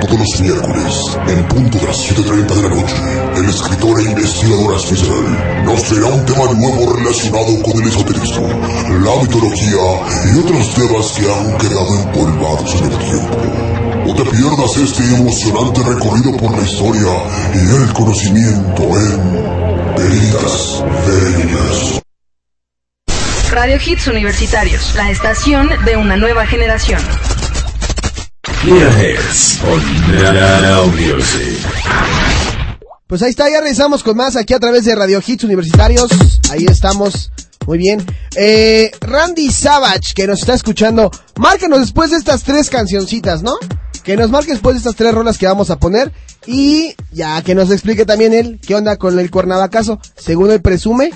Todos 0.00 0.18
los 0.18 0.40
miércoles, 0.40 1.18
en 1.28 1.48
punto 1.48 1.78
de 1.78 1.86
las 1.86 2.10
7.30 2.10 2.54
de 2.54 2.62
la 2.62 2.68
noche, 2.74 2.96
el 3.36 3.48
escritor 3.48 4.00
e 4.00 4.04
investigador 4.04 4.74
Asfizel 4.74 5.64
nos 5.64 5.82
traerá 5.84 6.06
un 6.06 6.24
tema 6.24 6.52
nuevo 6.54 6.92
relacionado 6.94 7.62
con 7.62 7.82
el 7.82 7.88
esoterismo, 7.88 8.48
la 8.48 9.22
mitología 9.22 9.84
y 10.32 10.38
otros 10.38 10.74
temas 10.74 11.12
que 11.12 11.30
han 11.30 11.58
quedado 11.58 11.96
empolvados 12.02 12.74
en 12.74 12.92
el 12.92 12.98
tiempo. 12.98 13.36
No 14.06 14.14
te 14.14 14.24
pierdas 14.24 14.76
este 14.78 15.14
emocionante 15.14 15.82
recorrido 15.82 16.36
por 16.38 16.50
la 16.56 16.64
historia 16.64 17.12
y 17.54 17.82
el 17.82 17.92
conocimiento 17.92 18.82
en 18.82 19.69
Radio 23.50 23.78
Hits 23.84 24.06
Universitarios, 24.06 24.94
la 24.94 25.10
estación 25.10 25.68
de 25.84 25.96
una 25.96 26.16
nueva 26.16 26.46
generación. 26.46 27.00
Clear 28.62 28.90
Hits 29.04 29.60
on 29.64 29.82
Now 30.22 30.86
Music. 30.86 31.58
Pues 33.06 33.22
ahí 33.22 33.30
está, 33.30 33.50
ya 33.50 33.60
regresamos 33.60 34.02
con 34.02 34.16
más 34.16 34.36
aquí 34.36 34.54
a 34.54 34.60
través 34.60 34.84
de 34.84 34.94
Radio 34.94 35.20
Hits 35.26 35.44
Universitarios. 35.44 36.10
Ahí 36.50 36.64
estamos. 36.66 37.30
Muy 37.66 37.78
bien. 37.78 38.04
Eh, 38.36 38.90
Randy 39.00 39.50
Savage, 39.50 40.14
que 40.14 40.26
nos 40.26 40.40
está 40.40 40.54
escuchando, 40.54 41.10
márcanos 41.36 41.80
después 41.80 42.10
de 42.10 42.16
estas 42.16 42.42
tres 42.44 42.70
cancioncitas, 42.70 43.42
¿no? 43.42 43.58
Que 44.10 44.16
nos 44.16 44.32
marque 44.32 44.50
después 44.50 44.74
de 44.74 44.78
estas 44.78 44.96
tres 44.96 45.14
rolas 45.14 45.38
que 45.38 45.46
vamos 45.46 45.70
a 45.70 45.78
poner. 45.78 46.12
Y 46.44 46.96
ya 47.12 47.40
que 47.42 47.54
nos 47.54 47.70
explique 47.70 48.04
también 48.04 48.34
él 48.34 48.58
qué 48.60 48.74
onda 48.74 48.96
con 48.96 49.16
el 49.16 49.30
cuernavacazo. 49.30 50.00
Según 50.16 50.50
él 50.50 50.60
presume, 50.60 51.12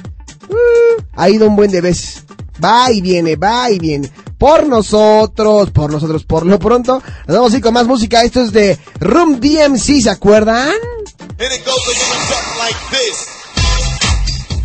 uh, 0.48 1.02
ha 1.16 1.28
ido 1.28 1.48
un 1.48 1.56
buen 1.56 1.72
de 1.72 1.80
veces. 1.80 2.22
Va 2.64 2.92
y 2.92 3.00
viene, 3.00 3.34
va 3.34 3.68
y 3.68 3.80
viene. 3.80 4.12
Por 4.38 4.68
nosotros, 4.68 5.72
por 5.72 5.90
nosotros, 5.90 6.22
por 6.22 6.46
lo 6.46 6.60
pronto. 6.60 7.02
Nos 7.26 7.36
vamos 7.36 7.52
a 7.52 7.56
ir 7.56 7.62
con 7.64 7.74
más 7.74 7.88
música. 7.88 8.22
Esto 8.22 8.42
es 8.42 8.52
de 8.52 8.78
Room 9.00 9.40
DMC, 9.40 10.00
¿se 10.00 10.10
acuerdan? 10.10 10.70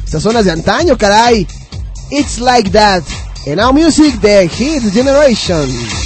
Estas 0.05 0.21
son 0.21 0.35
las 0.35 0.45
de 0.45 0.51
antaño, 0.51 0.95
caray. 0.99 1.47
It's 2.11 2.37
like 2.37 2.69
that. 2.69 3.01
And 3.47 3.55
now 3.55 3.71
music, 3.71 4.21
the 4.21 4.43
Hits 4.43 4.93
Generation. 4.93 5.98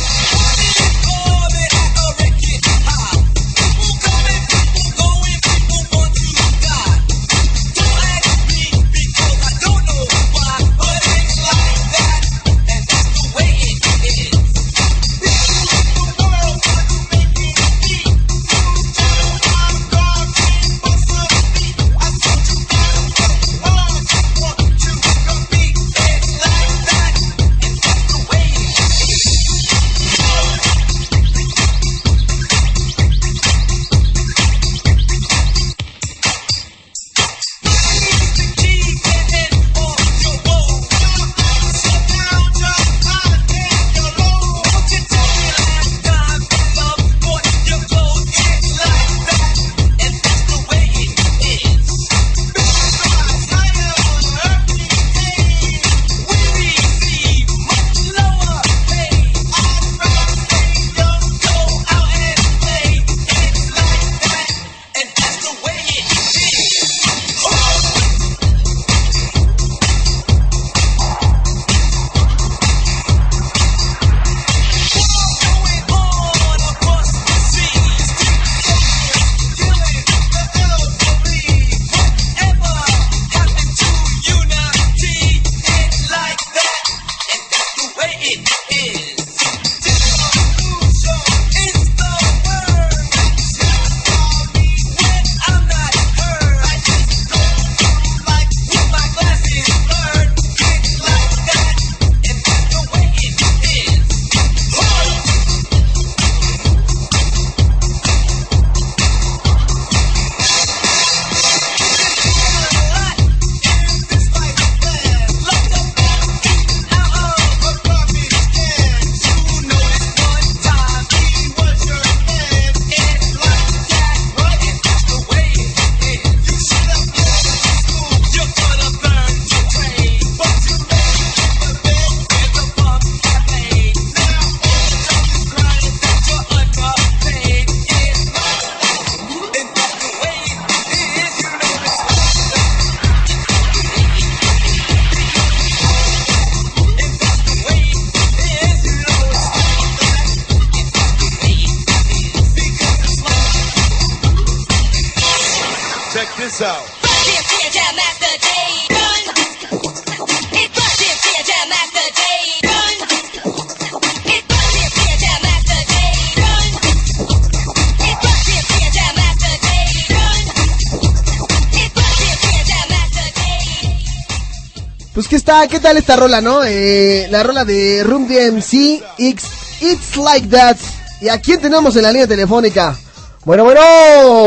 Está, 175.54 175.68
¿qué 175.68 175.80
tal 175.80 175.98
esta 175.98 176.16
rola, 176.16 176.42
no? 176.42 176.64
Eh, 176.64 177.28
la 177.30 177.44
rola 177.44 177.64
de 177.66 178.04
Room 178.04 178.28
DMC, 178.28 179.04
It's, 179.18 179.82
It's 179.82 180.18
Like 180.18 180.48
That. 180.48 180.78
¿Y 181.22 181.30
a 181.30 181.40
quién 181.40 181.62
tenemos 181.62 181.96
en 181.96 182.04
la 182.04 182.12
línea 182.12 182.28
telefónica? 182.28 182.98
Bueno, 183.46 183.64
bueno. 183.64 183.82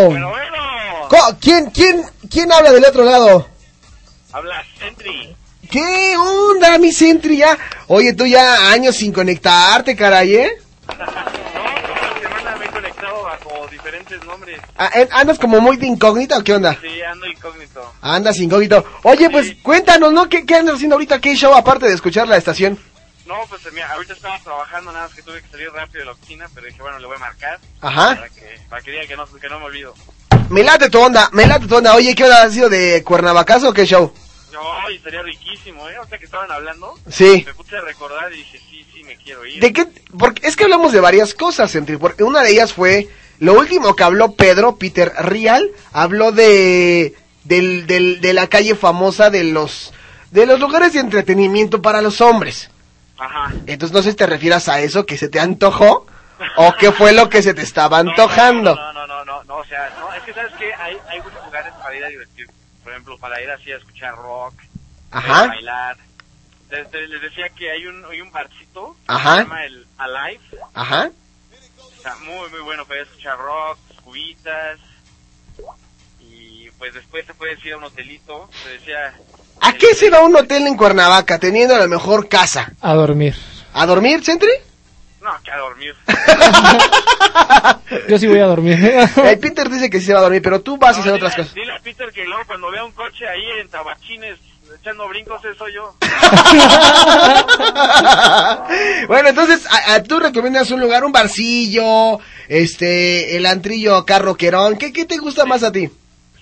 Bueno, 0.07 0.31
bueno. 0.31 1.37
¿Quién, 1.41 1.71
quién, 1.71 2.05
quién 2.29 2.53
habla 2.53 2.73
del 2.73 2.85
otro 2.85 3.05
lado? 3.05 3.47
Habla 4.33 4.65
Sentry. 4.79 5.37
¿Qué 5.71 6.17
onda, 6.17 6.77
mi 6.79 6.93
Sentry? 6.93 7.39
Ya? 7.39 7.57
Oye, 7.87 8.13
tú 8.13 8.27
ya 8.27 8.71
años 8.71 8.97
sin 8.97 9.13
conectarte, 9.13 9.95
caray, 9.95 10.35
¿eh? 10.35 10.51
No, 10.89 11.05
esta 11.05 12.21
semana 12.21 12.57
me 12.59 12.65
he 12.65 12.69
conectado 12.69 13.23
bajo 13.23 13.67
diferentes 13.71 14.25
nombres. 14.25 14.61
Ah, 14.77 14.91
eh, 14.95 15.09
¿Andas 15.13 15.39
como 15.39 15.61
muy 15.61 15.77
de 15.77 15.87
incógnita 15.87 16.39
o 16.39 16.45
qué 16.45 16.55
onda? 16.55 16.77
Ando 17.17 17.27
incógnito. 17.27 17.93
Andas 18.03 18.39
incógnito. 18.39 18.85
Oye, 19.05 19.31
pues 19.31 19.57
cuéntanos, 19.63 20.13
¿no? 20.13 20.29
¿Qué, 20.29 20.45
qué 20.45 20.57
andas 20.57 20.75
haciendo 20.75 20.97
ahorita? 20.97 21.19
¿Qué 21.19 21.35
show 21.35 21.55
aparte 21.55 21.87
de 21.87 21.95
escuchar 21.95 22.29
la 22.29 22.37
estación? 22.37 22.79
No, 23.25 23.35
pues 23.49 23.63
mira, 23.73 23.91
ahorita 23.93 24.13
estaba 24.13 24.39
trabajando, 24.41 24.93
nada 24.93 25.07
más 25.07 25.15
que 25.17 25.23
tuve 25.23 25.43
que 25.43 25.49
salir 25.49 25.71
rápido 25.73 26.01
de 26.01 26.05
la 26.05 26.13
oficina, 26.13 26.47
pero 26.55 26.67
dije, 26.67 26.81
bueno, 26.81 26.99
le 26.99 27.07
voy 27.07 27.17
a 27.17 27.21
marcar. 27.21 27.59
Ajá. 27.81 28.15
Para 28.15 28.29
que, 28.29 28.61
para 28.69 28.83
que 28.83 28.91
diga 28.91 29.07
que 29.07 29.17
no, 29.17 29.27
que 29.27 29.49
no 29.49 29.59
me 29.59 29.65
olvido. 29.65 29.95
Me 30.51 30.63
late 30.63 30.91
tu 30.91 31.01
onda, 31.01 31.29
me 31.33 31.47
late 31.47 31.67
tu 31.67 31.77
onda. 31.77 31.95
Oye, 31.95 32.15
¿qué 32.15 32.25
onda? 32.25 32.43
¿Ha 32.43 32.51
sido 32.51 32.69
de 32.69 33.03
Cuernavacazo 33.03 33.71
o 33.71 33.73
qué 33.73 33.87
show? 33.87 34.13
No, 34.53 34.91
y 34.91 34.99
sería 35.01 35.23
riquísimo, 35.23 35.89
¿eh? 35.89 35.97
Ahorita 35.97 36.19
que 36.19 36.27
estaban 36.27 36.51
hablando. 36.53 36.95
Sí. 37.11 37.43
Me 37.47 37.55
puse 37.55 37.77
a 37.77 37.81
recordar 37.81 38.33
y 38.33 38.37
dije, 38.37 38.61
sí, 38.71 38.87
sí, 38.93 39.03
me 39.05 39.17
quiero 39.17 39.45
ir. 39.45 39.61
¿De 39.61 39.73
qué? 39.73 39.89
Porque 40.17 40.47
es 40.47 40.55
que 40.55 40.65
hablamos 40.65 40.93
de 40.93 41.01
varias 41.01 41.35
cosas, 41.35 41.71
Sentry. 41.71 41.97
Porque 41.97 42.23
una 42.23 42.43
de 42.43 42.51
ellas 42.51 42.73
fue 42.73 43.09
lo 43.39 43.55
último 43.55 43.95
que 43.95 44.03
habló 44.05 44.33
Pedro, 44.35 44.77
Peter 44.77 45.13
Rial, 45.19 45.71
habló 45.93 46.33
de 46.33 47.15
del, 47.45 47.87
del, 47.87 48.21
de 48.21 48.33
la 48.33 48.49
calle 48.49 48.75
famosa 48.75 49.31
de 49.31 49.45
los 49.45 49.93
de 50.31 50.47
los 50.47 50.59
lugares 50.61 50.93
de 50.93 51.01
entretenimiento 51.01 51.81
para 51.83 52.03
los 52.03 52.21
hombres. 52.21 52.71
Ajá. 53.19 53.53
Entonces 53.67 53.95
no 53.95 54.03
sé 54.03 54.11
si 54.11 54.17
te 54.17 54.27
refieras 54.27 54.69
a 54.69 54.81
eso 54.81 55.07
que 55.07 55.17
se 55.17 55.29
te 55.29 55.41
antojó 55.41 56.07
o 56.57 56.75
qué 56.79 56.93
fue 56.93 57.13
lo 57.13 57.29
que 57.31 57.43
se 57.43 57.55
te 57.55 57.63
estaba 57.63 57.99
antojando. 58.01 58.75
No, 58.75 58.93
no, 58.93 59.07
no, 59.07 59.25
no, 59.25 59.45
no, 59.45 59.57
o 59.57 59.65
sea, 59.65 59.95
no, 59.99 60.13
es 60.13 60.23
que 60.23 60.35
sabes 60.35 60.53
que 60.55 60.75
hay, 60.75 60.97
hay 61.09 61.21
muchos 61.23 61.45
lugares 61.45 61.73
para 61.83 61.97
ir 61.97 62.05
a 62.05 62.09
divertir. 62.09 62.47
Por 62.83 62.93
ejemplo, 62.93 63.19
para 63.19 63.41
ir 63.43 63.51
así 63.51 63.73
a 63.73 63.77
escuchar 63.79 64.15
rock, 64.17 64.55
Ajá. 65.11 65.29
para 65.29 65.47
bailar. 65.49 65.97
Les, 66.71 66.93
les 67.09 67.23
decía 67.23 67.49
que 67.51 67.71
hay 67.71 67.87
un, 67.87 68.05
hay 68.05 68.21
un 68.21 68.31
barcito 68.33 68.97
Ajá. 69.07 69.37
que 69.37 69.43
se 69.43 69.49
llama 69.49 69.65
el 69.65 69.87
Alive. 69.99 70.41
Ajá. 70.75 71.11
Está 72.07 72.19
muy, 72.25 72.49
muy 72.51 72.61
bueno 72.61 72.87
a 72.89 72.95
escuchar 72.95 73.37
rock, 73.37 73.79
cubitas. 74.05 74.79
Y 76.21 76.71
pues 76.79 76.95
después 76.95 77.27
te 77.27 77.35
puedes 77.35 77.65
ir 77.65 77.73
a 77.73 77.79
un 77.79 77.83
hotelito. 77.83 78.49
Te 78.63 78.75
decía, 78.75 79.13
¿A 79.61 79.73
qué 79.73 79.93
se 79.93 80.09
va 80.09 80.21
un 80.21 80.37
hotel 80.37 80.69
en 80.69 80.77
Cuernavaca 80.77 81.41
teniendo 81.41 81.77
la 81.77 81.89
mejor 81.89 82.29
casa? 82.29 82.73
A 82.81 82.95
dormir. 82.95 83.35
¿A 83.73 83.87
dormir, 83.87 84.23
Sentry? 84.23 84.53
no, 85.21 85.33
que 85.43 85.51
a 85.51 85.59
dormir. 85.59 85.97
Yo 88.09 88.19
sí 88.19 88.29
voy 88.29 88.39
a 88.39 88.47
dormir. 88.47 88.79
Eh, 89.25 89.37
Peter 89.39 89.69
dice 89.69 89.91
que 89.91 89.99
sí 89.99 90.07
se 90.07 90.13
va 90.13 90.21
a 90.21 90.23
dormir, 90.23 90.43
pero 90.43 90.61
tú 90.61 90.77
vas 90.77 90.97
a 90.97 91.01
hacer 91.01 91.13
otras 91.13 91.35
cosas. 91.35 91.55
Dile 91.55 91.73
a 91.73 91.81
Peter 91.81 92.13
que 92.13 92.25
luego 92.25 92.45
cuando 92.47 92.71
vea 92.71 92.85
un 92.85 92.93
coche 92.93 93.27
ahí 93.27 93.61
en 93.61 93.69
Tabachines 93.69 94.39
echando 94.87 95.09
brincos, 95.09 95.45
eso 95.45 95.59
soy 95.59 95.75
yo. 95.75 95.95
bueno, 99.09 99.29
entonces, 99.29 99.67
a, 99.67 99.95
a- 99.95 100.03
tú 100.03 100.19
recomiendas 100.21 100.71
un 100.71 100.81
lugar, 100.81 101.05
un 101.05 101.13
barcillo, 101.13 102.19
este, 102.49 103.37
el 103.37 103.47
antrillo 103.47 103.97
acá 103.97 104.19
rockerón. 104.19 104.77
¿Qué, 104.77 104.93
¿Qué 104.93 105.05
te 105.05 105.19
gusta 105.19 105.45
más 105.45 105.63
a 105.63 105.73
ti? 105.73 105.89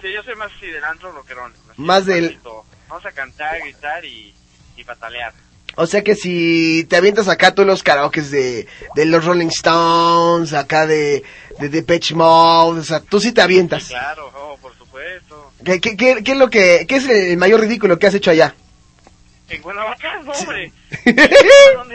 Sí, 0.01 0.12
yo 0.12 0.23
soy 0.23 0.35
más 0.37 0.51
así 0.57 0.66
del 0.66 0.85
antro 0.85 1.12
rockerón. 1.12 1.53
así, 1.71 1.81
Más 1.81 2.07
del-. 2.07 2.39
Vamos 2.89 3.07
a 3.07 3.12
cantar, 3.12 3.59
gritar 3.61 4.05
y, 4.05 4.35
y 4.77 4.85
patalear. 4.85 5.33
O 5.77 5.87
sea 5.87 6.05
que 6.05 6.15
si 6.15 6.85
te 6.89 6.97
avientas 6.97 7.27
acá 7.29 7.53
tú 7.53 7.65
los 7.65 7.83
karaokes 7.83 8.31
de, 8.31 8.69
de 8.95 9.07
los 9.07 9.25
Rolling 9.25 9.49
Stones, 9.49 10.53
acá 10.53 10.87
de, 10.87 11.25
de 11.59 11.69
Depeche 11.69 12.15
Mode, 12.15 12.81
o 12.81 12.85
sea, 12.85 13.01
tú 13.01 13.19
sí 13.19 13.33
te 13.33 13.43
avientas. 13.43 13.87
Claro, 13.89 14.31
oh, 14.37 14.57
por 14.59 14.71
supuesto. 14.73 14.84
¿Qué, 15.65 15.81
qué, 15.81 15.97
qué, 15.97 16.23
qué 16.25 16.33
es 16.33 16.39
lo 16.39 16.51
que, 16.51 16.87
qué 16.89 16.97
es 16.97 17.09
el 17.09 17.37
mayor 17.37 17.61
ridículo 17.61 17.99
que 17.99 18.07
has 18.07 18.15
hecho 18.15 18.31
allá? 18.31 18.55
En 19.49 19.61
Cuernavaca, 19.62 20.21
no, 20.23 20.33
hombre. 20.33 20.73
Me 21.05 21.12
invitaron- 21.12 21.89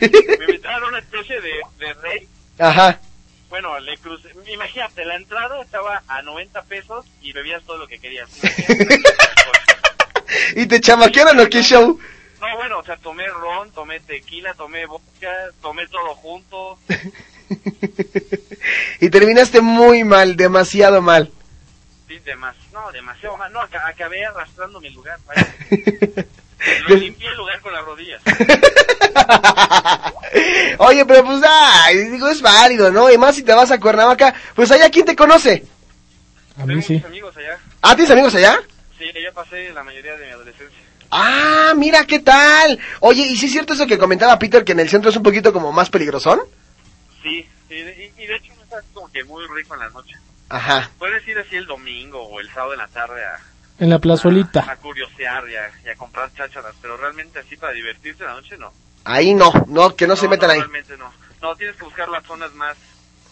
me 0.00 0.44
invitaron 0.46 0.84
a 0.84 0.88
una 0.88 0.98
especie 1.00 1.40
de, 1.40 1.50
de 1.78 1.92
rey. 1.94 2.28
Ajá. 2.58 2.98
Bueno, 3.48 3.78
le 3.80 3.96
crucé. 3.98 4.28
Imagínate, 4.52 5.04
la 5.04 5.16
entrada 5.16 5.60
estaba 5.62 6.02
a 6.08 6.22
90 6.22 6.62
pesos 6.62 7.04
y 7.20 7.32
bebías 7.32 7.62
todo 7.64 7.78
lo 7.78 7.86
que 7.86 7.98
querías. 7.98 8.28
¿Y 10.56 10.66
te 10.66 10.80
chamaquearon 10.80 11.38
o 11.40 11.48
qué 11.48 11.62
show? 11.62 11.98
No, 12.40 12.56
bueno, 12.56 12.78
o 12.78 12.84
sea, 12.84 12.96
tomé 12.96 13.26
ron, 13.28 13.70
tomé 13.72 14.00
tequila, 14.00 14.54
tomé 14.54 14.86
vodka, 14.86 15.28
tomé 15.60 15.86
todo 15.88 16.14
junto. 16.14 16.78
Y 19.00 19.08
terminaste 19.10 19.60
muy 19.62 20.04
mal, 20.04 20.36
demasiado 20.36 21.00
mal. 21.02 21.32
Sí, 22.24 22.30
demas, 22.30 22.56
no, 22.72 22.90
demasiado 22.92 23.36
mal. 23.36 23.52
No, 23.52 23.60
aca- 23.60 23.86
acabé 23.86 24.24
arrastrando 24.24 24.80
mi 24.80 24.90
lugar. 24.90 25.18
vaya. 25.26 25.46
Lo 26.88 26.94
limpié 26.96 27.28
el 27.28 27.36
lugar 27.36 27.60
con 27.60 27.72
las 27.72 27.84
rodillas. 27.84 28.22
Oye, 30.78 31.04
pero 31.06 31.24
pues, 31.24 31.42
ay, 31.46 31.96
digo, 32.10 32.28
es 32.28 32.42
válido, 32.42 32.90
¿no? 32.90 33.10
Y 33.10 33.18
más 33.18 33.34
si 33.36 33.42
te 33.42 33.54
vas 33.54 33.70
a 33.70 33.80
Cuernavaca, 33.80 34.34
pues 34.54 34.70
allá, 34.70 34.90
¿quién 34.90 35.06
te 35.06 35.16
conoce? 35.16 35.64
A 36.58 36.66
mí 36.66 36.80
sí. 36.82 37.02
amigos 37.06 37.36
allá. 37.36 37.58
¿Ah, 37.80 37.94
tienes 37.94 38.10
amigos 38.10 38.34
allá? 38.34 38.60
Sí, 38.98 39.04
ya 39.22 39.32
pasé 39.32 39.72
la 39.72 39.82
mayoría 39.82 40.16
de 40.16 40.26
mi 40.26 40.32
adolescencia. 40.32 40.78
Ah, 41.10 41.72
mira, 41.76 42.04
¿qué 42.06 42.18
tal? 42.20 42.78
Oye, 43.00 43.22
¿y 43.22 43.36
sí 43.36 43.46
es 43.46 43.52
cierto 43.52 43.72
eso 43.72 43.86
que 43.86 43.98
comentaba 43.98 44.38
Peter, 44.38 44.64
que 44.64 44.72
en 44.72 44.80
el 44.80 44.88
centro 44.90 45.10
es 45.10 45.16
un 45.16 45.22
poquito 45.22 45.52
como 45.52 45.72
más 45.72 45.88
peligrosón? 45.90 46.40
Sí, 47.22 47.46
y 47.70 47.74
de 47.82 48.36
hecho 48.36 48.52
no 48.56 48.62
está 48.62 48.80
como 48.92 49.10
que 49.10 49.24
muy 49.24 49.44
rico 49.48 49.74
en 49.74 49.80
la 49.80 49.88
noche. 49.90 50.14
Ajá. 50.50 50.90
Puedes 50.98 51.26
ir 51.26 51.38
así 51.38 51.56
el 51.56 51.66
domingo 51.66 52.20
o 52.22 52.40
el 52.40 52.48
sábado 52.52 52.72
en 52.74 52.78
la 52.80 52.88
tarde 52.88 53.24
a, 53.24 53.38
En 53.78 53.88
la 53.88 53.98
plazuelita. 53.98 54.70
a 54.70 54.76
curiosear 54.76 55.48
y 55.48 55.56
a, 55.56 55.70
y 55.84 55.88
a 55.88 55.94
comprar 55.96 56.30
chácharas, 56.34 56.74
pero 56.82 56.96
realmente 56.96 57.38
así 57.38 57.56
para 57.56 57.72
divertirse 57.72 58.22
en 58.24 58.28
la 58.28 58.34
noche 58.34 58.56
no. 58.58 58.72
Ahí 59.04 59.32
no, 59.32 59.50
no, 59.68 59.96
que 59.96 60.06
no, 60.06 60.14
se 60.16 60.28
metan 60.28 60.50
ahí. 60.50 60.58
Realmente 60.58 60.96
no. 60.98 61.10
No, 61.40 61.56
tienes 61.56 61.76
que 61.76 61.84
buscar 61.84 62.08
las 62.10 62.24
zonas 62.26 62.52
más, 62.54 62.76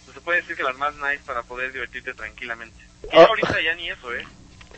pues, 0.07 0.15
se 0.15 0.21
puede 0.23 0.41
decir 0.41 0.57
que 0.57 0.63
las 0.63 0.77
más 0.79 0.95
nice 0.95 1.21
para 1.27 1.43
poder 1.43 1.73
divertirte 1.73 2.15
tranquilamente. 2.15 2.77
Y 3.13 3.17
Oh. 3.17 3.27
ahorita 3.27 3.61
ya 3.63 3.75
ni 3.75 3.91
eso, 3.91 4.13
¿eh? 4.15 4.25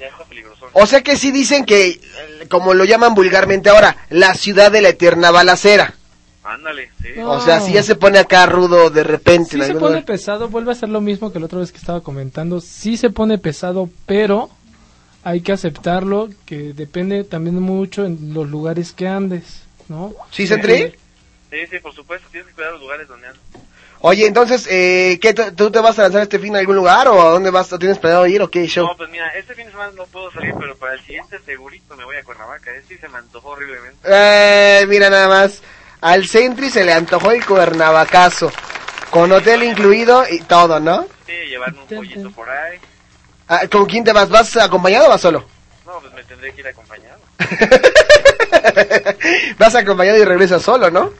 Ya 0.01 0.07
está 0.07 0.25
peligroso. 0.25 0.69
O 0.73 0.87
sea 0.87 1.03
que 1.03 1.17
sí 1.17 1.31
dicen 1.31 1.65
que, 1.67 1.89
eh, 1.91 2.47
como 2.51 2.73
lo 2.75 2.85
llaman 2.85 3.15
vulgarmente 3.15 3.69
ahora, 3.71 3.97
la 4.09 4.35
ciudad 4.35 4.73
de 4.73 4.81
la 4.81 4.89
eterna 4.89 5.31
balacera. 5.31 5.95
Ándale, 6.55 6.91
sí. 7.01 7.09
O 7.25 7.41
sea, 7.41 7.61
si 7.61 7.73
ya 7.73 7.83
se 7.83 7.95
pone 7.95 8.19
acá 8.19 8.47
rudo 8.47 8.91
de 8.91 9.05
repente. 9.05 9.51
Sí 9.53 9.61
en 9.61 9.67
se 9.67 9.75
pone 9.75 9.87
lugar. 9.97 10.05
pesado, 10.05 10.49
vuelve 10.49 10.73
a 10.73 10.75
ser 10.75 10.89
lo 10.89 11.01
mismo 11.01 11.33
que 11.33 11.39
la 11.39 11.47
otra 11.47 11.61
vez 11.61 11.71
que 11.73 11.79
estaba 11.79 12.01
comentando. 12.03 12.61
Sí 12.61 12.97
se 12.97 13.11
pone 13.11 13.39
pesado, 13.39 13.89
pero 14.07 14.51
hay 15.23 15.43
que 15.43 15.53
aceptarlo, 15.53 16.29
que 16.47 16.73
depende 16.73 17.25
también 17.25 17.61
mucho 17.61 18.05
en 18.05 18.35
los 18.35 18.49
lugares 18.49 18.93
que 18.93 19.07
andes, 19.07 19.63
¿no? 19.89 20.13
¿Sí, 20.31 20.47
Sentry? 20.47 20.93
Sí, 21.51 21.57
sí, 21.71 21.79
por 21.81 21.95
supuesto, 21.95 22.27
tienes 22.31 22.49
que 22.49 22.55
cuidar 22.55 22.73
los 22.73 22.81
lugares 22.81 23.07
donde 23.09 23.27
andas. 23.29 23.43
Oye, 24.03 24.27
entonces, 24.27 24.67
eh, 24.71 25.19
¿qué, 25.21 25.35
tú- 25.35 25.53
¿tú 25.55 25.71
te 25.71 25.79
vas 25.79 25.99
a 25.99 26.03
lanzar 26.05 26.23
este 26.23 26.39
fin 26.39 26.57
a 26.57 26.61
algún 26.61 26.77
lugar 26.77 27.07
o 27.09 27.21
a 27.21 27.31
dónde 27.33 27.51
vas? 27.51 27.71
¿O 27.71 27.79
¿Tienes 27.79 27.99
planeado 27.99 28.27
ir 28.27 28.41
o 28.41 28.49
qué 28.51 28.67
show? 28.67 28.87
No, 28.87 28.97
pues 28.97 29.11
mira, 29.11 29.29
este 29.37 29.55
fin 29.55 29.67
de 29.67 29.73
semana 29.73 29.93
no 29.95 30.07
puedo 30.07 30.31
salir, 30.33 30.55
pero 30.59 30.75
para 30.77 30.95
el 30.95 31.01
siguiente 31.03 31.39
segurito 31.45 31.95
me 31.99 32.05
voy 32.07 32.17
a 32.17 32.25
Cuernavaca. 32.25 32.71
¿eh? 32.75 32.83
Sí, 32.89 32.97
se 32.97 33.09
me 33.11 33.19
antojó 33.19 33.51
horriblemente. 33.51 33.99
Eh, 34.09 34.87
mira 34.89 35.11
nada 35.11 35.29
más. 35.29 35.61
Al 36.01 36.27
Sentry 36.27 36.71
se 36.71 36.85
le 36.85 36.93
antojó 36.93 37.33
el 37.33 37.45
cuernavacazo. 37.45 38.51
Con 39.11 39.31
hotel 39.33 39.65
incluido 39.65 40.25
y 40.31 40.39
todo, 40.41 40.81
¿no? 40.81 41.07
Sí, 41.27 41.33
llevarme 41.49 41.81
un 41.81 41.87
pollito 41.87 42.31
por 42.31 42.49
ahí. 42.49 42.79
Ah, 43.49 43.63
¿Con 43.71 43.87
quién 43.87 44.05
te 44.05 44.13
vas? 44.13 44.29
¿Vas 44.29 44.57
acompañado 44.57 45.07
o 45.07 45.11
vas 45.11 45.21
solo? 45.21 45.45
No, 45.85 45.99
pues 46.01 46.13
me 46.15 46.23
tendré 46.23 46.55
que 46.55 46.61
ir 46.61 46.69
acompañado. 46.69 47.19
Vas 49.59 49.75
acompañado 49.75 50.19
y 50.19 50.25
regresas 50.25 50.63
solo, 50.63 50.91
¿no? 50.91 51.01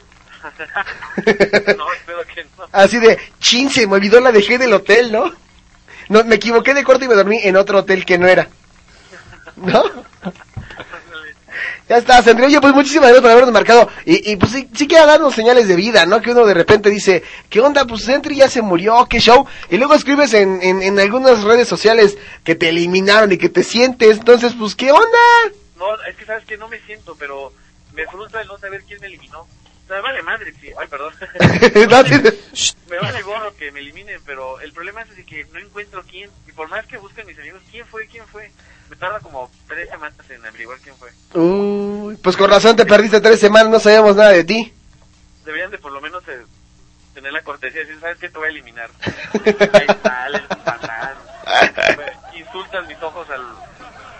no, 1.17 1.93
espero 1.93 2.25
que 2.33 2.45
no. 2.57 2.67
Así 2.71 2.99
de, 2.99 3.19
chin, 3.39 3.69
se 3.69 3.85
me 3.85 3.95
olvidó, 3.95 4.19
la 4.21 4.31
dejé 4.31 4.57
del 4.57 4.73
hotel, 4.73 5.11
¿no? 5.11 5.31
No, 6.09 6.23
me 6.23 6.35
equivoqué 6.35 6.73
de 6.73 6.83
corte 6.83 7.05
y 7.05 7.07
me 7.07 7.15
dormí 7.15 7.39
en 7.43 7.57
otro 7.57 7.79
hotel 7.79 8.05
que 8.05 8.17
no 8.17 8.27
era. 8.27 8.47
¿No? 9.57 9.83
Ya 11.91 11.97
está, 11.97 12.23
Sandri. 12.23 12.45
Oye, 12.45 12.61
pues 12.61 12.73
muchísimas 12.73 13.07
gracias 13.09 13.21
por 13.21 13.31
habernos 13.31 13.51
marcado. 13.51 13.89
Y, 14.05 14.31
y 14.31 14.37
pues 14.37 14.53
sí, 14.53 14.69
sí 14.73 14.87
quiere 14.87 15.05
darnos 15.05 15.35
señales 15.35 15.67
de 15.67 15.75
vida, 15.75 16.05
¿no? 16.05 16.21
Que 16.21 16.31
uno 16.31 16.45
de 16.45 16.53
repente 16.53 16.89
dice, 16.89 17.21
¿qué 17.49 17.59
onda? 17.59 17.83
Pues 17.85 18.03
Sentry 18.05 18.37
ya 18.37 18.47
se 18.49 18.61
murió, 18.61 19.05
qué 19.09 19.19
show. 19.19 19.45
Y 19.69 19.75
luego 19.75 19.93
escribes 19.93 20.33
en, 20.33 20.61
en, 20.61 20.81
en 20.81 20.97
algunas 21.01 21.43
redes 21.43 21.67
sociales 21.67 22.17
que 22.45 22.55
te 22.55 22.69
eliminaron 22.69 23.29
y 23.33 23.37
que 23.37 23.49
te 23.49 23.61
sientes. 23.65 24.19
Entonces, 24.19 24.53
pues, 24.57 24.73
¿qué 24.73 24.89
onda? 24.89 25.17
No, 25.77 25.87
es 26.07 26.15
que 26.15 26.23
sabes 26.23 26.45
que 26.45 26.55
no 26.57 26.69
me 26.69 26.79
siento, 26.79 27.13
pero 27.19 27.51
me 27.91 28.07
frustra 28.07 28.39
el 28.41 28.47
no 28.47 28.57
saber 28.57 28.83
quién 28.87 29.01
me 29.01 29.07
eliminó. 29.07 29.41
O 29.41 29.47
sea, 29.87 29.97
me 29.97 30.01
vale 30.03 30.21
madre, 30.23 30.53
que- 30.53 30.73
ay, 30.79 30.87
perdón. 30.87 31.13
Sí. 32.63 32.73
me 32.89 32.99
vale 32.99 33.21
gorro 33.21 33.53
que 33.57 33.69
me 33.73 33.81
eliminen, 33.81 34.21
pero 34.25 34.61
el 34.61 34.71
problema 34.71 35.01
es 35.01 35.25
que 35.25 35.45
no 35.51 35.59
encuentro 35.59 36.01
quién. 36.09 36.29
Y 36.47 36.53
por 36.53 36.69
más 36.69 36.85
que 36.85 36.95
busquen 36.95 37.27
mis 37.27 37.37
amigos, 37.37 37.61
¿quién 37.69 37.85
fue? 37.85 38.07
¿Quién 38.07 38.25
fue? 38.27 38.49
Me 38.91 38.97
tarda 38.97 39.21
como 39.21 39.49
tres 39.69 39.89
semanas 39.89 40.19
en 40.29 40.45
averiguar 40.45 40.77
quién 40.79 40.93
fue. 40.97 41.09
Uy, 41.39 42.17
pues 42.17 42.35
con 42.35 42.49
razón 42.49 42.75
te 42.75 42.85
perdiste 42.85 43.21
tres 43.21 43.39
semanas, 43.39 43.69
no 43.69 43.79
sabíamos 43.79 44.17
nada 44.17 44.31
de 44.31 44.43
ti. 44.43 44.73
Deberían 45.45 45.71
de 45.71 45.77
por 45.77 45.93
lo 45.93 46.01
menos 46.01 46.21
eh, 46.27 46.41
tener 47.13 47.31
la 47.31 47.41
cortesía 47.41 47.79
de 47.79 47.85
decir, 47.85 48.01
¿sabes 48.01 48.17
qué? 48.19 48.27
Te 48.27 48.37
voy 48.37 48.47
a 48.47 48.51
eliminar. 48.51 48.89
Ahí 49.45 49.87
sales, 50.03 50.41
patán. 50.65 51.13
Insultas 52.37 52.85
mis 52.85 53.01
ojos 53.01 53.25
al, 53.29 53.41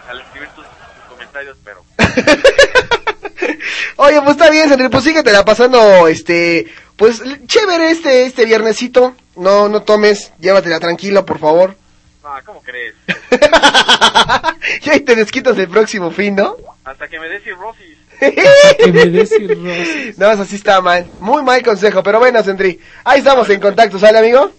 al 0.09 0.21
escribir 0.21 0.47
tus, 0.55 0.63
tus 0.63 1.03
comentarios, 1.09 1.57
pero... 1.65 1.83
Oye, 3.97 4.21
pues 4.21 4.37
está 4.37 4.49
bien, 4.51 4.69
Sandri, 4.69 4.87
pues 4.87 5.03
síguete 5.03 5.33
la 5.33 5.43
pasando, 5.43 6.07
este, 6.07 6.73
pues 6.95 7.21
chévere 7.45 7.91
este, 7.91 8.25
este 8.25 8.45
viernesito. 8.45 9.17
No, 9.35 9.67
no 9.67 9.81
tomes, 9.81 10.31
llévatela 10.39 10.79
tranquilo, 10.79 11.25
por 11.25 11.39
favor. 11.39 11.75
Ah, 12.23 12.41
¿cómo 12.45 12.61
crees? 12.61 12.93
Y 14.85 14.89
ahí 14.89 14.99
te 15.01 15.15
desquitas 15.15 15.57
el 15.57 15.67
próximo 15.67 16.11
fin, 16.11 16.35
¿no? 16.35 16.55
Hasta 16.83 17.07
que 17.07 17.19
me 17.19 17.27
des 17.29 17.43
cirrosis. 17.43 17.97
Que 18.19 18.91
me 18.91 19.05
des 19.07 19.29
cirrosis. 19.29 20.17
No, 20.17 20.31
eso 20.31 20.45
sí 20.45 20.55
está 20.55 20.81
mal. 20.81 21.05
Muy 21.19 21.43
mal 21.43 21.61
consejo, 21.63 22.01
pero 22.03 22.19
bueno, 22.19 22.43
Sandri. 22.43 22.79
Ahí 23.03 23.19
estamos 23.19 23.49
en 23.49 23.59
contacto, 23.59 23.97
¿sale, 23.99 24.19
amigo? 24.19 24.51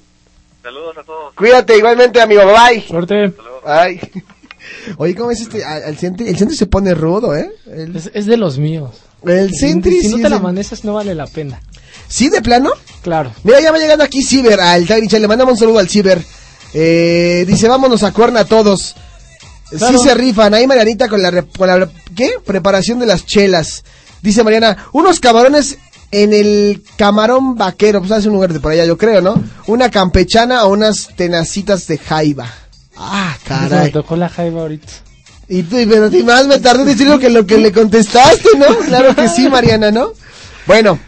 Saludos 0.62 0.96
a 0.98 1.02
todos. 1.04 1.34
Cuídate 1.34 1.76
igualmente, 1.78 2.20
amigo. 2.20 2.42
Bye. 2.46 2.82
Suerte. 2.86 3.32
Ay. 3.64 4.00
Oye, 4.96 5.14
¿cómo 5.14 5.30
es 5.30 5.40
este? 5.40 5.64
Al, 5.64 5.82
al 5.84 5.98
Sentry, 5.98 6.28
el 6.28 6.36
Sentry 6.38 6.56
se 6.56 6.66
pone 6.66 6.94
rudo, 6.94 7.36
¿eh? 7.36 7.50
El, 7.66 7.96
Es, 7.96 8.10
es 8.14 8.26
de 8.26 8.36
los 8.36 8.58
míos. 8.58 8.90
el 9.24 9.52
Sentry 9.54 10.00
si 10.00 10.08
sí 10.08 10.16
no 10.16 10.22
te 10.22 10.28
la 10.30 10.36
amaneces, 10.36 10.84
no 10.84 10.94
vale 10.94 11.14
la 11.14 11.26
pena. 11.26 11.60
¿Sí, 12.08 12.28
de 12.28 12.42
plano? 12.42 12.70
Claro. 13.02 13.32
Mira, 13.44 13.60
ya 13.60 13.72
va 13.72 13.78
llegando 13.78 14.04
aquí 14.04 14.22
Ciber 14.22 14.60
al 14.60 14.86
Chat. 14.86 15.00
Le 15.12 15.28
mandamos 15.28 15.54
un 15.54 15.58
saludo 15.58 15.78
al 15.78 15.88
Ciber. 15.88 16.18
Eh, 16.74 17.44
dice, 17.46 17.68
vámonos 17.68 18.02
a 18.02 18.12
cuerna 18.12 18.44
todos. 18.44 18.94
Claro. 19.70 19.98
Sí 19.98 20.04
se 20.04 20.14
rifan. 20.14 20.54
Ahí 20.54 20.66
Marianita 20.66 21.08
con 21.08 21.22
la, 21.22 21.42
con 21.42 21.66
la... 21.66 21.88
¿Qué? 22.14 22.32
Preparación 22.44 22.98
de 22.98 23.06
las 23.06 23.24
chelas. 23.24 23.84
Dice 24.20 24.44
Mariana, 24.44 24.76
unos 24.92 25.18
camarones 25.18 25.78
en 26.10 26.32
el 26.32 26.82
camarón 26.96 27.56
vaquero. 27.56 28.00
Pues 28.00 28.12
hace 28.12 28.28
un 28.28 28.34
lugar 28.34 28.52
de 28.52 28.60
por 28.60 28.72
allá, 28.72 28.84
yo 28.84 28.98
creo, 28.98 29.20
¿no? 29.22 29.42
Una 29.66 29.90
campechana 29.90 30.64
o 30.64 30.72
unas 30.72 31.08
tenacitas 31.16 31.86
de 31.86 31.98
jaiba. 31.98 32.48
Ah, 32.96 33.36
Se 33.46 33.54
me 33.54 33.68
caray. 33.68 33.92
tocó 33.92 34.16
la 34.16 34.28
jaiba 34.28 34.60
ahorita. 34.60 34.92
Y 35.48 35.62
tú, 35.64 35.76
pero 35.88 36.10
más 36.24 36.46
me 36.46 36.58
tardé 36.60 36.82
en 36.82 36.88
decir 36.88 37.08
lo 37.08 37.18
que 37.18 37.28
lo 37.28 37.46
que 37.46 37.58
le 37.58 37.72
contestaste, 37.72 38.48
¿no? 38.58 38.66
Claro 38.86 39.14
que 39.14 39.28
sí, 39.28 39.48
Mariana, 39.48 39.90
¿no? 39.90 40.12
Bueno, 40.66 40.98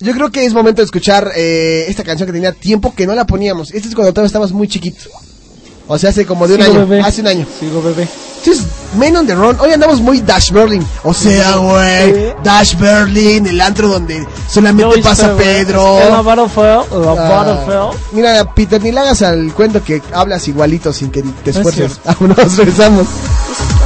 yo 0.00 0.12
creo 0.12 0.30
que 0.30 0.44
es 0.44 0.52
momento 0.54 0.80
de 0.82 0.86
escuchar 0.86 1.32
eh, 1.36 1.86
esta 1.88 2.04
canción 2.04 2.26
que 2.26 2.32
tenía 2.32 2.52
tiempo 2.52 2.94
que 2.94 3.06
no 3.06 3.14
la 3.14 3.26
poníamos. 3.26 3.72
Este 3.72 3.88
es 3.88 3.94
cuando 3.94 4.12
todavía 4.12 4.26
estabas 4.28 4.52
muy 4.52 4.68
chiquito. 4.68 5.02
O 5.90 5.98
sea, 5.98 6.10
hace 6.10 6.26
como 6.26 6.46
de 6.46 6.54
un 6.56 6.60
Sigo 6.62 6.72
año. 6.76 6.86
bebé. 6.86 7.02
Hace 7.02 7.20
un 7.22 7.26
año. 7.28 7.46
Sigo 7.58 7.82
bebé. 7.82 8.06
Este 8.36 8.50
es 8.52 8.60
Men 8.96 9.16
on 9.16 9.26
the 9.26 9.34
Run. 9.34 9.56
Hoy 9.58 9.72
andamos 9.72 10.00
muy 10.00 10.20
Dash 10.20 10.50
Berlin. 10.52 10.86
O 11.02 11.12
sea, 11.14 11.56
güey. 11.56 12.34
Dash 12.44 12.76
Berlin, 12.78 13.46
el 13.46 13.60
antro 13.60 13.88
donde 13.88 14.24
solamente 14.50 15.00
pasa 15.02 15.34
Pedro. 15.36 15.98
En 16.00 16.12
la 16.12 16.20
Battlefield, 16.22 17.04
la 17.04 17.12
Ah, 17.12 17.44
Battlefield. 17.44 18.12
mira, 18.12 18.54
Peter, 18.54 18.80
ni 18.82 18.92
le 18.92 19.00
hagas 19.00 19.22
al 19.22 19.52
cuento 19.54 19.82
que 19.82 20.00
hablas 20.12 20.46
igualito 20.46 20.92
sin 20.92 21.10
que 21.10 21.22
te 21.22 21.50
es 21.50 21.56
esfuerces. 21.56 21.98
Vámonos, 22.04 22.56
regresamos. 22.56 23.06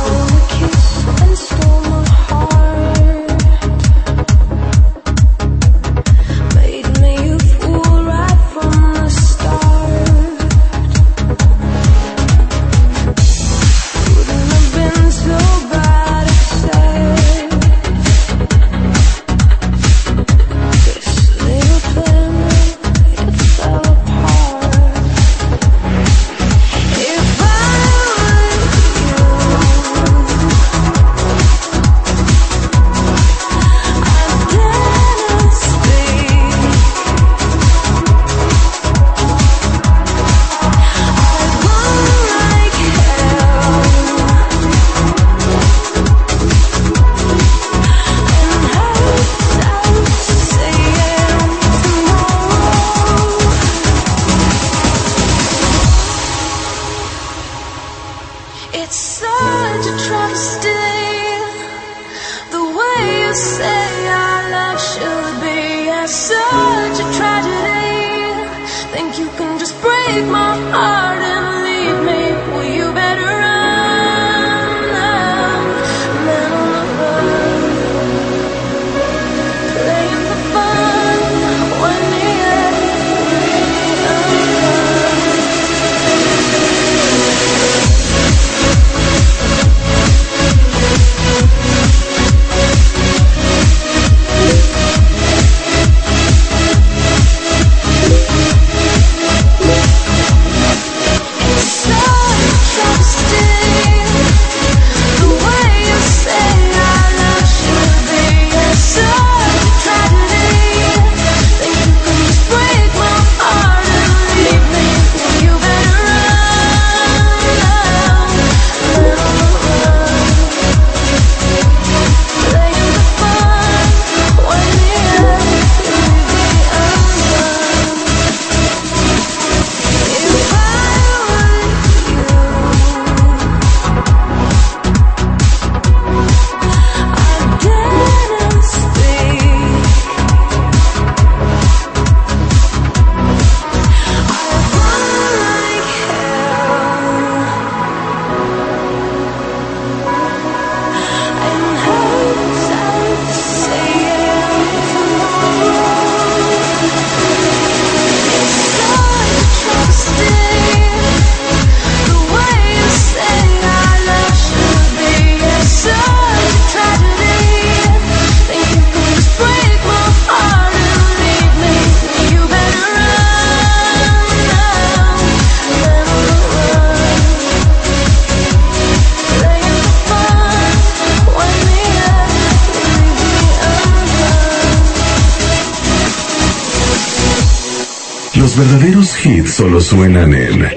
suenan 189.82 190.34
en 190.34 190.71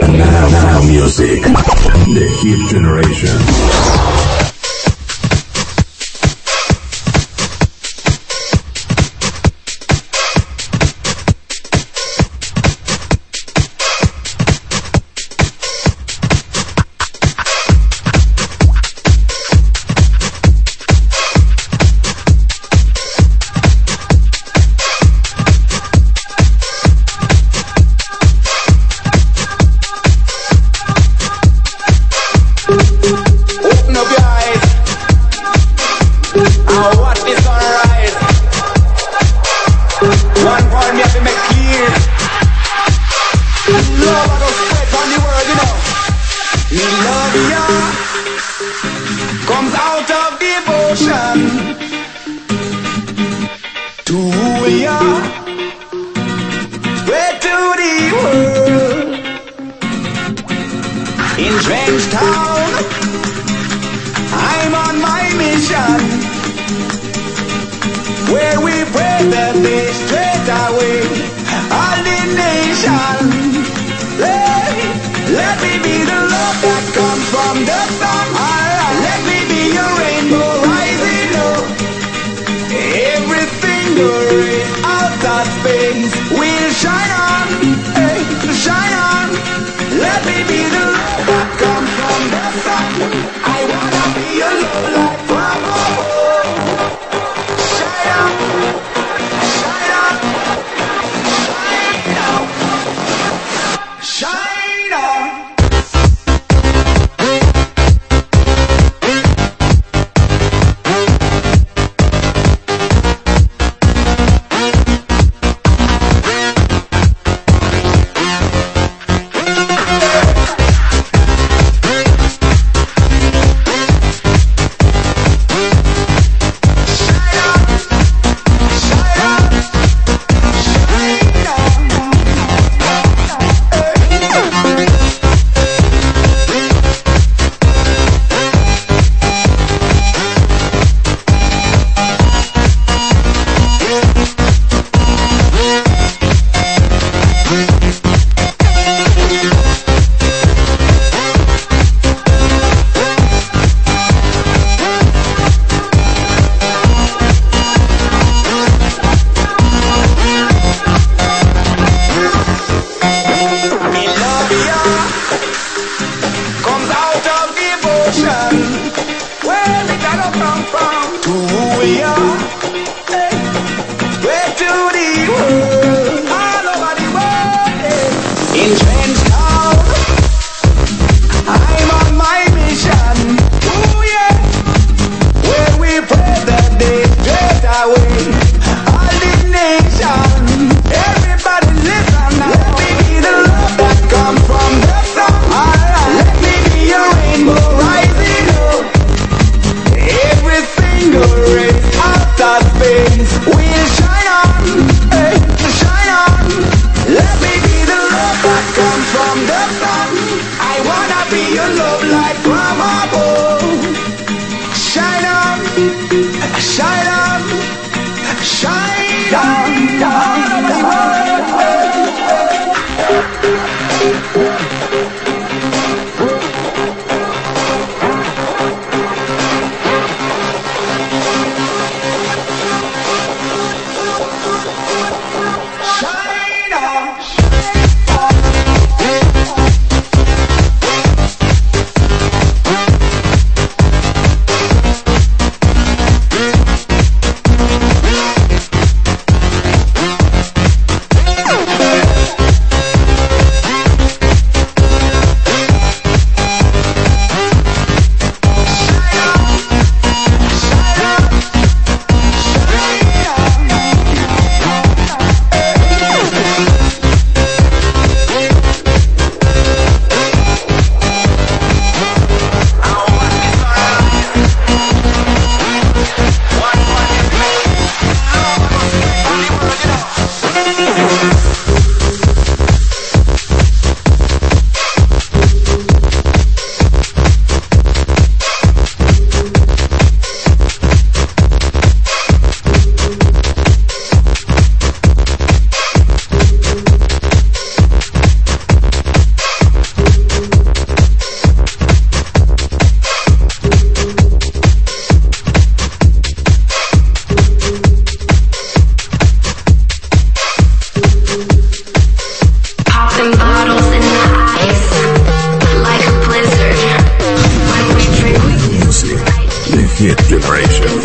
Generation. 320.55 321.04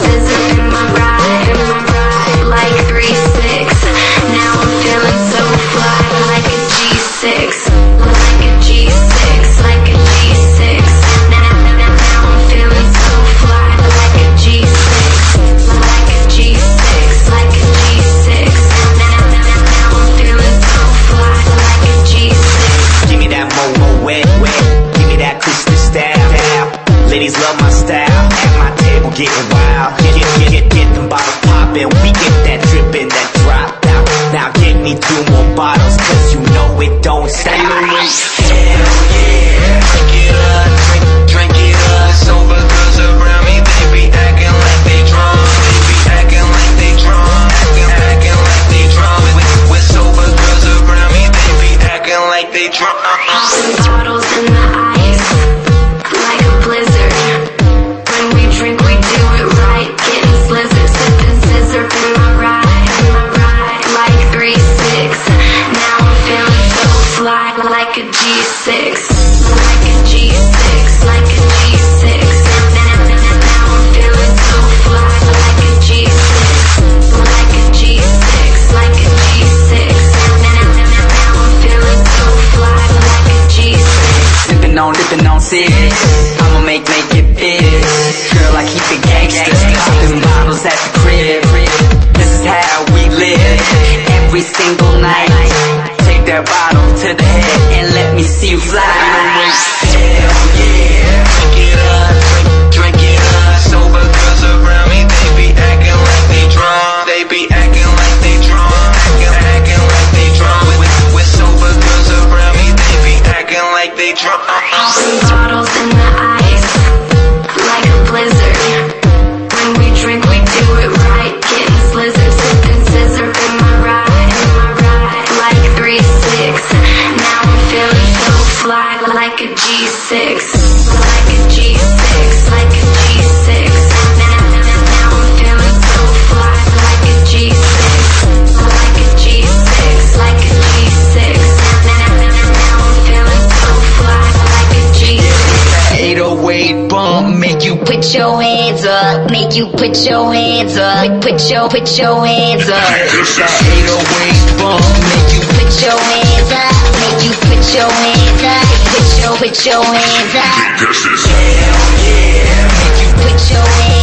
Hands 151.01 151.23
put 151.23 151.41
your 151.51 151.69
put 151.69 151.89
your 151.97 152.27
hands 152.27 152.69
up. 152.69 152.85
It's 153.17 153.37
that 153.41 153.49
808 153.65 154.61
bump, 154.61 154.85
make 155.09 155.33
you 155.33 155.41
Put 155.57 155.73
your 155.81 155.97
hands 155.97 156.53
up, 156.53 156.77
make 157.01 157.25
you 157.25 157.33
put 157.49 157.65
your 157.73 157.89
hands 157.89 158.45
up, 158.45 158.69
put 158.93 159.09
your 159.17 159.33
put 159.41 159.57
your 159.65 159.81
hands 159.81 160.35
up. 160.37 160.77
Hell 160.77 161.81
yeah. 162.05 162.69
Make 162.85 163.01
you 163.01 163.11
put 163.17 163.41
your 163.49 163.65
hands 163.65 164.00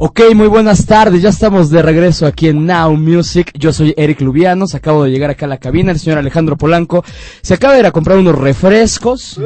Ok, 0.00 0.20
muy 0.32 0.46
buenas 0.46 0.86
tardes, 0.86 1.22
ya 1.22 1.30
estamos 1.30 1.70
de 1.70 1.82
regreso 1.82 2.24
aquí 2.24 2.46
en 2.48 2.64
Now 2.66 2.96
Music. 2.96 3.50
Yo 3.58 3.72
soy 3.72 3.94
Eric 3.96 4.20
Lubianos, 4.20 4.76
acabo 4.76 5.02
de 5.02 5.10
llegar 5.10 5.30
acá 5.30 5.46
a 5.46 5.48
la 5.48 5.58
cabina, 5.58 5.90
el 5.90 5.98
señor 5.98 6.18
Alejandro 6.18 6.56
Polanco 6.56 7.04
se 7.42 7.54
acaba 7.54 7.74
de 7.74 7.80
ir 7.80 7.86
a 7.86 7.90
comprar 7.90 8.16
unos 8.18 8.36
refrescos. 8.38 9.40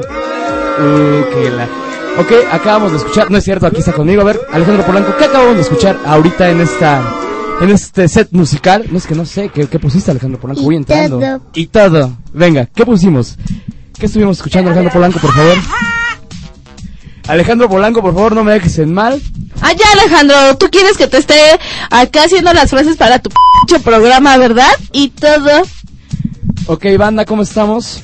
La- 1.57 1.69
Ok, 2.21 2.31
acabamos 2.53 2.93
de 2.93 2.99
escuchar, 2.99 3.31
no 3.31 3.39
es 3.39 3.45
cierto, 3.45 3.67
aquí 3.67 3.79
está 3.79 3.93
conmigo. 3.95 4.21
A 4.21 4.25
ver, 4.25 4.39
Alejandro 4.53 4.85
Polanco, 4.85 5.17
¿qué 5.19 5.25
acabamos 5.25 5.55
de 5.57 5.63
escuchar 5.63 5.99
ahorita 6.05 6.51
en 6.51 6.61
esta 6.61 7.03
en 7.63 7.71
este 7.71 8.07
set 8.07 8.29
musical? 8.33 8.85
No 8.91 8.99
es 8.99 9.07
que 9.07 9.15
no 9.15 9.25
sé, 9.25 9.49
¿qué, 9.49 9.67
qué 9.67 9.79
pusiste 9.79 10.11
Alejandro 10.11 10.39
Polanco? 10.39 10.61
Voy 10.61 10.77
entrando. 10.77 11.19
todo. 11.19 11.41
Y 11.55 11.67
todo. 11.69 12.13
Venga, 12.35 12.67
¿qué 12.67 12.85
pusimos? 12.85 13.39
¿Qué 13.99 14.05
estuvimos 14.05 14.37
escuchando 14.37 14.69
Alejandro 14.69 14.93
Polanco, 14.93 15.19
por 15.21 15.33
favor? 15.33 15.57
Alejandro 17.29 17.69
Polanco, 17.69 18.03
por 18.03 18.15
favor, 18.15 18.35
no 18.35 18.45
me 18.45 18.53
dejes 18.53 18.79
en 18.79 18.93
mal. 18.93 19.21
Ah, 19.61 19.73
ya, 19.73 19.87
Alejandro, 19.93 20.57
tú 20.59 20.69
quieres 20.71 20.97
que 20.97 21.07
te 21.07 21.19
esté 21.19 21.39
acá 21.91 22.25
haciendo 22.25 22.53
las 22.53 22.71
frases 22.71 22.97
para 22.97 23.21
tu 23.21 23.31
p 23.31 23.79
programa, 23.81 24.37
¿verdad? 24.37 24.73
Y 24.93 25.09
todo. 25.09 25.63
Ok, 26.67 26.87
banda, 26.99 27.25
¿cómo 27.25 27.43
estamos? 27.43 28.03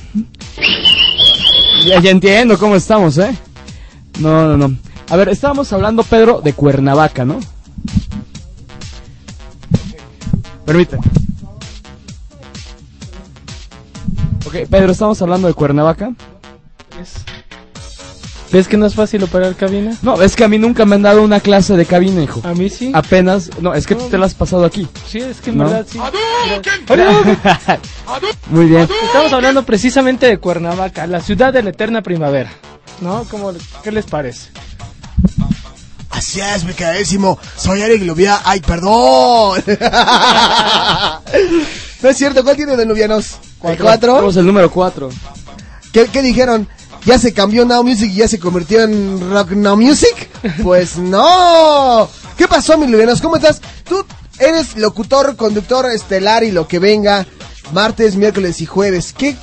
Ya, 1.85 1.99
ya 2.01 2.11
entiendo 2.11 2.57
cómo 2.57 2.75
estamos, 2.75 3.17
¿eh? 3.17 3.35
No, 4.19 4.55
no, 4.55 4.67
no. 4.67 4.77
A 5.09 5.15
ver, 5.15 5.29
estábamos 5.29 5.71
hablando, 5.73 6.03
Pedro, 6.03 6.41
de 6.41 6.53
Cuernavaca, 6.53 7.25
¿no? 7.25 7.39
Permíteme. 10.65 11.03
Ok, 14.45 14.55
Pedro, 14.69 14.91
estamos 14.91 15.21
hablando 15.21 15.47
de 15.47 15.53
Cuernavaca. 15.53 16.13
¿Ves 18.51 18.67
que 18.67 18.77
no 18.77 18.87
es 18.87 18.95
fácil 18.95 19.23
operar 19.23 19.55
cabina? 19.55 19.95
No, 20.01 20.19
es 20.21 20.35
que 20.35 20.43
a 20.43 20.47
mí 20.47 20.57
nunca 20.57 20.83
me 20.85 20.95
han 20.95 21.03
dado 21.03 21.21
una 21.21 21.39
clase 21.39 21.77
de 21.77 21.85
cabina, 21.85 22.23
hijo. 22.23 22.41
A 22.43 22.55
mí 22.55 22.69
sí. 22.69 22.91
Apenas, 22.95 23.51
no, 23.61 23.75
es 23.75 23.85
que 23.85 23.93
tú 23.93 24.09
te 24.09 24.17
la 24.17 24.25
has 24.25 24.33
pasado 24.33 24.65
aquí. 24.65 24.87
Sí, 25.07 25.19
es 25.19 25.39
que 25.39 25.51
en 25.51 25.59
¿No? 25.59 25.65
verdad 25.65 25.85
sí. 25.87 25.99
Muy 28.49 28.65
bien. 28.65 28.87
Estamos 29.05 29.31
hablando 29.33 29.63
precisamente 29.63 30.25
de 30.25 30.39
Cuernavaca, 30.39 31.05
la 31.05 31.21
ciudad 31.21 31.53
de 31.53 31.61
la 31.61 31.69
eterna 31.69 32.01
primavera. 32.01 32.51
¿No? 33.01 33.23
¿Cómo, 33.29 33.53
¿Qué 33.83 33.91
les 33.91 34.05
parece? 34.05 34.49
Así 36.09 36.41
es, 36.41 36.63
mi 36.63 36.73
queridísimo. 36.73 37.37
Soy 37.55 37.81
Eric 37.81 38.03
Lubia. 38.03 38.41
Ay, 38.43 38.61
perdón. 38.61 39.63
no 42.01 42.09
es 42.09 42.17
cierto. 42.17 42.43
¿Cuál 42.43 42.55
tiene 42.55 42.75
de 42.75 42.85
Nubianos? 42.85 43.37
¿El 43.63 43.77
4? 43.77 44.13
Tenemos 44.15 44.37
el 44.37 44.45
número 44.45 44.71
4. 44.71 45.09
¿Qué, 45.93 46.07
qué 46.07 46.21
dijeron? 46.21 46.67
Ya 47.05 47.17
se 47.17 47.33
cambió 47.33 47.65
Now 47.65 47.83
Music 47.83 48.11
y 48.11 48.15
ya 48.15 48.27
se 48.27 48.39
convirtió 48.39 48.83
en 48.83 49.31
Rock 49.31 49.51
Now 49.51 49.77
Music. 49.77 50.29
Pues 50.63 50.97
no. 50.97 52.09
¿Qué 52.37 52.47
pasó, 52.47 52.77
mi 52.77 52.87
Lubianos? 52.87 53.21
¿Cómo 53.21 53.35
estás? 53.35 53.61
Tú 53.87 54.05
eres 54.39 54.77
locutor, 54.77 55.35
conductor 55.35 55.85
estelar 55.91 56.43
y 56.43 56.51
lo 56.51 56.67
que 56.67 56.79
venga. 56.79 57.25
Martes, 57.73 58.15
miércoles 58.15 58.61
y 58.61 58.65
jueves. 58.65 59.13
¿Qué? 59.17 59.35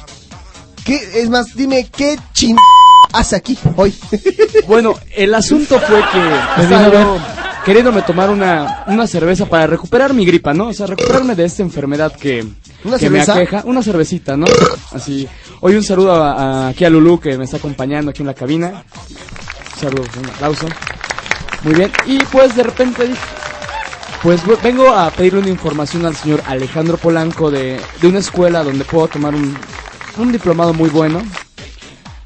¿Qué? 0.84 1.20
Es 1.20 1.28
más, 1.28 1.54
dime, 1.54 1.88
¿qué 1.94 2.18
ching 2.32 2.56
hace 3.12 3.36
aquí 3.36 3.58
hoy? 3.76 3.94
Bueno, 4.66 4.94
el 5.14 5.32
asunto 5.34 5.78
fue 5.78 6.02
que 6.12 6.18
vino 6.18 6.62
estaba 6.62 6.84
a 6.86 6.88
ver. 6.88 7.00
yo 7.00 7.18
queriéndome 7.64 8.02
tomar 8.02 8.30
una, 8.30 8.84
una 8.86 9.06
cerveza 9.06 9.46
para 9.46 9.66
recuperar 9.66 10.14
mi 10.14 10.24
gripa, 10.24 10.54
¿no? 10.54 10.68
O 10.68 10.72
sea, 10.72 10.86
recuperarme 10.86 11.34
de 11.34 11.44
esta 11.44 11.62
enfermedad 11.62 12.12
que, 12.12 12.46
¿Una 12.86 12.98
que 12.98 13.10
me 13.10 13.18
cerveza? 13.24 13.32
aqueja. 13.40 13.62
Una 13.66 13.82
cervecita, 13.82 14.36
¿no? 14.36 14.46
Así. 14.92 15.28
Hoy 15.60 15.74
un 15.76 15.82
saludo 15.82 16.12
a, 16.22 16.32
a- 16.32 16.68
aquí 16.68 16.84
a 16.84 16.90
Lulu 16.90 17.18
que 17.20 17.36
me 17.36 17.44
está 17.44 17.56
acompañando 17.58 18.10
aquí 18.10 18.22
en 18.22 18.26
la 18.26 18.34
cabina. 18.34 18.84
Un 19.74 19.80
saludo, 19.80 20.04
un 20.22 20.26
aplauso. 20.30 20.66
Muy 21.62 21.74
bien. 21.74 21.92
Y 22.06 22.18
pues 22.26 22.54
de 22.54 22.62
repente 22.62 23.08
dije, 23.08 23.20
pues 24.22 24.40
vengo 24.62 24.90
a 24.90 25.10
pedirle 25.10 25.40
una 25.40 25.48
información 25.50 26.06
al 26.06 26.16
señor 26.16 26.42
Alejandro 26.46 26.96
Polanco 26.96 27.50
de, 27.50 27.80
de 28.00 28.08
una 28.08 28.18
escuela 28.20 28.62
donde 28.64 28.84
puedo 28.84 29.08
tomar 29.08 29.34
un, 29.34 29.56
un 30.18 30.32
diplomado 30.32 30.72
muy 30.72 30.88
bueno 30.88 31.22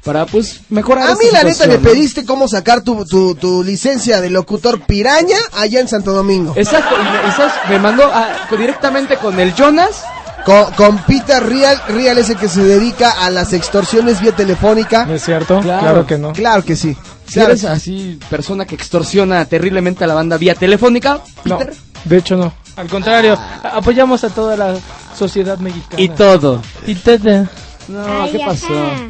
para 0.03 0.25
pues 0.25 0.61
mejorar 0.69 1.11
A 1.11 1.15
mí 1.15 1.25
la 1.31 1.43
neta 1.43 1.67
me 1.67 1.75
¿no? 1.77 1.81
pediste 1.81 2.25
cómo 2.25 2.47
sacar 2.47 2.81
tu, 2.83 3.05
tu, 3.05 3.35
tu 3.35 3.63
licencia 3.63 4.19
de 4.19 4.31
locutor 4.31 4.81
piraña 4.81 5.37
allá 5.53 5.79
en 5.79 5.87
Santo 5.87 6.11
Domingo. 6.11 6.53
Exacto, 6.55 6.95
y 6.99 7.03
me, 7.03 7.29
y 7.29 7.31
sabes, 7.35 7.53
me 7.69 7.77
mandó 7.79 8.05
a- 8.11 8.47
directamente 8.57 9.17
con 9.17 9.39
el 9.39 9.53
Jonas. 9.53 10.03
Con, 10.45 10.71
con 10.73 10.97
Peter 11.03 11.43
Real, 11.43 11.79
Real 11.89 12.17
es 12.17 12.29
el 12.29 12.37
que 12.37 12.49
se 12.49 12.63
dedica 12.63 13.11
a 13.23 13.29
las 13.29 13.53
extorsiones 13.53 14.19
vía 14.21 14.31
telefónica. 14.35 15.07
¿Es 15.11 15.23
cierto? 15.23 15.59
Claro. 15.59 15.81
Claro, 15.81 16.05
que 16.07 16.17
no. 16.17 16.33
Claro 16.33 16.63
que 16.65 16.75
sí. 16.75 16.95
Si 17.27 17.33
Claro 17.35 17.49
eres 17.51 17.63
así, 17.65 18.19
persona 18.29 18.65
que 18.65 18.75
extorsiona 18.75 19.45
terriblemente 19.45 20.03
a 20.03 20.07
la 20.07 20.15
banda 20.15 20.37
vía 20.37 20.55
telefónica, 20.55 21.19
No, 21.45 21.59
de 22.05 22.17
hecho 22.17 22.35
no. 22.37 22.51
Al 22.75 22.87
contrario, 22.87 23.33
a- 23.63 23.77
apoyamos 23.77 24.23
a 24.23 24.29
toda 24.29 24.57
la 24.57 24.75
sociedad 25.17 25.57
mexicana. 25.59 26.01
y 26.01 26.09
todo. 26.09 26.61
Y 26.87 26.95
todo. 26.95 27.47
No, 27.87 28.23
Ay, 28.23 28.31
¿qué 28.31 28.39
pasó? 28.45 28.67
ajá. 28.73 29.07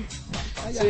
Sí, 0.71 0.87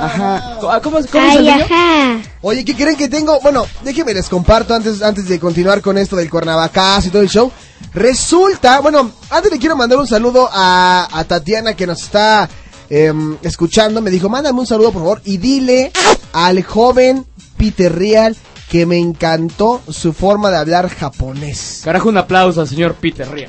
ajá. 0.00 0.56
¿Cómo, 0.60 0.80
cómo, 0.82 0.98
cómo 1.10 1.24
Ay, 1.30 1.48
ajá. 1.48 2.18
Oye, 2.42 2.64
¿qué 2.64 2.74
creen 2.76 2.96
que 2.96 3.08
tengo? 3.08 3.40
Bueno, 3.40 3.66
déjenme 3.82 4.14
les 4.14 4.28
comparto 4.28 4.74
antes, 4.74 5.02
antes 5.02 5.28
de 5.28 5.40
continuar 5.40 5.80
con 5.80 5.98
esto 5.98 6.14
del 6.16 6.30
Cuernavacazo 6.30 7.08
y 7.08 7.10
todo 7.10 7.22
el 7.22 7.28
show. 7.28 7.50
Resulta, 7.92 8.80
bueno, 8.80 9.10
antes 9.30 9.52
le 9.52 9.58
quiero 9.58 9.76
mandar 9.76 9.98
un 9.98 10.06
saludo 10.06 10.48
a, 10.52 11.08
a 11.12 11.24
Tatiana 11.24 11.74
que 11.74 11.86
nos 11.86 12.02
está 12.02 12.48
em, 12.90 13.36
escuchando. 13.42 14.00
Me 14.00 14.10
dijo, 14.10 14.28
mándame 14.28 14.58
un 14.60 14.66
saludo 14.66 14.90
por 14.92 15.02
favor 15.02 15.20
y 15.24 15.36
dile 15.36 15.92
al 16.32 16.62
joven 16.64 17.24
Peter 17.56 17.94
Real 17.94 18.36
que 18.68 18.86
me 18.86 18.98
encantó 18.98 19.82
su 19.88 20.12
forma 20.12 20.50
de 20.50 20.56
hablar 20.56 20.88
japonés. 20.88 21.82
Carajo, 21.84 22.08
un 22.08 22.18
aplauso 22.18 22.60
al 22.60 22.68
señor 22.68 22.94
Peter 22.94 23.30
Ría. 23.30 23.48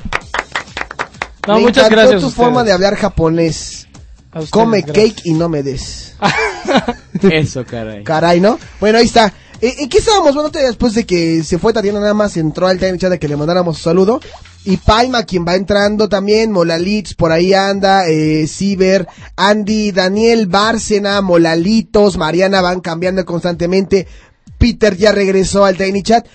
No, 1.48 1.54
me 1.54 1.60
muchas 1.62 1.86
encantó 1.86 1.96
gracias. 2.10 2.22
tu 2.22 2.30
forma 2.30 2.62
de 2.62 2.72
hablar 2.72 2.94
japonés. 2.96 3.88
Ustedes, 4.28 4.50
Come 4.50 4.82
gracias. 4.82 5.14
cake 5.14 5.20
y 5.24 5.32
no 5.32 5.48
me 5.48 5.62
des. 5.62 6.14
Eso, 7.22 7.64
caray. 7.64 8.04
Caray, 8.04 8.40
¿no? 8.40 8.58
Bueno, 8.80 8.98
ahí 8.98 9.06
está. 9.06 9.32
¿En 9.60 9.88
qué 9.88 9.98
estábamos? 9.98 10.34
Bueno, 10.34 10.50
después 10.50 10.94
de 10.94 11.06
que 11.06 11.42
se 11.42 11.58
fue 11.58 11.72
Tatiana 11.72 12.00
nada 12.00 12.14
más, 12.14 12.36
entró 12.36 12.66
al 12.66 12.78
time 12.78 12.98
chat 12.98 13.10
de 13.10 13.18
que 13.18 13.28
le 13.28 13.36
mandáramos 13.36 13.76
un 13.78 13.82
saludo. 13.82 14.20
Y 14.64 14.76
Palma, 14.78 15.22
quien 15.22 15.46
va 15.46 15.54
entrando 15.54 16.08
también, 16.08 16.50
Molalitz, 16.50 17.14
por 17.14 17.32
ahí 17.32 17.54
anda, 17.54 18.06
eh, 18.08 18.46
Ciber, 18.48 19.06
Andy, 19.36 19.92
Daniel, 19.92 20.46
Bárcena, 20.46 21.22
Molalitos, 21.22 22.18
Mariana 22.18 22.60
van 22.60 22.80
cambiando 22.80 23.24
constantemente. 23.24 24.06
Peter 24.58 24.96
ya 24.96 25.12
regresó 25.12 25.64
al 25.64 25.76
Tiny 25.76 26.02
Chat. 26.02 26.26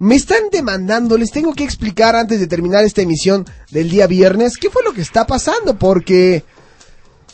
Me 0.00 0.14
están 0.14 0.50
demandando, 0.52 1.18
les 1.18 1.32
tengo 1.32 1.54
que 1.54 1.64
explicar 1.64 2.14
antes 2.14 2.38
de 2.38 2.46
terminar 2.46 2.84
esta 2.84 3.02
emisión 3.02 3.46
del 3.70 3.90
día 3.90 4.06
viernes 4.06 4.56
qué 4.56 4.70
fue 4.70 4.84
lo 4.84 4.92
que 4.92 5.00
está 5.00 5.26
pasando, 5.26 5.76
porque 5.76 6.44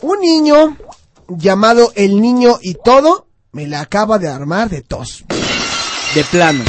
un 0.01 0.19
niño 0.19 0.77
llamado 1.27 1.91
El 1.95 2.21
Niño 2.21 2.57
y 2.61 2.75
Todo 2.75 3.27
me 3.51 3.67
la 3.67 3.81
acaba 3.81 4.19
de 4.19 4.27
armar 4.27 4.69
de 4.69 4.81
tos. 4.81 5.23
De 6.15 6.23
plano. 6.23 6.63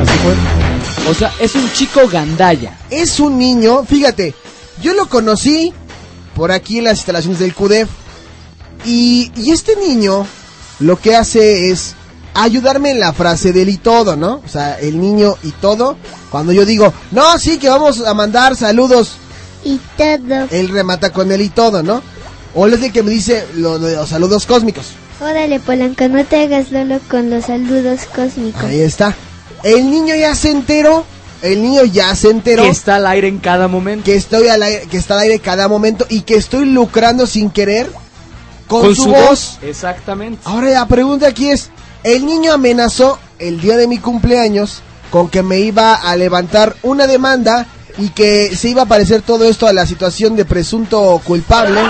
Así 0.00 0.18
fue. 0.18 1.10
O 1.10 1.14
sea, 1.14 1.32
es 1.40 1.54
un 1.54 1.70
chico 1.72 2.00
gandaya. 2.08 2.78
Es 2.90 3.20
un 3.20 3.38
niño, 3.38 3.84
fíjate, 3.84 4.34
yo 4.82 4.92
lo 4.94 5.08
conocí 5.08 5.72
por 6.34 6.52
aquí 6.52 6.78
en 6.78 6.84
las 6.84 6.98
instalaciones 6.98 7.38
del 7.38 7.54
CUDEF 7.54 7.88
y, 8.84 9.30
y 9.36 9.50
este 9.52 9.76
niño 9.76 10.26
lo 10.80 10.98
que 11.00 11.14
hace 11.16 11.70
es 11.70 11.94
ayudarme 12.34 12.90
en 12.90 13.00
la 13.00 13.12
frase 13.12 13.52
del 13.52 13.68
y 13.68 13.76
todo, 13.76 14.16
¿no? 14.16 14.42
O 14.44 14.48
sea, 14.48 14.78
el 14.80 15.00
niño 15.00 15.36
y 15.42 15.50
todo. 15.52 15.96
Cuando 16.30 16.52
yo 16.52 16.64
digo, 16.64 16.92
no, 17.10 17.38
sí, 17.38 17.58
que 17.58 17.68
vamos 17.68 18.00
a 18.00 18.14
mandar 18.14 18.56
saludos, 18.56 19.12
Y 19.64 19.78
todo. 19.96 20.46
él 20.50 20.68
remata 20.70 21.10
con 21.12 21.30
el 21.30 21.40
y 21.42 21.50
todo, 21.50 21.82
¿no? 21.82 22.02
O 22.54 22.66
él 22.66 22.74
es 22.74 22.82
el 22.82 22.92
que 22.92 23.02
me 23.02 23.10
dice 23.10 23.46
lo- 23.56 23.78
lo 23.78 23.86
de 23.86 23.96
los 23.96 24.08
saludos 24.08 24.46
cósmicos. 24.46 24.86
Órale, 25.22 25.60
Polanco, 25.60 26.08
no 26.08 26.24
te 26.24 26.42
hagas 26.42 26.72
lolo 26.72 26.98
con 27.08 27.30
los 27.30 27.44
saludos 27.46 28.00
cósmicos. 28.14 28.64
Ahí 28.64 28.80
está. 28.80 29.14
El 29.62 29.90
niño 29.90 30.14
ya 30.16 30.34
se 30.34 30.50
enteró. 30.50 31.04
El 31.42 31.62
niño 31.62 31.84
ya 31.84 32.14
se 32.16 32.30
enteró. 32.30 32.64
Que 32.64 32.70
está 32.70 32.96
al 32.96 33.06
aire 33.06 33.28
en 33.28 33.38
cada 33.38 33.68
momento. 33.68 34.04
Que 34.04 34.16
estoy 34.16 34.48
al 34.48 34.62
aire, 34.62 34.86
que 34.90 34.96
está 34.96 35.14
al 35.14 35.20
aire 35.20 35.38
cada 35.38 35.68
momento 35.68 36.06
y 36.08 36.22
que 36.22 36.34
estoy 36.34 36.66
lucrando 36.66 37.26
sin 37.26 37.50
querer 37.50 37.90
con, 38.66 38.82
Con 38.82 38.96
su, 38.96 39.04
su 39.04 39.10
voz. 39.10 39.20
voz. 39.28 39.58
Exactamente. 39.62 40.40
Ahora 40.44 40.70
la 40.70 40.86
pregunta 40.86 41.28
aquí 41.28 41.50
es, 41.50 41.70
el 42.04 42.26
niño 42.26 42.52
amenazó 42.52 43.18
el 43.38 43.60
día 43.60 43.76
de 43.76 43.86
mi 43.86 43.98
cumpleaños 43.98 44.82
con 45.10 45.28
que 45.28 45.42
me 45.42 45.60
iba 45.60 45.94
a 45.94 46.16
levantar 46.16 46.74
una 46.82 47.06
demanda 47.06 47.66
y 47.98 48.08
que 48.10 48.56
se 48.56 48.70
iba 48.70 48.82
a 48.82 48.86
parecer 48.86 49.22
todo 49.22 49.44
esto 49.44 49.66
a 49.66 49.72
la 49.72 49.86
situación 49.86 50.34
de 50.36 50.44
presunto 50.44 51.20
culpable 51.24 51.80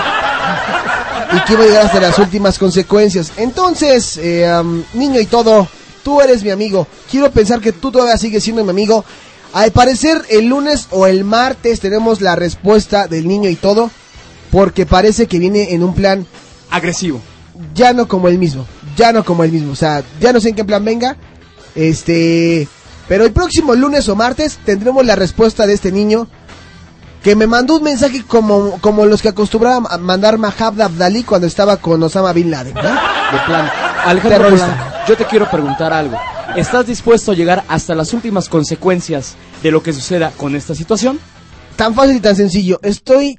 y 1.34 1.44
que 1.44 1.52
iba 1.54 1.62
a 1.62 1.66
llegar 1.66 1.86
hasta 1.86 2.00
las 2.00 2.18
últimas 2.18 2.59
consecuencias. 2.59 3.32
Entonces, 3.36 4.18
eh, 4.18 4.50
niño 4.94 5.20
y 5.20 5.26
todo, 5.26 5.68
tú 6.02 6.20
eres 6.20 6.42
mi 6.42 6.50
amigo. 6.50 6.86
Quiero 7.10 7.30
pensar 7.30 7.60
que 7.60 7.72
tú 7.72 7.90
todavía 7.90 8.18
sigues 8.18 8.44
siendo 8.44 8.64
mi 8.64 8.70
amigo. 8.70 9.04
Al 9.52 9.70
parecer, 9.70 10.22
el 10.30 10.46
lunes 10.46 10.88
o 10.90 11.06
el 11.06 11.24
martes 11.24 11.80
tenemos 11.80 12.20
la 12.20 12.36
respuesta 12.36 13.06
del 13.06 13.28
niño 13.28 13.48
y 13.50 13.56
todo, 13.56 13.90
porque 14.50 14.86
parece 14.86 15.26
que 15.26 15.38
viene 15.38 15.74
en 15.74 15.82
un 15.82 15.94
plan 15.94 16.26
Agresivo. 16.70 17.20
ya 17.74 17.92
no 17.92 18.09
como 18.09 18.28
el 18.28 18.38
mismo, 18.38 18.66
ya 18.96 19.12
no 19.12 19.24
como 19.24 19.44
el 19.44 19.52
mismo, 19.52 19.72
o 19.72 19.76
sea, 19.76 20.02
ya 20.20 20.32
no 20.32 20.40
sé 20.40 20.50
en 20.50 20.54
qué 20.54 20.64
plan 20.64 20.82
venga, 20.82 21.16
este, 21.74 22.66
pero 23.09 23.24
el 23.24 23.32
próximo 23.32 23.74
lunes 23.74 24.09
o 24.09 24.16
martes 24.16 24.59
tendremos 24.64 25.04
la 25.04 25.16
respuesta 25.16 25.66
de 25.66 25.74
este 25.74 25.92
niño 25.92 26.28
que 27.23 27.36
me 27.36 27.47
mandó 27.47 27.77
un 27.77 27.85
mensaje 27.85 28.24
como, 28.27 28.81
como 28.81 29.07
los 29.07 29.23
que 29.23 29.28
acostumbraba 29.28 29.89
a 29.89 29.99
mandar 29.99 30.39
Mahab 30.39 30.81
Abdali 30.81 31.23
cuando 31.23 31.47
estaba 31.47 31.77
con 31.77 32.03
Osama 32.03 32.32
Bin 32.32 32.51
Laden, 32.51 32.74
¿no? 32.74 32.82
De 32.82 33.39
plano. 33.47 33.70
Alejandro. 34.05 34.51
Polanco, 34.51 34.74
yo 35.07 35.16
te 35.16 35.24
quiero 35.27 35.49
preguntar 35.49 35.93
algo. 35.93 36.19
¿Estás 36.57 36.86
dispuesto 36.86 37.32
a 37.32 37.35
llegar 37.35 37.65
hasta 37.69 37.94
las 37.94 38.12
últimas 38.12 38.49
consecuencias 38.49 39.36
de 39.62 39.70
lo 39.70 39.82
que 39.82 39.93
suceda 39.93 40.32
con 40.36 40.57
esta 40.57 40.74
situación? 40.74 41.19
Tan 41.77 41.94
fácil 41.94 42.16
y 42.16 42.20
tan 42.20 42.36
sencillo, 42.36 42.81
estoy 42.82 43.39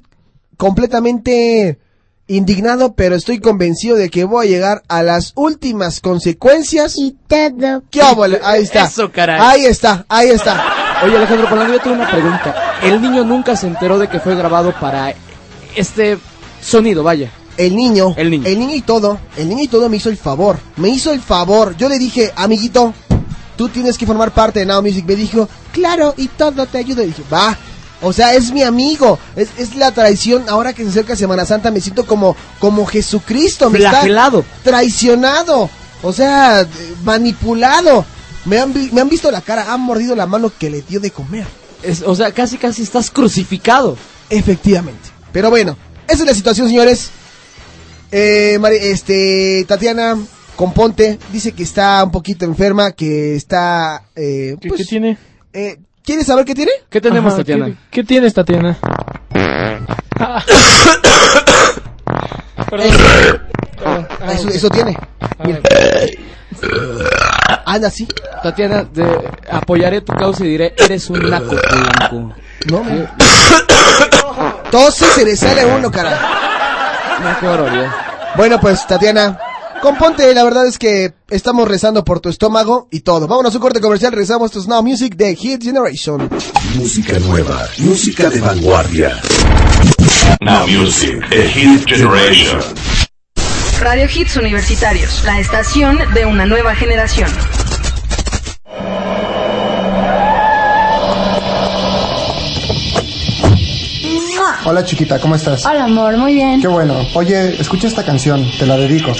completamente 0.56 1.78
indignado, 2.26 2.94
pero 2.94 3.14
estoy 3.14 3.38
convencido 3.38 3.96
de 3.96 4.08
que 4.08 4.24
voy 4.24 4.46
a 4.46 4.50
llegar 4.50 4.82
a 4.88 5.02
las 5.02 5.32
últimas 5.36 6.00
consecuencias. 6.00 6.96
Y 6.96 7.16
todo. 7.28 7.82
¿Qué? 7.90 8.00
Ahí 8.42 8.62
está. 8.62 8.86
Eso, 8.86 9.12
caray. 9.12 9.38
Ahí 9.40 9.66
está, 9.66 10.06
ahí 10.08 10.30
está. 10.30 10.83
Oye, 11.02 11.16
Alejandro 11.16 11.48
Polanco, 11.48 11.72
yo 11.72 11.80
tengo 11.80 11.96
una 11.96 12.10
pregunta. 12.10 12.54
El 12.82 13.02
niño 13.02 13.24
nunca 13.24 13.56
se 13.56 13.66
enteró 13.66 13.98
de 13.98 14.08
que 14.08 14.20
fue 14.20 14.34
grabado 14.36 14.72
para 14.80 15.14
este 15.76 16.18
sonido, 16.62 17.02
vaya. 17.02 17.30
El 17.56 17.76
niño, 17.76 18.14
El 18.16 18.30
niño. 18.30 18.46
el 18.48 18.58
niño 18.58 18.74
y 18.74 18.80
todo, 18.82 19.18
el 19.36 19.48
niño 19.48 19.62
y 19.62 19.68
todo 19.68 19.88
me 19.88 19.96
hizo 19.98 20.08
el 20.08 20.16
favor, 20.16 20.58
me 20.76 20.88
hizo 20.88 21.12
el 21.12 21.20
favor. 21.20 21.76
Yo 21.76 21.88
le 21.88 21.98
dije, 21.98 22.32
amiguito, 22.34 22.92
tú 23.56 23.68
tienes 23.68 23.96
que 23.96 24.06
formar 24.06 24.32
parte 24.32 24.60
de 24.60 24.66
Now 24.66 24.82
Music. 24.82 25.04
Me 25.06 25.14
dijo, 25.14 25.48
claro, 25.72 26.14
y 26.16 26.28
todo 26.28 26.66
te 26.66 26.78
ayuda. 26.78 27.04
Y 27.04 27.08
dije, 27.08 27.22
va, 27.32 27.56
o 28.02 28.12
sea, 28.12 28.34
es 28.34 28.50
mi 28.50 28.62
amigo, 28.62 29.18
es, 29.36 29.50
es 29.56 29.76
la 29.76 29.92
traición. 29.92 30.44
Ahora 30.48 30.72
que 30.72 30.82
se 30.84 30.88
acerca 30.90 31.14
Semana 31.16 31.44
Santa 31.44 31.70
me 31.70 31.80
siento 31.80 32.06
como, 32.06 32.34
como 32.58 32.86
Jesucristo, 32.86 33.70
me 33.70 33.78
está 33.78 33.90
Flagelado. 33.90 34.44
traicionado, 34.64 35.70
o 36.02 36.12
sea, 36.12 36.66
manipulado. 37.04 38.04
Me 38.46 38.58
han, 38.58 38.72
vi- 38.74 38.90
me 38.92 39.00
han 39.00 39.08
visto 39.08 39.30
la 39.30 39.40
cara, 39.40 39.72
han 39.72 39.80
mordido 39.80 40.14
la 40.14 40.26
mano 40.26 40.52
que 40.58 40.68
le 40.70 40.82
dio 40.82 41.00
de 41.00 41.10
comer. 41.10 41.46
Es- 41.82 42.02
o 42.02 42.14
sea, 42.14 42.30
casi 42.32 42.56
casi 42.58 42.82
estás 42.82 43.10
crucificado. 43.10 43.96
Efectivamente. 44.30 45.08
Pero 45.32 45.50
bueno, 45.50 45.76
esa 46.08 46.22
es 46.22 46.28
la 46.28 46.34
situación, 46.34 46.68
señores. 46.68 47.10
Eh, 48.12 48.58
Mari- 48.60 48.78
este, 48.80 49.64
Tatiana 49.66 50.16
Componte 50.56 51.18
dice 51.32 51.52
que 51.52 51.62
está 51.64 52.04
un 52.04 52.10
poquito 52.12 52.44
enferma, 52.44 52.92
que 52.92 53.34
está... 53.34 54.04
Eh, 54.14 54.56
¿Qué, 54.60 54.68
pues, 54.68 54.82
qué 54.82 54.86
tiene? 54.86 55.18
eh, 55.52 55.78
¿Quieres 56.04 56.26
saber 56.26 56.44
qué 56.44 56.54
tiene? 56.54 56.70
¿Qué 56.90 57.00
tenemos, 57.00 57.32
Ajá, 57.32 57.38
Tatiana? 57.42 57.66
¿Qué, 57.66 57.76
qué 57.90 58.04
tienes, 58.04 58.34
Tatiana? 58.34 58.78
Ah. 60.16 60.44
Perdón. 62.70 62.92
Perdón. 63.84 64.08
Eso, 64.28 64.32
Eso, 64.32 64.48
eso 64.48 64.70
tiene. 64.70 64.96
Mira. 65.44 65.60
Anda 67.66 67.88
así. 67.88 68.06
Tatiana, 68.42 68.84
de- 68.84 69.28
apoyaré 69.50 70.00
tu 70.00 70.12
causa 70.12 70.44
y 70.44 70.48
diré, 70.48 70.74
eres 70.78 71.08
un 71.10 71.28
naco. 71.30 71.56
No, 72.70 72.82
Tose 74.70 75.04
se 75.14 75.24
le 75.24 75.36
sale 75.36 75.64
uno, 75.66 75.90
cara. 75.90 76.18
No, 77.22 77.40
qué. 77.70 77.86
Bueno, 78.36 78.58
pues, 78.60 78.86
Tatiana, 78.86 79.38
componte. 79.82 80.34
La 80.34 80.44
verdad 80.44 80.66
es 80.66 80.78
que 80.78 81.14
estamos 81.30 81.68
rezando 81.68 82.04
por 82.04 82.20
tu 82.20 82.28
estómago 82.28 82.88
y 82.90 83.00
todo. 83.00 83.26
Vámonos 83.28 83.54
a 83.54 83.58
un 83.58 83.62
corte 83.62 83.80
comercial. 83.80 84.12
Regresamos. 84.12 84.46
Esto 84.46 84.60
es 84.60 84.66
Now 84.68 84.82
Music 84.82 85.14
de 85.16 85.34
Hit 85.36 85.62
Generation. 85.62 86.28
Música 86.76 87.18
nueva, 87.20 87.66
música 87.78 88.28
de 88.30 88.40
vanguardia. 88.40 89.20
Now 90.40 90.66
Music, 90.66 91.22
a 91.30 91.48
hit 91.48 91.84
generation. 91.86 92.60
Radio 93.84 94.06
Hits 94.06 94.38
Universitarios, 94.38 95.22
la 95.26 95.38
estación 95.38 95.98
de 96.14 96.24
una 96.24 96.46
nueva 96.46 96.74
generación. 96.74 97.28
Hola 104.64 104.86
chiquita, 104.86 105.20
¿cómo 105.20 105.34
estás? 105.34 105.66
Hola 105.66 105.84
amor, 105.84 106.16
muy 106.16 106.32
bien. 106.32 106.62
Qué 106.62 106.66
bueno. 106.66 106.94
Oye, 107.12 107.60
escucha 107.60 107.86
esta 107.86 108.02
canción, 108.02 108.50
te 108.58 108.64
la 108.64 108.78
dedico. 108.78 109.12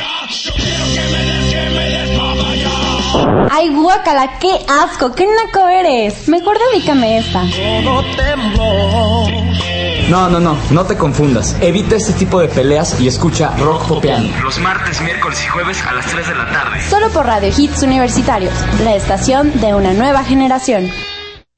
Ay, 3.51 3.69
guácala, 3.69 4.39
qué 4.39 4.61
asco, 4.66 5.15
qué 5.15 5.27
naco 5.27 5.69
eres. 5.69 6.27
Mejor 6.27 6.57
dedícame 6.73 7.19
esta. 7.19 7.43
No, 10.10 10.28
no, 10.28 10.39
no, 10.39 10.56
no 10.70 10.85
te 10.85 10.97
confundas. 10.97 11.56
Evita 11.60 11.97
este 11.97 12.12
tipo 12.12 12.39
de 12.40 12.48
peleas 12.48 13.01
y 13.01 13.09
escucha 13.09 13.56
rock 13.56 13.89
popeano. 13.89 14.28
Los 14.43 14.59
martes, 14.59 15.01
miércoles 15.01 15.43
y 15.44 15.48
jueves 15.48 15.82
a 15.82 15.94
las 15.94 16.06
3 16.06 16.28
de 16.28 16.35
la 16.35 16.47
tarde. 16.47 16.82
Solo 16.89 17.09
por 17.10 17.24
Radio 17.26 17.51
Hits 17.56 17.82
Universitarios, 17.82 18.52
la 18.82 18.94
estación 18.94 19.59
de 19.60 19.74
una 19.74 19.94
nueva 19.94 20.22
generación. 20.22 20.90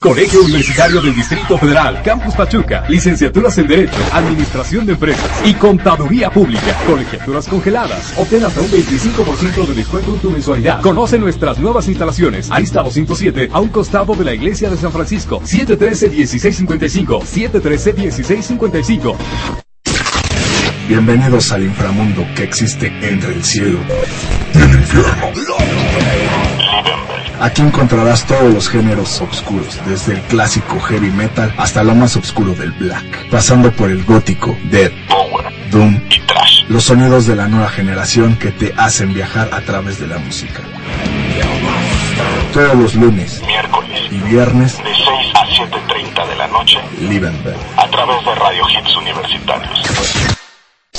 Colegio 0.06 0.42
Universitario 0.42 1.02
del 1.02 1.16
Distrito 1.16 1.58
Federal, 1.58 2.00
Campus 2.00 2.32
Pachuca, 2.36 2.84
licenciaturas 2.88 3.58
en 3.58 3.66
Derecho, 3.66 3.96
Administración 4.12 4.86
de 4.86 4.92
Empresas 4.92 5.28
y 5.44 5.52
Contaduría 5.54 6.30
Pública, 6.30 6.78
colegiaturas 6.86 7.48
congeladas. 7.48 8.16
Obtén 8.16 8.44
hasta 8.44 8.60
un 8.60 8.68
25% 8.68 9.66
de 9.66 9.74
descuento 9.74 10.14
en 10.14 10.20
tu 10.20 10.30
mensualidad. 10.30 10.80
Conoce 10.80 11.18
nuestras 11.18 11.58
nuevas 11.58 11.88
instalaciones. 11.88 12.48
Arista 12.52 12.84
207, 12.84 13.48
a 13.52 13.58
un 13.58 13.68
costado 13.68 14.14
de 14.14 14.24
la 14.24 14.32
Iglesia 14.32 14.70
de 14.70 14.76
San 14.76 14.92
Francisco. 14.92 15.40
713-1655, 15.40 17.22
713-1655. 17.22 19.16
Bienvenidos 20.86 21.50
al 21.50 21.64
inframundo 21.64 22.24
que 22.36 22.44
existe 22.44 22.92
entre 23.02 23.34
el 23.34 23.42
cielo 23.42 23.80
Aquí 27.40 27.60
encontrarás 27.62 28.26
todos 28.26 28.52
los 28.52 28.68
géneros 28.68 29.20
oscuros, 29.20 29.78
desde 29.86 30.14
el 30.14 30.20
clásico 30.22 30.80
heavy 30.80 31.10
metal 31.10 31.52
hasta 31.58 31.82
lo 31.82 31.94
más 31.94 32.16
oscuro 32.16 32.54
del 32.54 32.72
black, 32.72 33.28
pasando 33.30 33.70
por 33.72 33.90
el 33.90 34.04
gótico, 34.04 34.56
death, 34.70 34.92
power, 35.08 35.46
doom 35.70 36.00
y 36.10 36.18
trash. 36.20 36.64
Los 36.68 36.84
sonidos 36.84 37.26
de 37.26 37.36
la 37.36 37.46
nueva 37.48 37.68
generación 37.68 38.36
que 38.36 38.52
te 38.52 38.72
hacen 38.78 39.12
viajar 39.12 39.50
a 39.52 39.60
través 39.60 40.00
de 40.00 40.06
la 40.06 40.18
música. 40.18 40.60
Todos 42.54 42.74
los 42.74 42.94
lunes, 42.94 43.42
Miércoles, 43.46 44.00
y 44.10 44.16
viernes, 44.18 44.78
de 44.78 44.84
6 44.84 44.98
a 45.34 45.46
7.30 45.46 46.28
de 46.28 46.36
la 46.36 46.46
noche, 46.48 46.78
Liebenberg. 47.00 47.58
a 47.76 47.86
través 47.88 48.24
de 48.24 48.34
Radio 48.34 48.64
Hits 48.70 48.96
Universitarios. 48.96 50.35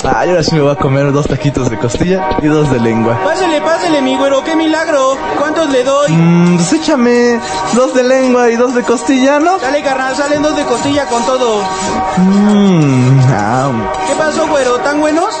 Ah, 0.04 0.24
y 0.24 0.30
ahora 0.30 0.42
sí 0.42 0.54
me 0.54 0.60
voy 0.60 0.72
a 0.72 0.76
comer 0.76 1.12
dos 1.12 1.26
taquitos 1.26 1.68
de 1.70 1.78
costilla 1.78 2.28
y 2.40 2.46
dos 2.46 2.70
de 2.70 2.78
lengua. 2.78 3.18
Pásele, 3.24 3.60
pásele, 3.60 4.00
mi 4.00 4.16
güero, 4.16 4.44
qué 4.44 4.54
milagro. 4.54 5.16
¿Cuántos 5.38 5.68
le 5.70 5.82
doy? 5.82 6.12
Mmm, 6.12 6.56
pues 6.56 6.72
échame 6.72 7.40
dos 7.74 7.94
de 7.94 8.04
lengua 8.04 8.48
y 8.50 8.56
dos 8.56 8.74
de 8.74 8.82
costilla, 8.82 9.40
¿no? 9.40 9.58
Dale, 9.58 9.82
carnal, 9.82 10.14
salen 10.14 10.42
dos 10.42 10.56
de 10.56 10.64
costilla 10.64 11.06
con 11.06 11.24
todo. 11.24 11.62
Mmm, 12.18 13.20
ah, 13.30 13.70
¿Qué 14.06 14.14
pasó, 14.14 14.46
güero? 14.46 14.78
¿Tan 14.78 15.00
buenos? 15.00 15.40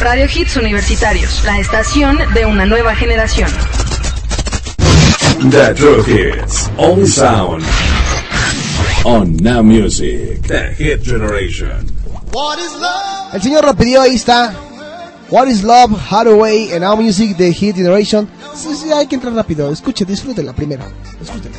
Radio 0.00 0.24
Hits 0.34 0.56
Universitarios, 0.56 1.44
la 1.44 1.58
estación 1.58 2.18
de 2.32 2.46
una 2.46 2.64
nueva 2.64 2.94
generación. 2.94 3.50
The 5.50 5.74
True 5.74 6.02
Hits, 6.06 6.70
Only 6.78 7.06
Sound. 7.06 7.62
On 9.04 9.36
Now 9.36 9.62
Music, 9.62 10.40
The 10.46 10.74
Hit 10.74 11.04
Generation. 11.04 11.86
El 13.34 13.42
señor 13.42 13.64
lo 13.66 13.74
pidió, 13.74 14.00
ahí 14.00 14.14
está. 14.14 14.54
What 15.28 15.48
is 15.48 15.62
Love, 15.62 15.92
Hathaway, 16.10 16.72
and 16.72 16.80
Now 16.80 16.96
Music 16.96 17.36
de 17.36 17.52
Hit 17.52 17.76
Generation. 17.76 18.26
Sí, 18.54 18.74
sí, 18.74 18.90
hay 18.90 19.06
que 19.06 19.16
entrar 19.16 19.34
rápido. 19.34 19.70
Escuche, 19.70 20.06
disfrútela 20.06 20.54
primero. 20.54 20.82
Escúchela. 21.20 21.56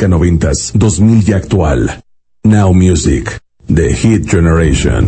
Música 0.00 0.08
noventas, 0.08 0.72
2000 0.74 1.28
y 1.28 1.32
actual. 1.34 2.02
Now 2.42 2.72
Music, 2.72 3.38
The 3.66 3.92
Hit 3.92 4.30
Generation. 4.30 5.06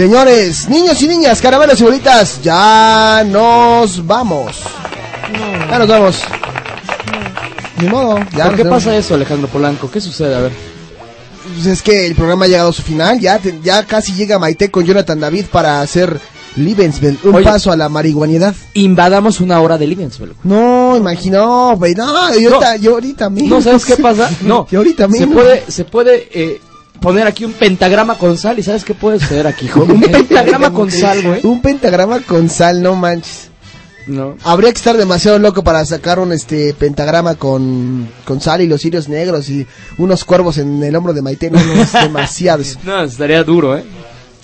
Señores, 0.00 0.66
niños 0.70 1.02
y 1.02 1.08
niñas, 1.08 1.42
caramelos 1.42 1.78
y 1.78 1.84
bolitas, 1.84 2.40
ya 2.42 3.22
nos 3.26 4.06
vamos. 4.06 4.56
Ya 5.68 5.78
nos 5.78 5.88
vamos. 5.88 6.22
Ni 7.78 7.86
modo. 7.86 8.18
Ya 8.34 8.46
¿Por 8.46 8.56
qué 8.56 8.64
pasa 8.64 8.96
eso, 8.96 9.12
Alejandro 9.14 9.46
Polanco? 9.48 9.90
¿Qué 9.90 10.00
sucede? 10.00 10.34
A 10.34 10.40
ver. 10.40 10.52
Pues 11.54 11.66
es 11.66 11.82
que 11.82 12.06
el 12.06 12.14
programa 12.14 12.46
ha 12.46 12.48
llegado 12.48 12.70
a 12.70 12.72
su 12.72 12.80
final. 12.80 13.20
Ya, 13.20 13.38
ya 13.62 13.84
casi 13.84 14.14
llega 14.14 14.38
Maite 14.38 14.70
con 14.70 14.86
Jonathan 14.86 15.20
David 15.20 15.44
para 15.52 15.82
hacer 15.82 16.18
Libensville. 16.56 17.18
Un 17.24 17.34
Oye. 17.34 17.44
paso 17.44 17.70
a 17.70 17.76
la 17.76 17.90
marihuanidad. 17.90 18.54
Invadamos 18.72 19.38
una 19.40 19.60
hora 19.60 19.76
de 19.76 19.86
Livingsville. 19.86 20.32
No, 20.44 20.96
imagino, 20.96 21.76
güey. 21.76 21.94
No, 21.94 22.34
yo 22.38 22.54
ahorita, 22.54 22.76
yo 22.76 22.92
ahorita 22.92 23.28
mismo. 23.28 23.56
No, 23.56 23.60
¿sabes 23.60 23.84
qué 23.84 23.96
pasa? 23.98 24.30
No. 24.46 24.66
Yo 24.70 24.78
ahorita 24.78 25.04
Se 25.04 25.12
mismo. 25.12 25.34
puede, 25.34 25.70
se 25.70 25.84
puede 25.84 26.26
eh, 26.32 26.60
poner 27.00 27.26
aquí 27.26 27.44
un 27.44 27.52
pentagrama 27.52 28.16
con 28.16 28.36
sal. 28.38 28.58
¿Y 28.58 28.62
sabes 28.62 28.84
qué 28.84 28.94
puede 28.94 29.18
suceder 29.18 29.46
aquí, 29.46 29.66
hijo? 29.66 29.82
Un 29.84 30.00
pentagrama 30.00 30.72
con 30.72 30.90
sal, 30.90 31.22
güey. 31.22 31.40
Un 31.44 31.60
pentagrama 31.62 32.20
con 32.20 32.48
sal, 32.48 32.82
no 32.82 32.94
manches. 32.94 33.48
No. 34.06 34.36
Habría 34.42 34.72
que 34.72 34.78
estar 34.78 34.96
demasiado 34.96 35.38
loco 35.38 35.62
para 35.62 35.84
sacar 35.84 36.18
un 36.18 36.32
este 36.32 36.74
pentagrama 36.74 37.34
con, 37.36 38.08
con 38.24 38.40
sal 38.40 38.60
y 38.60 38.66
los 38.66 38.80
cirios 38.80 39.08
negros 39.08 39.48
y 39.48 39.66
unos 39.98 40.24
cuervos 40.24 40.58
en 40.58 40.82
el 40.82 40.96
hombro 40.96 41.12
de 41.12 41.22
Maite. 41.22 41.50
No, 41.50 41.62
no, 41.62 41.74
es 41.74 41.92
demasiado. 42.00 42.62
No, 42.82 43.02
estaría 43.02 43.44
duro, 43.44 43.76
¿eh? 43.76 43.84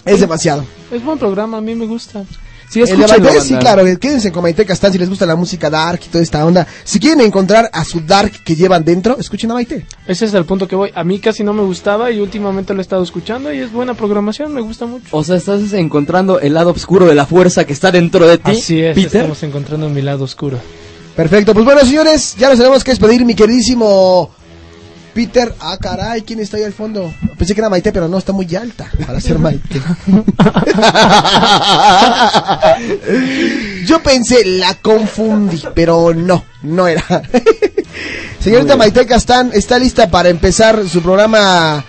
es 0.04 0.20
demasiado. 0.20 0.64
Es 0.92 1.04
buen 1.04 1.18
programa, 1.18 1.58
a 1.58 1.60
mí 1.60 1.74
me 1.74 1.86
gusta. 1.86 2.24
Sí, 2.68 2.80
El 2.80 2.98
de 2.98 3.06
Maite, 3.06 3.40
sí, 3.40 3.54
claro, 3.56 3.86
eh, 3.86 3.96
quédense 3.98 4.32
con 4.32 4.42
Maite 4.42 4.64
Castán 4.66 4.92
si 4.92 4.98
les 4.98 5.08
gusta 5.08 5.24
la 5.24 5.36
música 5.36 5.70
dark 5.70 6.00
y 6.04 6.08
toda 6.08 6.22
esta 6.22 6.44
onda. 6.44 6.66
Si 6.84 6.98
quieren 6.98 7.20
encontrar 7.20 7.70
a 7.72 7.84
su 7.84 8.00
dark 8.00 8.42
que 8.44 8.56
llevan 8.56 8.84
dentro, 8.84 9.16
escuchen 9.18 9.50
a 9.52 9.54
Maite. 9.54 9.86
Ese 10.06 10.24
es 10.24 10.34
el 10.34 10.44
punto 10.44 10.66
que 10.66 10.74
voy. 10.76 10.90
A 10.94 11.04
mí 11.04 11.18
casi 11.20 11.44
no 11.44 11.52
me 11.52 11.62
gustaba 11.62 12.10
y 12.10 12.20
últimamente 12.20 12.74
lo 12.74 12.80
he 12.80 12.82
estado 12.82 13.02
escuchando 13.02 13.52
y 13.52 13.58
es 13.58 13.72
buena 13.72 13.94
programación, 13.94 14.52
me 14.52 14.60
gusta 14.60 14.86
mucho. 14.86 15.06
O 15.10 15.22
sea, 15.22 15.36
estás 15.36 15.72
encontrando 15.72 16.40
el 16.40 16.54
lado 16.54 16.70
oscuro 16.70 17.06
de 17.06 17.14
la 17.14 17.26
fuerza 17.26 17.64
que 17.64 17.72
está 17.72 17.90
dentro 17.92 18.26
de 18.26 18.38
ti, 18.38 18.50
Así 18.50 18.80
es, 18.80 18.94
Peter. 18.94 19.16
estamos 19.16 19.42
encontrando 19.42 19.88
mi 19.88 20.02
lado 20.02 20.24
oscuro. 20.24 20.58
Perfecto, 21.14 21.54
pues 21.54 21.64
bueno, 21.64 21.80
señores, 21.82 22.36
ya 22.38 22.48
nos 22.50 22.58
tenemos 22.58 22.84
que 22.84 22.90
despedir, 22.90 23.24
mi 23.24 23.34
queridísimo 23.34 24.30
Peter. 25.16 25.54
Ah, 25.60 25.78
caray, 25.80 26.20
¿quién 26.20 26.40
está 26.40 26.58
ahí 26.58 26.64
al 26.64 26.74
fondo? 26.74 27.10
Pensé 27.38 27.54
que 27.54 27.62
era 27.62 27.70
Maite, 27.70 27.90
pero 27.90 28.06
no, 28.06 28.18
está 28.18 28.34
muy 28.34 28.54
alta 28.54 28.86
para 29.06 29.18
ser 29.18 29.38
Maite. 29.38 29.80
Yo 33.86 34.02
pensé, 34.02 34.44
la 34.44 34.74
confundí, 34.74 35.62
pero 35.74 36.12
no, 36.12 36.44
no 36.60 36.86
era. 36.86 37.02
Señorita. 38.40 38.76
Maite 38.76 39.06
Castán, 39.06 39.52
¿está 39.54 39.78
lista 39.78 40.10
para 40.10 40.28
empezar 40.28 40.86
su 40.86 41.00
programa 41.00 41.82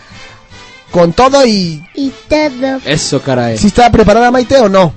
con 0.92 1.12
todo 1.12 1.46
y... 1.46 1.86
Y 1.96 2.14
todo. 2.30 2.80
Eso, 2.86 3.22
caray. 3.22 3.58
¿Si 3.58 3.68
está 3.68 3.92
preparada 3.92 4.32
Maite 4.32 4.58
o 4.58 4.70
no? 4.70 4.94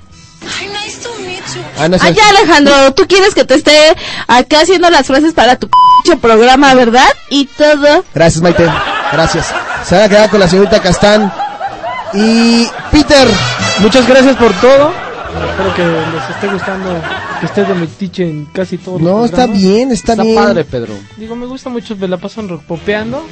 Ah, 1.77 1.89
no, 1.89 1.97
Ah, 1.99 2.11
ya, 2.11 2.29
Alejandro, 2.29 2.93
tú 2.93 3.05
quieres 3.07 3.35
que 3.35 3.43
te 3.43 3.55
esté 3.55 3.93
acá 4.27 4.61
haciendo 4.61 4.89
las 4.89 5.05
frases 5.05 5.33
para 5.33 5.57
tu 5.57 5.67
p 5.67 5.73
programa, 6.19 6.73
¿verdad? 6.73 7.07
Y 7.29 7.45
todo. 7.45 8.03
Gracias, 8.13 8.41
Maite. 8.41 8.67
Gracias. 9.11 9.47
Se 9.85 9.95
van 9.95 10.05
a 10.05 10.09
quedar 10.09 10.29
con 10.29 10.39
la 10.39 10.47
señorita 10.47 10.81
Castán. 10.81 11.31
Y 12.13 12.69
Peter. 12.91 13.27
Muchas 13.79 14.07
gracias 14.07 14.35
por 14.35 14.51
todo. 14.53 14.91
Espero 15.31 15.75
que 15.75 15.83
les 15.83 16.29
esté 16.29 16.47
gustando 16.47 16.89
que 17.39 17.45
estés 17.45 17.67
de 17.67 17.73
metiche 17.73 18.23
en 18.23 18.45
casi 18.53 18.77
todo. 18.77 18.99
No, 18.99 19.25
está 19.25 19.47
bien, 19.47 19.91
está, 19.91 20.15
bien. 20.15 20.65
Pedro. 20.69 20.93
Digo, 21.17 21.35
me 21.35 21.45
gusta 21.45 21.69
mucho, 21.69 21.95
me 21.95 22.07
la 22.07 22.17
paso 22.17 22.41
en 22.41 22.49
rock 22.49 22.63
popeando. 22.63 23.23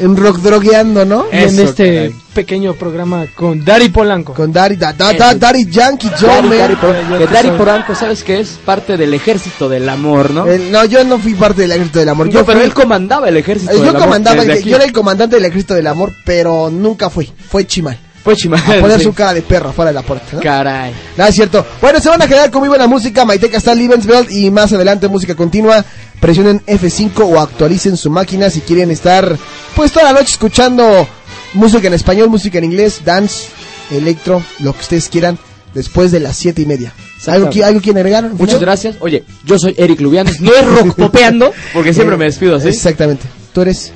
En 0.00 0.16
rock 0.16 0.38
drogueando, 0.38 1.04
¿no? 1.04 1.26
Y 1.30 1.36
en 1.36 1.58
este 1.60 2.14
pequeño 2.34 2.72
programa 2.74 3.26
con 3.36 3.62
Dari 3.64 3.90
Polanco. 3.90 4.32
Con 4.32 4.50
Dari, 4.50 4.76
da, 4.76 4.92
da, 4.94 5.12
da- 5.12 5.34
Daddy 5.34 5.66
Yankee 5.70 6.08
Joe, 6.18 6.28
Dari. 6.42 6.48
Dari 6.58 6.74
Polanco. 6.76 7.18
Que 7.18 7.26
Dari 7.26 7.50
Polanco, 7.50 7.94
¿sabes 7.94 8.24
qué 8.24 8.40
es? 8.40 8.58
Parte 8.64 8.96
del 8.96 9.12
ejército 9.12 9.68
del 9.68 9.86
amor, 9.88 10.30
¿no? 10.30 10.46
El- 10.46 10.72
no, 10.72 10.84
yo 10.86 11.04
no 11.04 11.18
fui 11.18 11.34
parte 11.34 11.62
del 11.62 11.72
ejército 11.72 11.98
del 11.98 12.08
amor. 12.08 12.26
No, 12.26 12.32
Yo 12.32 12.46
pero 12.46 12.58
fui- 12.60 12.66
él 12.66 12.74
comandaba 12.74 13.28
el 13.28 13.36
ejército 13.36 13.70
Eh, 13.70 13.74
del 13.74 13.84
yo 13.84 13.90
amor. 13.90 14.02
comandaba, 14.02 14.36
desde 14.36 14.52
el- 14.52 14.58
aquí. 14.60 14.70
yo 14.70 14.76
era 14.76 14.84
el 14.86 14.92
comandante 14.92 15.36
del 15.36 15.44
ejército 15.44 15.74
del 15.74 15.86
amor, 15.86 16.10
pero 16.24 16.70
nunca 16.70 17.10
fui. 17.10 17.30
Fue 17.50 17.66
Chimal. 17.66 17.98
Fue 18.22 18.36
Chimal. 18.36 18.60
A 18.60 18.80
poner 18.80 18.98
sí. 18.98 19.04
su 19.04 19.12
cara 19.12 19.34
de 19.34 19.42
perro 19.42 19.72
fuera 19.72 19.90
de 19.90 19.94
la 19.94 20.02
puerta. 20.02 20.26
¿no? 20.32 20.40
Caray. 20.40 20.92
Nada, 21.16 21.28
es 21.30 21.34
cierto. 21.34 21.66
Bueno, 21.80 21.98
se 22.00 22.08
van 22.08 22.22
a 22.22 22.28
quedar 22.28 22.50
con 22.50 22.60
muy 22.60 22.68
buena 22.68 22.86
música. 22.86 23.24
Maite 23.24 23.50
Castal, 23.50 23.78
Liebensfeld 23.78 24.30
y 24.30 24.50
más 24.50 24.72
adelante 24.72 25.08
música 25.08 25.34
continua. 25.34 25.84
Presionen 26.20 26.62
F5 26.66 27.12
o 27.24 27.40
actualicen 27.40 27.96
su 27.96 28.08
máquina 28.10 28.48
si 28.48 28.60
quieren 28.60 28.90
estar 28.92 29.36
pues 29.74 29.90
toda 29.90 30.04
la 30.06 30.12
noche 30.12 30.32
escuchando 30.32 31.06
música 31.54 31.88
en 31.88 31.94
español, 31.94 32.28
música 32.28 32.58
en 32.58 32.64
inglés, 32.64 33.00
dance, 33.04 33.48
electro, 33.90 34.40
lo 34.60 34.72
que 34.72 34.80
ustedes 34.80 35.08
quieran 35.08 35.36
después 35.74 36.12
de 36.12 36.20
las 36.20 36.36
siete 36.36 36.62
y 36.62 36.66
media. 36.66 36.92
¿Algo, 37.26 37.50
qui- 37.50 37.62
algo 37.64 37.80
quieren 37.80 37.98
agregar? 37.98 38.30
Muchas 38.32 38.60
gracias. 38.60 38.96
Oye, 39.00 39.24
yo 39.44 39.58
soy 39.58 39.74
Eric 39.78 40.00
Lubianes. 40.00 40.40
No 40.40 40.52
es 40.54 40.64
rock 40.64 40.94
popeando, 40.94 41.52
porque 41.72 41.92
siempre 41.94 42.16
me 42.16 42.26
despido 42.26 42.56
así. 42.56 42.68
Exactamente. 42.68 43.24
Tú 43.52 43.62
eres. 43.62 43.92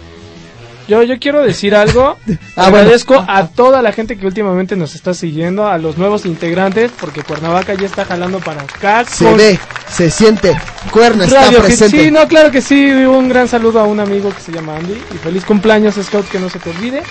Yo, 0.88 1.02
yo 1.02 1.18
quiero 1.18 1.42
decir 1.42 1.74
algo. 1.74 2.16
Ah, 2.28 2.36
bueno. 2.70 2.78
Agradezco 2.78 3.24
a 3.26 3.48
toda 3.48 3.82
la 3.82 3.92
gente 3.92 4.16
que 4.16 4.26
últimamente 4.26 4.76
nos 4.76 4.94
está 4.94 5.14
siguiendo, 5.14 5.66
a 5.66 5.78
los 5.78 5.98
nuevos 5.98 6.26
integrantes, 6.26 6.90
porque 6.98 7.22
Cuernavaca 7.22 7.74
ya 7.74 7.86
está 7.86 8.04
jalando 8.04 8.38
para 8.40 8.62
acá. 8.62 9.04
Se 9.04 9.24
con 9.24 9.36
ve, 9.36 9.58
se 9.90 10.10
siente. 10.10 10.56
Cuerna 10.90 11.24
está 11.24 11.50
presente. 11.50 12.04
Sí, 12.04 12.10
no, 12.10 12.26
claro 12.28 12.50
que 12.50 12.62
sí. 12.62 12.90
Un 12.90 13.28
gran 13.28 13.48
saludo 13.48 13.80
a 13.80 13.84
un 13.84 14.00
amigo 14.00 14.32
que 14.32 14.40
se 14.40 14.52
llama 14.52 14.76
Andy. 14.76 14.94
Y 15.14 15.18
feliz 15.18 15.44
cumpleaños, 15.44 15.96
Scout, 16.02 16.28
que 16.28 16.38
no 16.38 16.48
se 16.48 16.58
te 16.58 16.70
olvide. 16.70 17.02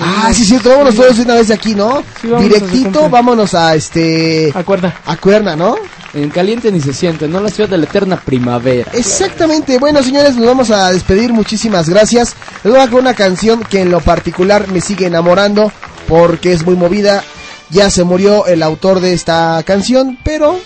Ah, 0.00 0.30
sí, 0.32 0.44
sí, 0.44 0.58
vámonos 0.64 0.94
todos 0.94 1.18
una 1.18 1.34
vez 1.34 1.50
aquí, 1.50 1.74
¿no? 1.74 2.02
Sí, 2.20 2.28
vámonos 2.28 2.70
Directito, 2.70 3.08
vámonos 3.08 3.54
a 3.54 3.74
este. 3.74 4.52
A 4.54 4.62
Cuerna. 4.62 4.94
A 5.06 5.16
Cuerna, 5.16 5.56
¿no? 5.56 5.76
En 6.14 6.30
caliente 6.30 6.70
ni 6.70 6.80
se 6.80 6.92
siente, 6.92 7.26
¿no? 7.26 7.40
La 7.40 7.48
ciudad 7.48 7.68
de 7.68 7.76
la 7.76 7.84
eterna 7.84 8.20
primavera. 8.24 8.90
Exactamente. 8.92 9.78
Bueno, 9.78 10.00
señores, 10.02 10.36
nos 10.36 10.46
vamos 10.46 10.70
a 10.70 10.92
despedir. 10.92 11.32
Muchísimas 11.32 11.88
gracias. 11.88 12.36
Les 12.62 12.72
voy 12.72 12.80
a 12.80 12.88
con 12.88 13.00
una 13.00 13.14
canción 13.14 13.64
que 13.64 13.80
en 13.80 13.90
lo 13.90 14.00
particular 14.00 14.68
me 14.68 14.80
sigue 14.80 15.06
enamorando 15.06 15.72
porque 16.08 16.52
es 16.52 16.64
muy 16.64 16.76
movida. 16.76 17.24
Ya 17.70 17.90
se 17.90 18.04
murió 18.04 18.46
el 18.46 18.62
autor 18.62 19.00
de 19.00 19.12
esta 19.12 19.60
canción, 19.64 20.16
pero 20.22 20.56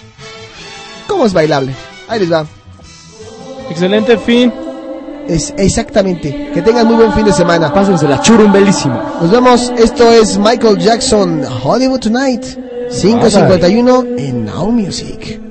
¿cómo 1.07 1.25
es 1.25 1.33
bailable? 1.33 1.75
Ahí 2.09 2.21
les 2.21 2.31
va. 2.31 2.45
Excelente 3.71 4.19
fin. 4.19 4.53
Es 5.29 5.55
exactamente. 5.57 6.51
Que 6.53 6.63
tengan 6.63 6.87
muy 6.87 6.97
buen 6.97 7.13
fin 7.13 7.25
de 7.25 7.33
semana. 7.33 7.73
Pásense 7.73 8.07
la 8.07 8.21
churumbelísima. 8.21 9.19
Nos 9.21 9.31
vemos. 9.31 9.73
Esto 9.79 10.11
es 10.13 10.39
Michael 10.39 10.79
Jackson, 10.79 11.43
Hollywood 11.63 12.01
Tonight, 12.01 12.45
551 12.91 14.05
en 14.17 14.45
Now 14.45 14.71
Music. 14.71 15.48